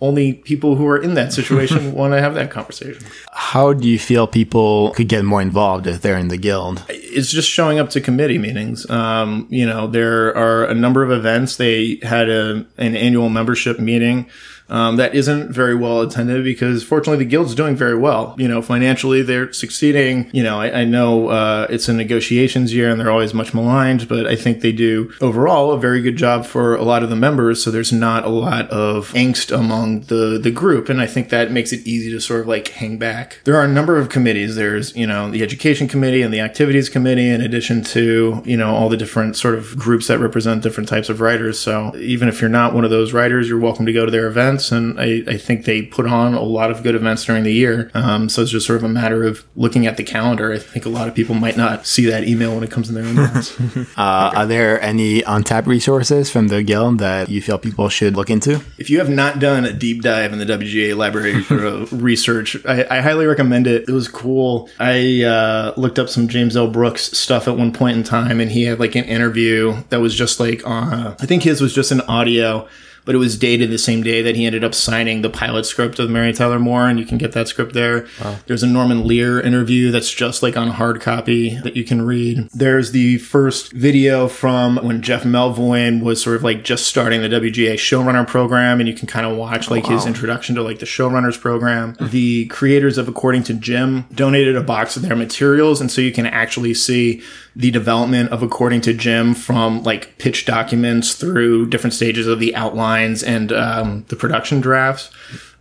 only 0.00 0.32
people 0.32 0.74
who 0.74 0.88
are 0.88 1.00
in 1.00 1.14
that 1.14 1.32
situation 1.32 1.92
want 1.94 2.14
to 2.14 2.20
have 2.20 2.34
that 2.34 2.50
conversation. 2.50 3.06
How 3.30 3.72
do 3.72 3.88
you 3.88 3.98
feel 3.98 4.26
people 4.26 4.90
could 4.94 5.08
get 5.08 5.24
more 5.24 5.40
involved 5.40 5.86
if 5.86 6.02
they're 6.02 6.18
in 6.18 6.28
the 6.28 6.36
guild? 6.36 6.84
It's 6.88 7.30
just 7.30 7.48
showing 7.48 7.78
up 7.78 7.90
to 7.90 8.00
committee 8.00 8.38
meetings. 8.38 8.90
Um, 8.90 9.46
you 9.50 9.66
know, 9.66 9.86
there 9.86 10.36
are 10.36 10.64
a 10.64 10.74
number 10.74 11.04
of 11.04 11.12
events. 11.12 11.58
They 11.58 12.00
had 12.02 12.28
a, 12.28 12.66
an 12.76 12.96
annual 12.96 13.28
membership 13.28 13.78
meeting 13.78 14.28
um, 14.68 14.96
that 14.96 15.14
isn't 15.14 15.50
very 15.50 15.74
well 15.74 16.00
attended 16.00 16.42
because 16.44 16.82
fortunately 16.82 17.24
the 17.24 17.30
guild's 17.30 17.54
doing 17.54 17.76
very 17.76 17.96
well. 17.96 18.34
You 18.38 18.48
know, 18.48 18.62
financially 18.62 19.22
they're 19.22 19.52
succeeding. 19.52 20.28
You 20.32 20.42
know, 20.42 20.60
I, 20.60 20.80
I 20.80 20.84
know 20.84 21.28
uh, 21.28 21.66
it's 21.70 21.88
a 21.88 21.92
negotiations 21.92 22.74
year 22.74 22.90
and 22.90 23.00
they're 23.00 23.10
always 23.10 23.34
much 23.34 23.54
maligned, 23.54 24.08
but 24.08 24.26
I 24.26 24.36
think 24.36 24.60
they 24.60 24.72
do 24.72 25.12
overall 25.20 25.72
a 25.72 25.78
very 25.78 26.00
good 26.00 26.16
job 26.16 26.46
for 26.46 26.74
a 26.74 26.82
lot 26.82 27.02
of 27.02 27.10
the 27.10 27.16
members. 27.16 27.62
So 27.62 27.70
there's 27.70 27.92
not 27.92 28.24
a 28.24 28.28
lot 28.28 28.68
of 28.70 29.12
angst 29.12 29.56
among 29.56 30.02
the 30.02 30.38
the 30.42 30.50
group, 30.50 30.88
and 30.88 31.00
I 31.00 31.06
think 31.06 31.28
that 31.30 31.50
makes 31.50 31.72
it 31.72 31.86
easy 31.86 32.10
to 32.10 32.20
sort 32.20 32.40
of 32.40 32.48
like 32.48 32.68
hang 32.68 32.98
back. 32.98 33.40
There 33.44 33.56
are 33.56 33.64
a 33.64 33.68
number 33.68 33.96
of 33.96 34.08
committees. 34.08 34.56
There's 34.56 34.94
you 34.96 35.06
know 35.06 35.30
the 35.30 35.42
education 35.42 35.88
committee 35.88 36.22
and 36.22 36.32
the 36.32 36.40
activities 36.40 36.88
committee, 36.88 37.30
in 37.30 37.40
addition 37.40 37.82
to 37.84 38.42
you 38.44 38.56
know 38.56 38.74
all 38.74 38.88
the 38.88 38.96
different 38.96 39.36
sort 39.36 39.54
of 39.54 39.78
groups 39.78 40.08
that 40.08 40.18
represent 40.18 40.62
different 40.62 40.88
types 40.88 41.08
of 41.08 41.20
writers. 41.20 41.58
So 41.58 41.94
even 41.96 42.28
if 42.28 42.40
you're 42.40 42.50
not 42.50 42.74
one 42.74 42.84
of 42.84 42.90
those 42.90 43.12
writers, 43.12 43.48
you're 43.48 43.58
welcome 43.58 43.86
to 43.86 43.92
go 43.92 44.04
to 44.04 44.10
their 44.10 44.26
events 44.26 44.55
events, 44.56 44.72
and 44.72 45.00
I, 45.00 45.32
I 45.32 45.36
think 45.36 45.64
they 45.64 45.82
put 45.82 46.06
on 46.06 46.34
a 46.34 46.42
lot 46.42 46.70
of 46.70 46.82
good 46.82 46.94
events 46.94 47.24
during 47.24 47.44
the 47.44 47.52
year. 47.52 47.90
Um, 47.94 48.28
so 48.28 48.42
it's 48.42 48.50
just 48.50 48.66
sort 48.66 48.78
of 48.78 48.84
a 48.84 48.88
matter 48.88 49.24
of 49.24 49.44
looking 49.56 49.86
at 49.86 49.96
the 49.96 50.04
calendar. 50.04 50.52
I 50.52 50.58
think 50.58 50.86
a 50.86 50.88
lot 50.88 51.08
of 51.08 51.14
people 51.14 51.34
might 51.34 51.56
not 51.56 51.86
see 51.86 52.06
that 52.06 52.24
email 52.24 52.54
when 52.54 52.64
it 52.64 52.70
comes 52.70 52.88
in 52.88 52.94
their 52.94 53.04
inbox. 53.04 53.88
uh, 53.98 54.36
are 54.36 54.46
there 54.46 54.80
any 54.80 55.22
untapped 55.22 55.66
resources 55.66 56.30
from 56.30 56.48
the 56.48 56.62
guild 56.62 56.98
that 56.98 57.28
you 57.28 57.42
feel 57.42 57.58
people 57.58 57.88
should 57.88 58.16
look 58.16 58.30
into? 58.30 58.60
If 58.78 58.90
you 58.90 58.98
have 58.98 59.10
not 59.10 59.38
done 59.38 59.64
a 59.64 59.72
deep 59.72 60.02
dive 60.02 60.32
in 60.32 60.38
the 60.38 60.46
WGA 60.46 60.96
library 60.96 61.42
for 61.42 61.84
research, 61.94 62.56
I, 62.66 62.86
I, 62.90 63.00
highly 63.00 63.26
recommend 63.26 63.66
it. 63.66 63.88
It 63.88 63.92
was 63.92 64.08
cool. 64.08 64.68
I 64.78 65.22
uh, 65.22 65.74
looked 65.76 65.98
up 65.98 66.08
some 66.08 66.28
James 66.28 66.56
L. 66.56 66.68
Brooks 66.68 67.02
stuff 67.16 67.48
at 67.48 67.56
one 67.56 67.72
point 67.72 67.96
in 67.96 68.04
time, 68.04 68.40
and 68.40 68.50
he 68.50 68.64
had 68.64 68.80
like 68.80 68.94
an 68.94 69.04
interview 69.04 69.82
that 69.90 70.00
was 70.00 70.14
just 70.14 70.40
like, 70.40 70.62
uh, 70.66 71.14
I 71.18 71.26
think 71.26 71.42
his 71.42 71.60
was 71.60 71.74
just 71.74 71.92
an 71.92 72.00
audio 72.02 72.68
but 73.06 73.14
it 73.14 73.18
was 73.18 73.38
dated 73.38 73.70
the 73.70 73.78
same 73.78 74.02
day 74.02 74.20
that 74.20 74.36
he 74.36 74.44
ended 74.44 74.64
up 74.64 74.74
signing 74.74 75.22
the 75.22 75.30
pilot 75.30 75.64
script 75.64 75.98
of 75.98 76.10
Mary 76.10 76.32
Tyler 76.32 76.58
Moore, 76.58 76.88
and 76.88 76.98
you 76.98 77.06
can 77.06 77.16
get 77.16 77.32
that 77.32 77.48
script 77.48 77.72
there. 77.72 78.06
Wow. 78.22 78.36
There's 78.46 78.64
a 78.64 78.66
Norman 78.66 79.06
Lear 79.06 79.40
interview 79.40 79.90
that's 79.90 80.12
just 80.12 80.42
like 80.42 80.56
on 80.56 80.68
hard 80.68 81.00
copy 81.00 81.54
that 81.60 81.76
you 81.76 81.84
can 81.84 82.02
read. 82.02 82.48
There's 82.52 82.90
the 82.90 83.18
first 83.18 83.72
video 83.72 84.26
from 84.28 84.76
when 84.78 85.02
Jeff 85.02 85.22
Melvoin 85.22 86.02
was 86.02 86.20
sort 86.20 86.36
of 86.36 86.42
like 86.42 86.64
just 86.64 86.88
starting 86.88 87.22
the 87.22 87.28
WGA 87.28 87.74
showrunner 87.74 88.26
program, 88.26 88.80
and 88.80 88.88
you 88.88 88.94
can 88.94 89.06
kind 89.06 89.24
of 89.24 89.36
watch 89.36 89.70
like 89.70 89.84
wow. 89.84 89.90
his 89.90 90.04
introduction 90.04 90.56
to 90.56 90.62
like 90.62 90.80
the 90.80 90.86
showrunners 90.86 91.40
program. 91.40 91.96
the 92.00 92.46
creators 92.46 92.98
of 92.98 93.06
According 93.06 93.44
to 93.44 93.54
Jim 93.54 94.04
donated 94.14 94.56
a 94.56 94.62
box 94.62 94.96
of 94.96 95.02
their 95.02 95.14
materials, 95.14 95.80
and 95.80 95.90
so 95.92 96.00
you 96.00 96.10
can 96.10 96.26
actually 96.26 96.74
see 96.74 97.22
the 97.54 97.70
development 97.70 98.30
of 98.30 98.42
According 98.42 98.80
to 98.82 98.92
Jim 98.92 99.32
from 99.32 99.82
like 99.84 100.18
pitch 100.18 100.44
documents 100.44 101.14
through 101.14 101.68
different 101.68 101.94
stages 101.94 102.26
of 102.26 102.40
the 102.40 102.54
outlines 102.96 103.22
and 103.22 103.52
um, 103.52 104.04
the 104.08 104.16
production 104.16 104.60
drafts. 104.60 105.10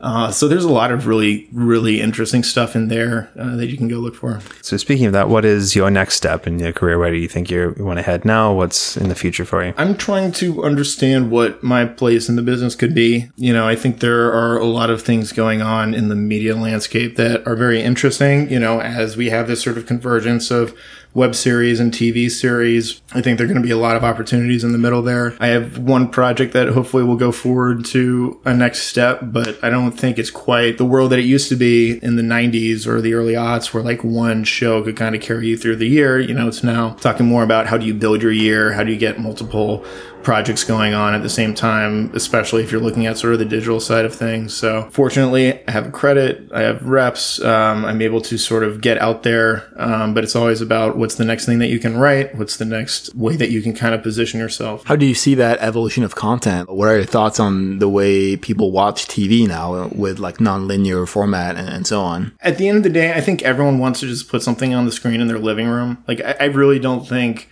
Uh, 0.02 0.30
so 0.30 0.48
there's 0.48 0.66
a 0.66 0.72
lot 0.72 0.92
of 0.92 1.08
really, 1.08 1.48
really 1.54 2.02
interesting 2.02 2.44
stuff 2.44 2.76
in 2.76 2.90
there 2.90 3.30
uh, 3.40 3.56
that 3.56 3.68
you 3.68 3.78
can 3.78 3.88
go 3.88 3.98
look 3.98 4.14
for. 4.14 4.40
So 4.62 4.78
speaking 4.78 5.06
of 5.08 5.14
that, 5.14 5.30
what 5.30 5.46
is 5.46 5.76
your 5.76 5.90
next 5.90 6.18
step 6.18 6.46
in 6.46 6.60
your 6.60 6.74
career? 6.74 7.00
Where 7.00 7.10
do 7.10 7.18
you 7.18 7.30
think 7.30 7.50
you 7.50 7.74
want 7.80 7.98
to 7.98 8.04
head 8.04 8.26
now? 8.26 8.54
What's 8.54 8.98
in 8.98 9.08
the 9.08 9.16
future 9.16 9.46
for 9.46 9.66
you? 9.66 9.74
I'm 9.78 9.96
trying 9.96 10.34
to 10.34 10.64
understand 10.64 11.32
what 11.32 11.64
my 11.64 11.86
place 11.86 12.28
in 12.30 12.36
the 12.36 12.42
business 12.42 12.76
could 12.76 12.94
be. 12.94 13.32
You 13.38 13.54
know, 13.54 13.68
I 13.68 13.76
think 13.76 14.02
there 14.02 14.32
are 14.32 14.58
a 14.58 14.66
lot 14.66 14.90
of 14.90 15.02
things 15.02 15.32
going 15.32 15.62
on 15.62 15.94
in 15.94 16.10
the 16.10 16.16
media 16.16 16.56
landscape 16.56 17.16
that 17.16 17.48
are 17.48 17.56
very 17.56 17.82
interesting. 17.82 18.52
You 18.52 18.60
know, 18.60 18.82
as 18.82 19.16
we 19.16 19.30
have 19.30 19.48
this 19.48 19.64
sort 19.64 19.78
of 19.78 19.86
convergence 19.86 20.52
of 20.52 20.78
web 21.16 21.34
series 21.34 21.80
and 21.80 21.92
TV 21.92 22.30
series. 22.30 23.02
I 23.14 23.22
think 23.22 23.38
there 23.38 23.46
are 23.46 23.48
going 23.48 23.62
to 23.62 23.66
be 23.66 23.72
a 23.72 23.78
lot 23.78 23.96
of 23.96 24.04
opportunities 24.04 24.64
in 24.64 24.74
the 24.74 24.78
middle 24.78 25.02
there. 25.02 25.36
I 25.40 25.48
have 25.48 25.80
one 25.80 26.10
project 26.10 26.54
that 26.54 26.68
hopefully 26.68 27.04
will 27.04 27.16
go 27.16 27.32
forward 27.32 27.86
to 27.86 28.40
a 28.46 28.54
next 28.54 28.84
step, 28.84 29.22
but 29.24 29.58
I 29.64 29.70
don't 29.70 29.94
think 29.94 30.20
it's 30.20 30.30
quite 30.30 30.78
the 30.78 30.86
world 30.86 31.12
that 31.14 31.20
it 31.20 31.26
used 31.26 31.48
to 31.50 31.56
be 31.56 32.04
in 32.04 32.18
the 32.18 32.22
90s 32.22 32.86
or 32.86 33.02
the 33.02 33.14
early 33.14 33.34
aughts 33.34 33.74
where 33.74 33.82
like 33.82 34.04
one 34.04 34.44
show 34.44 34.84
could 34.84 34.98
kind 34.98 35.16
of 35.16 35.22
carry 35.22 35.48
you 35.48 35.58
through 35.58 35.78
the 35.78 35.88
year. 35.88 36.20
You 36.20 36.34
know, 36.34 36.50
it's 36.50 36.64
now 36.64 36.96
talking 36.96 37.26
more 37.26 37.44
about 37.44 37.68
how 37.68 37.78
do 37.78 37.86
you 37.86 37.94
build 37.94 38.22
your 38.22 38.34
year? 38.34 38.74
How 38.74 38.84
do 38.84 38.92
you 38.92 38.98
get 38.98 39.18
multiple 39.18 39.86
projects 40.26 40.64
going 40.64 40.96
on 40.96 41.14
at 41.14 41.22
the 41.22 41.30
same 41.30 41.54
time, 41.54 42.12
especially 42.16 42.64
if 42.64 42.72
you're 42.72 42.82
looking 42.82 43.06
at 43.06 43.18
sort 43.18 43.34
of 43.34 43.40
the 43.40 43.46
digital 43.46 43.80
side 43.80 44.04
of 44.04 44.14
things. 44.14 44.54
So 44.54 44.90
fortunately, 44.92 45.64
I 45.68 45.72
have 45.72 45.92
credit, 45.94 46.52
I 46.52 46.62
have 46.62 46.84
reps, 46.84 47.40
um, 47.42 47.86
I'm 47.86 48.02
able 48.02 48.22
to 48.22 48.38
sort 48.38 48.64
of 48.64 48.82
get 48.82 48.98
out 48.98 49.22
there, 49.22 49.72
um, 49.78 50.16
but 50.16 50.24
it's 50.24 50.36
always 50.36 50.62
about 50.62 50.98
what's 51.06 51.14
the 51.14 51.24
next 51.24 51.46
thing 51.46 51.60
that 51.60 51.68
you 51.68 51.78
can 51.78 51.96
write, 51.96 52.34
what's 52.34 52.58
the 52.58 52.66
next 52.66 53.14
way 53.14 53.36
that 53.36 53.52
you 53.52 53.62
can 53.62 53.76
kind 53.76 53.94
of 53.94 54.02
position 54.02 54.40
yourself. 54.40 54.84
How 54.86 54.96
do 54.96 55.06
you 55.06 55.14
see 55.14 55.36
that 55.36 55.60
evolution 55.60 56.04
of 56.04 56.16
content? 56.16 56.68
What 56.68 56.88
are 56.88 56.96
your 56.96 57.06
thoughts 57.06 57.40
on 57.40 57.78
the 57.78 57.88
way 57.88 58.36
people 58.36 58.72
watch 58.72 59.06
TV 59.06 59.48
now 59.48 59.90
with 59.90 60.18
like 60.18 60.42
non-linear 60.42 61.06
format 61.06 61.58
and, 61.58 61.70
and 61.70 61.86
so 61.86 62.02
on? 62.02 62.36
At 62.42 62.58
the 62.58 62.68
end 62.68 62.78
of 62.78 62.84
the 62.84 62.90
day, 62.90 63.14
I 63.14 63.22
think 63.22 63.44
everyone 63.44 63.78
wants 63.78 64.00
to 64.00 64.08
just 64.08 64.30
put 64.30 64.42
something 64.42 64.74
on 64.74 64.86
the 64.86 64.92
screen 64.92 65.22
in 65.22 65.28
their 65.28 65.38
living 65.38 65.68
room. 65.68 66.04
Like 66.08 66.22
I, 66.22 66.38
I 66.40 66.46
really 66.46 66.80
don't 66.80 67.08
think 67.08 67.50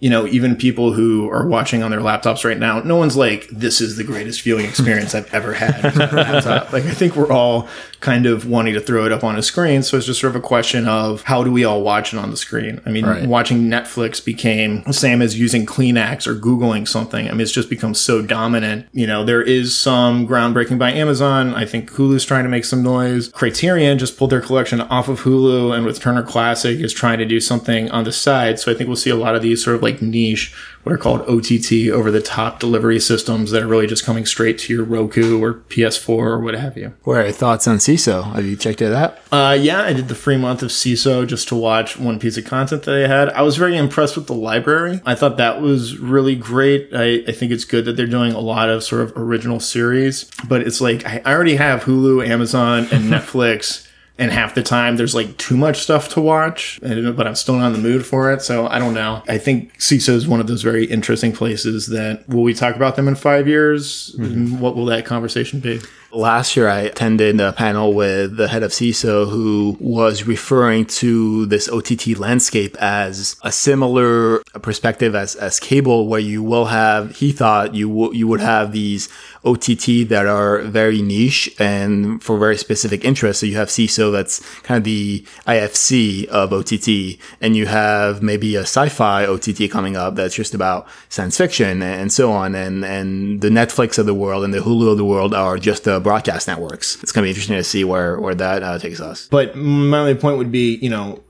you 0.00 0.10
know, 0.10 0.26
even 0.26 0.56
people 0.56 0.92
who 0.92 1.30
are 1.30 1.46
watching 1.46 1.82
on 1.82 1.90
their 1.90 2.00
laptops 2.00 2.44
right 2.44 2.58
now, 2.58 2.80
no 2.80 2.96
one's 2.96 3.16
like, 3.16 3.48
this 3.48 3.80
is 3.80 3.96
the 3.96 4.04
greatest 4.04 4.42
viewing 4.42 4.66
experience 4.66 5.14
I've 5.14 5.32
ever 5.32 5.54
had. 5.54 5.82
like, 6.72 6.84
I 6.84 6.92
think 6.92 7.16
we're 7.16 7.32
all 7.32 7.68
kind 8.04 8.26
of 8.26 8.46
wanting 8.46 8.74
to 8.74 8.80
throw 8.80 9.06
it 9.06 9.12
up 9.12 9.24
on 9.24 9.36
a 9.36 9.42
screen. 9.42 9.82
So 9.82 9.96
it's 9.96 10.04
just 10.04 10.20
sort 10.20 10.36
of 10.36 10.36
a 10.36 10.46
question 10.46 10.86
of 10.86 11.22
how 11.22 11.42
do 11.42 11.50
we 11.50 11.64
all 11.64 11.82
watch 11.82 12.12
it 12.12 12.18
on 12.18 12.30
the 12.30 12.36
screen? 12.36 12.80
I 12.84 12.90
mean, 12.90 13.06
right. 13.06 13.26
watching 13.26 13.62
Netflix 13.62 14.22
became 14.22 14.82
the 14.82 14.92
same 14.92 15.22
as 15.22 15.38
using 15.38 15.64
Kleenex 15.64 16.26
or 16.26 16.34
Googling 16.34 16.86
something. 16.86 17.26
I 17.26 17.30
mean, 17.30 17.40
it's 17.40 17.50
just 17.50 17.70
become 17.70 17.94
so 17.94 18.20
dominant. 18.20 18.86
You 18.92 19.06
know, 19.06 19.24
there 19.24 19.40
is 19.40 19.76
some 19.76 20.28
groundbreaking 20.28 20.78
by 20.78 20.92
Amazon. 20.92 21.54
I 21.54 21.64
think 21.64 21.90
Hulu's 21.92 22.26
trying 22.26 22.44
to 22.44 22.50
make 22.50 22.66
some 22.66 22.82
noise. 22.82 23.28
Criterion 23.28 23.98
just 23.98 24.18
pulled 24.18 24.30
their 24.30 24.42
collection 24.42 24.82
off 24.82 25.08
of 25.08 25.22
Hulu 25.22 25.74
and 25.74 25.86
with 25.86 25.98
Turner 25.98 26.22
Classic 26.22 26.78
is 26.78 26.92
trying 26.92 27.18
to 27.18 27.24
do 27.24 27.40
something 27.40 27.90
on 27.90 28.04
the 28.04 28.12
side. 28.12 28.58
So 28.58 28.70
I 28.70 28.74
think 28.74 28.88
we'll 28.88 28.96
see 28.96 29.10
a 29.10 29.16
lot 29.16 29.34
of 29.34 29.40
these 29.40 29.64
sort 29.64 29.76
of 29.76 29.82
like 29.82 30.02
niche 30.02 30.54
what 30.84 30.92
are 30.92 30.98
called 30.98 31.22
OTT 31.22 31.90
over 31.90 32.10
the 32.10 32.22
top 32.22 32.60
delivery 32.60 33.00
systems 33.00 33.50
that 33.50 33.62
are 33.62 33.66
really 33.66 33.86
just 33.86 34.04
coming 34.04 34.26
straight 34.26 34.58
to 34.58 34.72
your 34.72 34.84
Roku 34.84 35.42
or 35.42 35.54
PS4 35.54 36.08
or 36.08 36.40
what 36.40 36.54
have 36.54 36.76
you. 36.76 36.94
What 37.02 37.16
are 37.16 37.24
your 37.24 37.32
thoughts 37.32 37.66
on 37.66 37.78
Seeso? 37.78 38.34
Have 38.34 38.44
you 38.44 38.54
checked 38.54 38.82
it 38.82 38.92
out? 38.92 39.18
Uh, 39.32 39.56
yeah, 39.58 39.82
I 39.82 39.94
did 39.94 40.08
the 40.08 40.14
free 40.14 40.36
month 40.36 40.62
of 40.62 40.70
Seeso 40.70 41.26
just 41.26 41.48
to 41.48 41.54
watch 41.54 41.98
one 41.98 42.18
piece 42.18 42.36
of 42.36 42.44
content 42.44 42.82
that 42.82 42.90
they 42.92 43.08
had. 43.08 43.30
I 43.30 43.42
was 43.42 43.56
very 43.56 43.76
impressed 43.76 44.16
with 44.16 44.26
the 44.26 44.34
library. 44.34 45.00
I 45.06 45.14
thought 45.14 45.38
that 45.38 45.60
was 45.60 45.98
really 45.98 46.36
great. 46.36 46.90
I, 46.94 47.24
I 47.26 47.32
think 47.32 47.50
it's 47.50 47.64
good 47.64 47.86
that 47.86 47.96
they're 47.96 48.06
doing 48.06 48.32
a 48.32 48.40
lot 48.40 48.68
of 48.68 48.84
sort 48.84 49.02
of 49.02 49.14
original 49.16 49.60
series, 49.60 50.30
but 50.46 50.60
it's 50.60 50.80
like 50.80 51.06
I 51.06 51.22
already 51.24 51.56
have 51.56 51.84
Hulu, 51.84 52.26
Amazon, 52.28 52.86
and 52.92 53.04
Netflix 53.12 53.83
and 54.18 54.30
half 54.30 54.54
the 54.54 54.62
time 54.62 54.96
there's 54.96 55.14
like 55.14 55.36
too 55.38 55.56
much 55.56 55.78
stuff 55.78 56.08
to 56.08 56.20
watch 56.20 56.78
but 56.82 57.26
i'm 57.26 57.34
still 57.34 57.56
not 57.56 57.66
in 57.68 57.72
the 57.72 57.78
mood 57.78 58.06
for 58.06 58.32
it 58.32 58.40
so 58.42 58.66
i 58.68 58.78
don't 58.78 58.94
know. 58.94 59.22
I 59.28 59.38
think 59.38 59.76
Seeso 59.78 60.10
is 60.10 60.28
one 60.28 60.40
of 60.40 60.46
those 60.46 60.62
very 60.62 60.84
interesting 60.84 61.32
places 61.32 61.88
that 61.88 62.28
will 62.28 62.42
we 62.42 62.54
talk 62.54 62.76
about 62.76 62.96
them 62.96 63.08
in 63.08 63.14
five 63.14 63.48
years? 63.48 64.14
Mm-hmm. 64.18 64.60
what 64.60 64.76
will 64.76 64.86
that 64.86 65.04
conversation 65.04 65.60
be? 65.60 65.80
Last 66.12 66.56
year, 66.56 66.68
I 66.68 66.82
attended 66.82 67.40
a 67.40 67.52
panel 67.52 67.92
with 67.92 68.36
the 68.36 68.46
head 68.46 68.62
of 68.62 68.70
Seeso 68.70 69.28
who 69.28 69.76
was 69.80 70.22
referring 70.22 70.86
to 71.02 71.44
this 71.46 71.68
OTT 71.68 72.16
landscape 72.18 72.76
as 72.76 73.34
a 73.42 73.50
similar 73.50 74.38
perspective 74.62 75.16
as, 75.16 75.34
as 75.34 75.58
cable, 75.58 76.06
where 76.06 76.20
you 76.20 76.40
will 76.40 76.66
have, 76.66 77.16
he 77.16 77.32
thought 77.32 77.74
you, 77.74 77.88
w- 77.88 78.14
you 78.14 78.28
would 78.28 78.38
have 78.40 78.70
these 78.70 79.08
OTT 79.44 80.08
that 80.08 80.26
are 80.26 80.62
very 80.62 81.02
niche 81.02 81.54
and 81.58 82.22
for 82.22 82.38
very 82.38 82.56
specific 82.56 83.04
interests. 83.04 83.40
So 83.40 83.46
you 83.46 83.56
have 83.56 83.68
Seeso 83.68 84.10
that's 84.10 84.40
kind 84.60 84.78
of 84.78 84.84
the 84.84 85.24
IFC 85.46 86.26
of 86.26 86.52
OTT, 86.52 87.20
and 87.40 87.56
you 87.56 87.66
have 87.66 88.22
maybe 88.22 88.56
a 88.56 88.62
sci-fi 88.62 89.26
OTT 89.26 89.70
coming 89.70 89.96
up 89.96 90.14
that's 90.14 90.34
just 90.34 90.54
about 90.54 90.86
science 91.08 91.36
fiction 91.36 91.82
and 91.82 92.12
so 92.12 92.32
on. 92.32 92.54
And, 92.54 92.84
and 92.84 93.40
the 93.40 93.50
Netflix 93.50 93.98
of 93.98 94.06
the 94.06 94.14
world 94.14 94.44
and 94.44 94.54
the 94.54 94.58
Hulu 94.58 94.92
of 94.92 94.96
the 94.96 95.04
world 95.04 95.34
are 95.34 95.58
just 95.58 95.86
a 95.86 96.00
broadcast 96.00 96.48
networks. 96.48 97.02
It's 97.02 97.12
going 97.12 97.22
to 97.22 97.26
be 97.26 97.30
interesting 97.30 97.56
to 97.56 97.64
see 97.64 97.84
where 97.84 98.18
where 98.18 98.34
that 98.34 98.62
uh, 98.62 98.78
takes 98.78 99.00
us. 99.00 99.28
But 99.28 99.56
my 99.56 99.98
only 99.98 100.14
point 100.14 100.38
would 100.38 100.52
be, 100.52 100.76
you 100.76 100.90
know, 100.90 101.22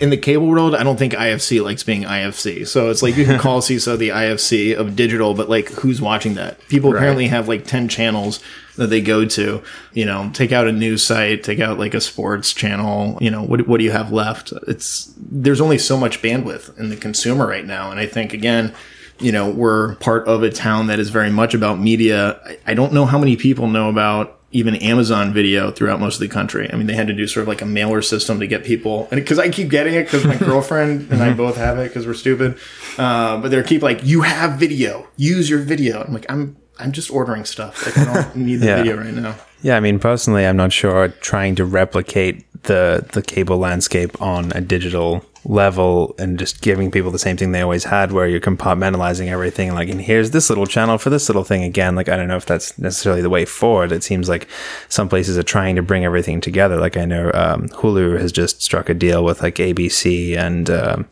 in 0.00 0.10
the 0.10 0.16
cable 0.16 0.46
world, 0.46 0.74
I 0.74 0.82
don't 0.82 0.98
think 0.98 1.12
IFC 1.12 1.62
likes 1.62 1.82
being 1.82 2.02
IFC. 2.02 2.66
So 2.66 2.90
it's 2.90 3.02
like 3.02 3.16
you 3.16 3.24
can 3.24 3.38
call 3.38 3.60
Seeso 3.62 3.96
the 3.96 4.08
IFC 4.08 4.76
of 4.76 4.96
digital, 4.96 5.34
but 5.34 5.48
like 5.48 5.68
who's 5.68 6.00
watching 6.00 6.34
that? 6.34 6.58
People 6.68 6.92
right. 6.92 6.98
apparently 6.98 7.28
have 7.28 7.48
like 7.48 7.64
10 7.64 7.88
channels 7.88 8.42
that 8.76 8.88
they 8.88 9.00
go 9.00 9.24
to. 9.24 9.62
You 9.92 10.04
know, 10.04 10.30
take 10.34 10.52
out 10.52 10.66
a 10.66 10.72
news 10.72 11.04
site, 11.04 11.44
take 11.44 11.60
out 11.60 11.78
like 11.78 11.94
a 11.94 12.00
sports 12.00 12.52
channel. 12.52 13.18
You 13.20 13.30
know, 13.30 13.42
what, 13.42 13.68
what 13.68 13.78
do 13.78 13.84
you 13.84 13.92
have 13.92 14.12
left? 14.12 14.52
It's, 14.66 15.12
there's 15.16 15.60
only 15.60 15.78
so 15.78 15.96
much 15.96 16.22
bandwidth 16.22 16.76
in 16.78 16.88
the 16.88 16.96
consumer 16.96 17.46
right 17.46 17.66
now. 17.66 17.90
And 17.90 18.00
I 18.00 18.06
think, 18.06 18.32
again, 18.32 18.74
you 19.20 19.32
know, 19.32 19.50
we're 19.50 19.96
part 19.96 20.26
of 20.28 20.42
a 20.42 20.50
town 20.50 20.88
that 20.88 20.98
is 20.98 21.10
very 21.10 21.30
much 21.30 21.54
about 21.54 21.78
media. 21.78 22.40
I, 22.66 22.74
don't 22.74 22.92
know 22.92 23.04
how 23.04 23.18
many 23.18 23.36
people 23.36 23.66
know 23.66 23.88
about 23.88 24.37
even 24.50 24.76
Amazon 24.76 25.32
video 25.32 25.70
throughout 25.70 26.00
most 26.00 26.14
of 26.14 26.20
the 26.20 26.28
country. 26.28 26.72
I 26.72 26.76
mean, 26.76 26.86
they 26.86 26.94
had 26.94 27.06
to 27.08 27.12
do 27.12 27.26
sort 27.26 27.42
of 27.42 27.48
like 27.48 27.60
a 27.60 27.66
mailer 27.66 28.00
system 28.00 28.40
to 28.40 28.46
get 28.46 28.64
people, 28.64 29.08
and 29.10 29.20
because 29.20 29.38
I 29.38 29.50
keep 29.50 29.68
getting 29.68 29.94
it 29.94 30.04
because 30.04 30.24
my 30.24 30.36
girlfriend 30.38 31.10
and 31.12 31.22
I 31.22 31.28
mm-hmm. 31.28 31.36
both 31.36 31.56
have 31.56 31.78
it 31.78 31.88
because 31.88 32.06
we're 32.06 32.14
stupid. 32.14 32.58
Uh, 32.96 33.40
but 33.40 33.50
they're 33.50 33.62
keep 33.62 33.82
like, 33.82 34.04
you 34.04 34.22
have 34.22 34.58
video, 34.58 35.06
use 35.16 35.50
your 35.50 35.60
video. 35.60 36.02
I'm 36.02 36.12
like, 36.12 36.26
I'm 36.28 36.56
I'm 36.78 36.92
just 36.92 37.10
ordering 37.10 37.44
stuff. 37.44 37.84
Like 37.84 37.98
I 37.98 38.12
don't 38.12 38.36
need 38.36 38.56
the 38.56 38.66
yeah. 38.68 38.76
video 38.76 38.96
right 38.96 39.14
now. 39.14 39.34
Yeah, 39.62 39.76
I 39.76 39.80
mean, 39.80 39.98
personally, 39.98 40.46
I'm 40.46 40.56
not 40.56 40.72
sure 40.72 41.08
trying 41.08 41.56
to 41.56 41.64
replicate 41.64 42.44
the 42.64 43.06
the 43.12 43.22
cable 43.22 43.58
landscape 43.58 44.20
on 44.20 44.52
a 44.52 44.60
digital 44.60 45.24
level 45.44 46.14
and 46.18 46.38
just 46.38 46.60
giving 46.60 46.90
people 46.90 47.10
the 47.10 47.18
same 47.18 47.36
thing 47.36 47.52
they 47.52 47.60
always 47.60 47.84
had 47.84 48.12
where 48.12 48.26
you're 48.26 48.40
compartmentalizing 48.40 49.28
everything 49.28 49.72
like 49.72 49.88
and 49.88 50.02
here's 50.02 50.32
this 50.32 50.50
little 50.50 50.66
channel 50.66 50.98
for 50.98 51.10
this 51.10 51.28
little 51.28 51.44
thing 51.44 51.62
again. 51.62 51.94
Like 51.94 52.08
i 52.08 52.16
don't 52.16 52.28
know 52.28 52.36
if 52.36 52.46
that's 52.46 52.78
necessarily 52.78 53.22
the 53.22 53.30
way 53.30 53.44
forward. 53.44 53.92
It 53.92 54.02
seems 54.04 54.28
like 54.28 54.48
some 54.88 55.08
places 55.08 55.38
are 55.38 55.42
trying 55.42 55.76
to 55.76 55.82
bring 55.82 56.04
everything 56.04 56.40
together. 56.40 56.78
Like 56.78 56.96
i 56.96 57.04
know 57.04 57.30
um, 57.34 57.68
hulu 57.68 58.18
has 58.20 58.32
just 58.32 58.62
struck 58.62 58.88
a 58.88 58.94
deal 58.94 59.24
with 59.24 59.42
like 59.42 59.56
abc 59.56 60.36
and 60.36 60.70
um, 60.70 61.08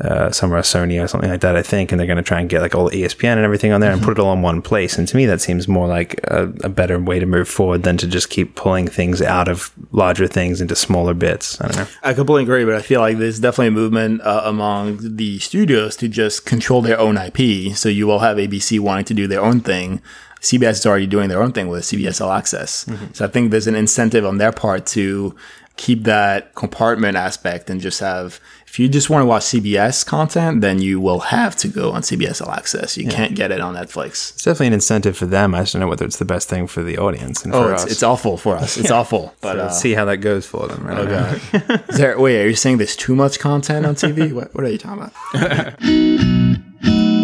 uh, 0.00 0.30
somewhere 0.32 0.60
Sony 0.62 1.02
or 1.02 1.06
something 1.06 1.30
like 1.30 1.42
that, 1.42 1.54
I 1.54 1.62
think, 1.62 1.92
and 1.92 2.00
they're 2.00 2.06
going 2.06 2.16
to 2.16 2.22
try 2.22 2.40
and 2.40 2.48
get 2.48 2.60
like 2.60 2.74
all 2.74 2.88
the 2.88 3.02
ESPN 3.02 3.34
and 3.34 3.44
everything 3.44 3.70
on 3.70 3.80
there 3.80 3.92
and 3.92 4.00
mm-hmm. 4.00 4.08
put 4.08 4.18
it 4.18 4.20
all 4.20 4.32
in 4.32 4.42
one 4.42 4.60
place. 4.60 4.98
And 4.98 5.06
to 5.06 5.16
me, 5.16 5.24
that 5.26 5.40
seems 5.40 5.68
more 5.68 5.86
like 5.86 6.20
a, 6.24 6.52
a, 6.64 6.68
better 6.68 6.98
way 6.98 7.20
to 7.20 7.26
move 7.26 7.48
forward 7.48 7.84
than 7.84 7.96
to 7.98 8.08
just 8.08 8.28
keep 8.28 8.56
pulling 8.56 8.88
things 8.88 9.22
out 9.22 9.46
of 9.46 9.72
larger 9.92 10.26
things 10.26 10.60
into 10.60 10.74
smaller 10.74 11.14
bits. 11.14 11.60
I 11.60 11.68
don't 11.68 11.76
know. 11.76 11.86
I 12.02 12.12
completely 12.12 12.42
agree, 12.42 12.64
but 12.64 12.74
I 12.74 12.82
feel 12.82 13.00
like 13.00 13.18
there's 13.18 13.38
definitely 13.38 13.68
a 13.68 13.72
movement 13.72 14.20
uh, 14.22 14.42
among 14.44 15.16
the 15.16 15.38
studios 15.38 15.96
to 15.98 16.08
just 16.08 16.44
control 16.44 16.82
their 16.82 16.98
own 16.98 17.16
IP. 17.16 17.76
So 17.76 17.88
you 17.88 18.08
will 18.08 18.18
have 18.18 18.36
ABC 18.36 18.80
wanting 18.80 19.04
to 19.06 19.14
do 19.14 19.28
their 19.28 19.42
own 19.42 19.60
thing. 19.60 20.02
CBS 20.40 20.72
is 20.72 20.86
already 20.86 21.06
doing 21.06 21.28
their 21.28 21.42
own 21.42 21.52
thing 21.52 21.68
with 21.68 21.84
CBS 21.84 22.20
All 22.20 22.32
Access. 22.32 22.84
Mm-hmm. 22.84 23.12
So 23.14 23.24
I 23.24 23.28
think 23.28 23.50
there's 23.50 23.66
an 23.66 23.76
incentive 23.76 24.26
on 24.26 24.38
their 24.38 24.52
part 24.52 24.86
to 24.86 25.34
keep 25.76 26.04
that 26.04 26.54
compartment 26.54 27.16
aspect 27.16 27.68
and 27.68 27.80
just 27.80 28.00
have 28.00 28.40
if 28.74 28.80
you 28.80 28.88
just 28.88 29.08
want 29.08 29.22
to 29.22 29.26
watch 29.26 29.44
CBS 29.44 30.04
content, 30.04 30.60
then 30.60 30.80
you 30.82 30.98
will 30.98 31.20
have 31.20 31.54
to 31.58 31.68
go 31.68 31.92
on 31.92 32.02
CBS 32.02 32.44
All 32.44 32.50
Access. 32.50 32.96
You 32.96 33.06
can't 33.08 33.36
get 33.36 33.52
it 33.52 33.60
on 33.60 33.76
Netflix. 33.76 34.32
It's 34.32 34.42
definitely 34.42 34.66
an 34.66 34.72
incentive 34.72 35.16
for 35.16 35.26
them. 35.26 35.54
I 35.54 35.60
just 35.60 35.74
don't 35.74 35.80
know 35.80 35.86
whether 35.86 36.04
it's 36.04 36.16
the 36.16 36.24
best 36.24 36.48
thing 36.48 36.66
for 36.66 36.82
the 36.82 36.98
audience 36.98 37.44
and 37.44 37.54
Oh, 37.54 37.68
it's, 37.68 37.84
it's 37.84 38.02
awful 38.02 38.36
for 38.36 38.56
us. 38.56 38.76
It's 38.76 38.90
awful. 38.90 39.32
But 39.40 39.52
So 39.52 39.60
uh, 39.60 39.62
let's 39.66 39.80
see 39.80 39.92
how 39.94 40.04
that 40.06 40.16
goes 40.16 40.44
for 40.44 40.66
them. 40.66 40.84
Right? 40.84 41.08
God. 41.08 41.84
Is 41.88 41.98
there, 41.98 42.18
wait, 42.18 42.42
are 42.42 42.48
you 42.48 42.56
saying 42.56 42.78
there's 42.78 42.96
too 42.96 43.14
much 43.14 43.38
content 43.38 43.86
on 43.86 43.94
TV? 43.94 44.32
what, 44.32 44.52
what 44.56 44.64
are 44.64 44.70
you 44.70 44.78
talking 44.78 45.08
about? 45.32 45.78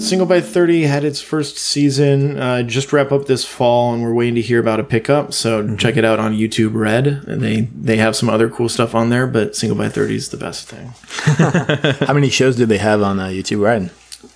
Single 0.00 0.26
by 0.26 0.40
30 0.40 0.84
had 0.84 1.04
its 1.04 1.20
first 1.20 1.58
season 1.58 2.38
uh, 2.38 2.62
just 2.62 2.90
wrap 2.92 3.12
up 3.12 3.26
this 3.26 3.44
fall, 3.44 3.92
and 3.92 4.02
we're 4.02 4.14
waiting 4.14 4.34
to 4.36 4.40
hear 4.40 4.58
about 4.58 4.80
a 4.80 4.84
pickup. 4.84 5.34
So 5.34 5.76
check 5.76 5.96
it 5.98 6.04
out 6.06 6.18
on 6.18 6.34
YouTube 6.34 6.74
Red. 6.74 7.06
And 7.06 7.42
they 7.42 7.60
they 7.60 7.98
have 7.98 8.16
some 8.16 8.30
other 8.30 8.48
cool 8.48 8.70
stuff 8.70 8.94
on 8.94 9.10
there, 9.10 9.26
but 9.26 9.54
Single 9.54 9.76
by 9.76 9.90
30 9.90 10.14
is 10.14 10.30
the 10.30 10.38
best 10.38 10.68
thing. 10.68 10.94
How 12.06 12.14
many 12.14 12.30
shows 12.30 12.56
do 12.56 12.64
they 12.64 12.78
have 12.78 13.02
on 13.02 13.20
uh, 13.20 13.26
YouTube 13.26 13.62
Red? 13.62 13.90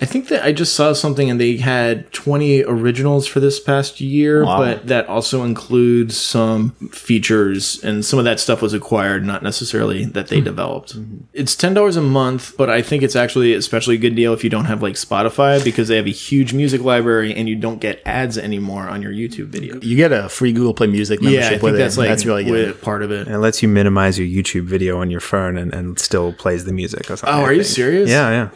I 0.05 0.07
think 0.07 0.29
that 0.29 0.45
I 0.45 0.53
just 0.53 0.75
saw 0.75 0.93
something, 0.93 1.31
and 1.31 1.41
they 1.41 1.57
had 1.57 2.13
20 2.13 2.63
originals 2.65 3.27
for 3.27 3.41
this 3.41 3.59
past 3.59 4.03
year, 4.03 4.45
Wow. 4.45 4.59
but 4.59 4.87
that 4.89 5.09
also 5.09 5.45
includes 5.45 6.15
some 6.15 6.73
features, 6.93 7.83
and 7.83 8.05
some 8.05 8.19
of 8.19 8.27
that 8.27 8.39
stuff 8.39 8.61
was 8.61 8.75
acquired, 8.75 9.25
not 9.25 9.43
necessarily 9.43 10.05
that 10.05 10.29
they 10.29 10.41
hmm. 10.41 10.45
developed. 10.45 10.93
Hmm. 10.93 11.21
It's 11.33 11.57
ten 11.57 11.73
dollars 11.73 11.97
a 11.97 12.03
month, 12.03 12.53
but 12.59 12.69
I 12.69 12.83
think 12.83 13.03
it's 13.03 13.17
actually 13.17 13.55
especially 13.55 13.95
a 13.95 13.99
good 13.99 14.15
deal 14.15 14.35
if 14.35 14.45
you 14.45 14.51
don't 14.51 14.67
have 14.67 14.83
like 14.83 14.97
Spotify 14.97 15.65
because 15.65 15.89
they 15.89 15.97
have 15.97 16.07
a 16.07 16.11
huge 16.11 16.53
music 16.53 16.83
library, 16.83 17.35
and 17.35 17.49
you 17.49 17.57
don't 17.57 17.81
get 17.81 18.03
ads 18.05 18.37
anymore 18.37 18.83
on 18.83 19.01
your 19.01 19.13
YouTube 19.13 19.47
video. 19.47 19.81
You 19.81 19.97
get 19.97 20.13
a 20.13 20.29
free 20.29 20.53
Google 20.53 20.75
Play 20.75 20.89
Music 20.89 21.23
membership 21.23 21.41
Yeah, 21.41 21.47
I 21.47 21.51
think 21.53 21.63
with 21.63 21.79
that's 21.79 21.97
it. 21.97 22.01
like 22.01 22.11
that's 22.11 22.27
really 22.27 22.45
good. 22.45 22.83
part 22.83 23.03
of 23.03 23.11
it. 23.11 23.27
And 23.27 23.37
it 23.37 23.39
lets 23.39 23.63
you 23.63 23.69
minimize 23.69 24.19
your 24.19 24.29
YouTube 24.29 24.67
video 24.67 25.01
on 25.01 25.11
your 25.11 25.21
phone 25.21 25.57
and, 25.57 25.73
and 25.73 25.99
still 25.99 26.35
plays 26.35 26.67
the 26.67 26.75
music 26.75 27.11
or 27.11 27.17
something. 27.17 27.41
Oh, 27.41 27.43
are 27.43 27.55
you 27.55 27.65
serious? 27.65 28.11
Yeah, 28.11 28.29
yeah. 28.31 28.51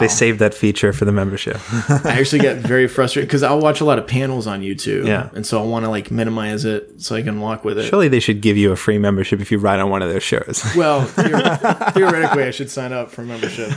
They 0.00 0.08
saved 0.08 0.38
that 0.38 0.54
feature 0.54 0.92
for 0.92 1.04
the 1.04 1.12
membership. 1.12 1.56
I 2.04 2.16
actually 2.20 2.38
get 2.40 2.58
very 2.58 2.86
frustrated 2.88 3.28
because 3.28 3.42
I'll 3.42 3.60
watch 3.60 3.80
a 3.80 3.84
lot 3.84 3.98
of 3.98 4.06
panels 4.06 4.46
on 4.46 4.60
YouTube, 4.62 5.06
Yeah. 5.06 5.28
and 5.34 5.44
so 5.46 5.60
I 5.62 5.66
want 5.66 5.84
to 5.84 5.90
like 5.90 6.10
minimize 6.10 6.64
it 6.64 7.00
so 7.02 7.16
I 7.16 7.22
can 7.22 7.40
walk 7.40 7.64
with 7.64 7.78
it. 7.78 7.84
Surely 7.88 8.08
they 8.08 8.20
should 8.20 8.40
give 8.40 8.56
you 8.56 8.72
a 8.72 8.76
free 8.76 8.98
membership 8.98 9.40
if 9.40 9.50
you 9.50 9.58
write 9.58 9.80
on 9.80 9.90
one 9.90 10.02
of 10.02 10.08
their 10.10 10.20
shows. 10.20 10.62
Well, 10.76 11.02
theor- 11.06 11.92
theoretically, 11.94 12.44
I 12.44 12.50
should 12.52 12.70
sign 12.70 12.92
up 12.92 13.10
for 13.10 13.22
membership. 13.22 13.70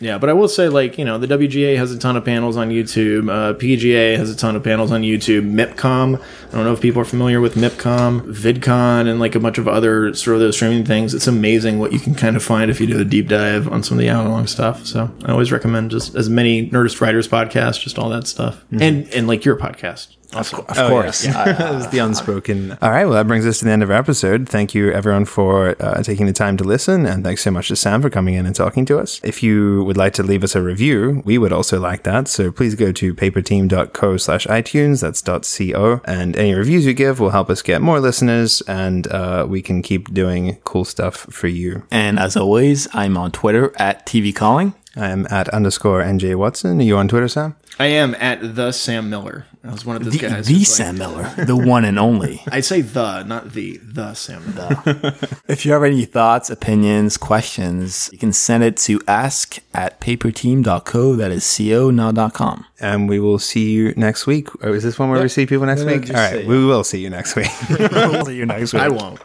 yeah, 0.00 0.18
but 0.18 0.28
I 0.28 0.32
will 0.32 0.48
say, 0.48 0.68
like, 0.68 0.98
you 0.98 1.04
know, 1.04 1.18
the 1.18 1.26
WGA 1.28 1.76
has 1.76 1.92
a 1.92 1.98
ton 1.98 2.16
of 2.16 2.24
panels 2.24 2.56
on 2.56 2.70
YouTube. 2.70 3.30
Uh, 3.30 3.54
PGA 3.56 4.16
has 4.16 4.30
a 4.30 4.36
ton 4.36 4.56
of 4.56 4.64
panels 4.64 4.90
on 4.90 5.02
YouTube. 5.02 5.48
MIPCOM, 5.52 6.20
I 6.20 6.50
don't 6.52 6.64
know 6.64 6.72
if 6.72 6.80
people 6.80 7.00
are 7.00 7.04
familiar 7.06 7.40
with 7.40 7.54
MIPCOM, 7.54 8.22
VidCon, 8.32 9.08
and 9.08 9.20
like 9.20 9.34
a 9.34 9.40
bunch 9.40 9.58
of 9.58 9.68
other 9.68 10.12
sort 10.14 10.34
of 10.34 10.40
those 10.40 10.56
streaming 10.56 10.84
things. 10.84 11.14
It's 11.14 11.26
amazing 11.28 11.78
what 11.78 11.92
you 11.92 12.00
can 12.00 12.14
kind 12.14 12.34
of 12.36 12.42
find 12.42 12.70
if 12.70 12.80
you 12.80 12.86
do 12.86 13.00
a 13.00 13.04
deep 13.04 13.28
dive 13.28 13.68
on 13.70 13.81
some 13.82 13.98
of 13.98 14.00
the 14.00 14.10
hour 14.10 14.28
long 14.28 14.46
stuff. 14.46 14.86
So 14.86 15.10
I 15.24 15.32
always 15.32 15.52
recommend 15.52 15.90
just 15.90 16.14
as 16.14 16.28
many 16.28 16.68
Nerdist 16.70 17.00
Writers 17.00 17.28
podcasts, 17.28 17.80
just 17.80 17.98
all 17.98 18.08
that 18.10 18.26
stuff, 18.26 18.64
mm-hmm. 18.66 18.82
and 18.82 19.08
and 19.08 19.26
like 19.26 19.44
your 19.44 19.56
podcast. 19.56 20.16
Also. 20.34 20.58
Of 20.68 20.76
course. 20.76 21.24
Yeah. 21.24 21.52
That 21.62 21.74
was 21.74 21.88
the 21.88 21.98
unspoken. 21.98 22.76
All 22.82 22.90
right. 22.90 23.04
Well, 23.04 23.14
that 23.14 23.26
brings 23.26 23.46
us 23.46 23.58
to 23.58 23.64
the 23.64 23.70
end 23.70 23.82
of 23.82 23.90
our 23.90 23.96
episode. 23.96 24.48
Thank 24.48 24.74
you, 24.74 24.90
everyone, 24.92 25.24
for 25.26 25.76
uh, 25.80 26.02
taking 26.02 26.26
the 26.26 26.32
time 26.32 26.56
to 26.56 26.64
listen. 26.64 27.06
And 27.06 27.22
thanks 27.22 27.42
so 27.42 27.50
much 27.50 27.68
to 27.68 27.76
Sam 27.76 28.00
for 28.02 28.10
coming 28.10 28.34
in 28.34 28.46
and 28.46 28.54
talking 28.54 28.84
to 28.86 28.98
us. 28.98 29.20
If 29.22 29.42
you 29.42 29.84
would 29.84 29.96
like 29.96 30.12
to 30.14 30.22
leave 30.22 30.42
us 30.42 30.54
a 30.56 30.62
review, 30.62 31.22
we 31.24 31.38
would 31.38 31.52
also 31.52 31.78
like 31.78 32.02
that. 32.04 32.28
So 32.28 32.50
please 32.50 32.74
go 32.74 32.90
to 32.92 33.14
paperteam.co 33.14 34.16
slash 34.16 34.46
iTunes. 34.46 35.00
That's 35.02 35.20
.co. 35.22 36.00
And 36.04 36.36
any 36.36 36.54
reviews 36.54 36.86
you 36.86 36.94
give 36.94 37.20
will 37.20 37.30
help 37.30 37.50
us 37.50 37.62
get 37.62 37.80
more 37.82 38.00
listeners 38.00 38.60
and 38.62 39.06
uh, 39.08 39.46
we 39.48 39.62
can 39.62 39.82
keep 39.82 40.12
doing 40.12 40.56
cool 40.64 40.84
stuff 40.84 41.16
for 41.30 41.48
you. 41.48 41.82
And 41.90 42.18
as 42.18 42.36
always, 42.36 42.88
I'm 42.94 43.16
on 43.16 43.30
Twitter 43.32 43.72
at 43.78 44.06
TV 44.06 44.34
Calling. 44.34 44.74
I'm 44.96 45.26
at 45.30 45.48
underscore 45.50 46.02
NJ 46.02 46.34
Watson. 46.36 46.80
Are 46.80 46.84
you 46.84 46.96
on 46.98 47.08
Twitter, 47.08 47.28
Sam? 47.28 47.56
I 47.78 47.86
am 47.86 48.14
at 48.16 48.56
the 48.56 48.72
Sam 48.72 49.08
Miller. 49.08 49.46
I 49.64 49.70
was 49.70 49.86
one 49.86 49.94
of 49.94 50.02
those 50.04 50.12
The, 50.14 50.18
guys. 50.18 50.46
the 50.48 50.54
who's 50.54 50.62
like- 50.78 50.86
Sam 50.86 50.98
Miller, 50.98 51.28
the 51.44 51.56
one 51.56 51.84
and 51.84 51.96
only. 51.98 52.42
I'd 52.50 52.64
say 52.64 52.80
the, 52.80 53.22
not 53.22 53.52
the, 53.52 53.78
the 53.82 54.12
Sam 54.14 54.54
Miller. 54.56 55.14
If 55.46 55.64
you 55.64 55.72
have 55.72 55.84
any 55.84 56.04
thoughts, 56.04 56.50
opinions, 56.50 57.16
questions, 57.16 58.10
you 58.12 58.18
can 58.18 58.32
send 58.32 58.64
it 58.64 58.76
to 58.78 59.00
ask 59.06 59.58
at 59.72 60.00
paperteam.co. 60.00 61.14
That 61.14 61.30
is 61.30 61.56
co, 61.56 61.90
not 61.92 62.34
.com. 62.34 62.64
And 62.80 63.08
we 63.08 63.20
will 63.20 63.38
see 63.38 63.70
you 63.70 63.94
next 63.96 64.26
week. 64.26 64.48
Oh, 64.62 64.72
is 64.72 64.82
this 64.82 64.98
one 64.98 65.10
where 65.10 65.22
we 65.22 65.28
see 65.28 65.46
people 65.46 65.64
next 65.66 65.82
No, 65.82 65.86
no, 65.86 65.92
week? 65.92 66.02
just 66.06 66.14
All 66.14 66.20
right. 66.20 66.32
say- 66.40 66.46
We 66.46 66.64
will 66.64 66.82
see 66.82 67.00
you 67.00 67.10
next 67.10 67.36
week. 67.36 67.46
We'll 67.92 68.24
see 68.26 68.34
you 68.36 68.46
next 68.46 68.72
week. 68.72 68.82
I 68.82 68.88
won't. 68.88 69.20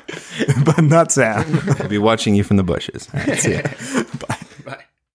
but 0.63 0.81
not 0.83 1.11
Sam. 1.11 1.45
I'll 1.79 1.87
be 1.89 1.97
watching 1.97 2.35
you 2.35 2.43
from 2.43 2.57
the 2.57 2.63
bushes. 2.63 3.07
All 3.13 3.21
right, 3.21 3.39
see 3.39 3.53
ya. 3.55 3.61
Bye. 4.27 4.35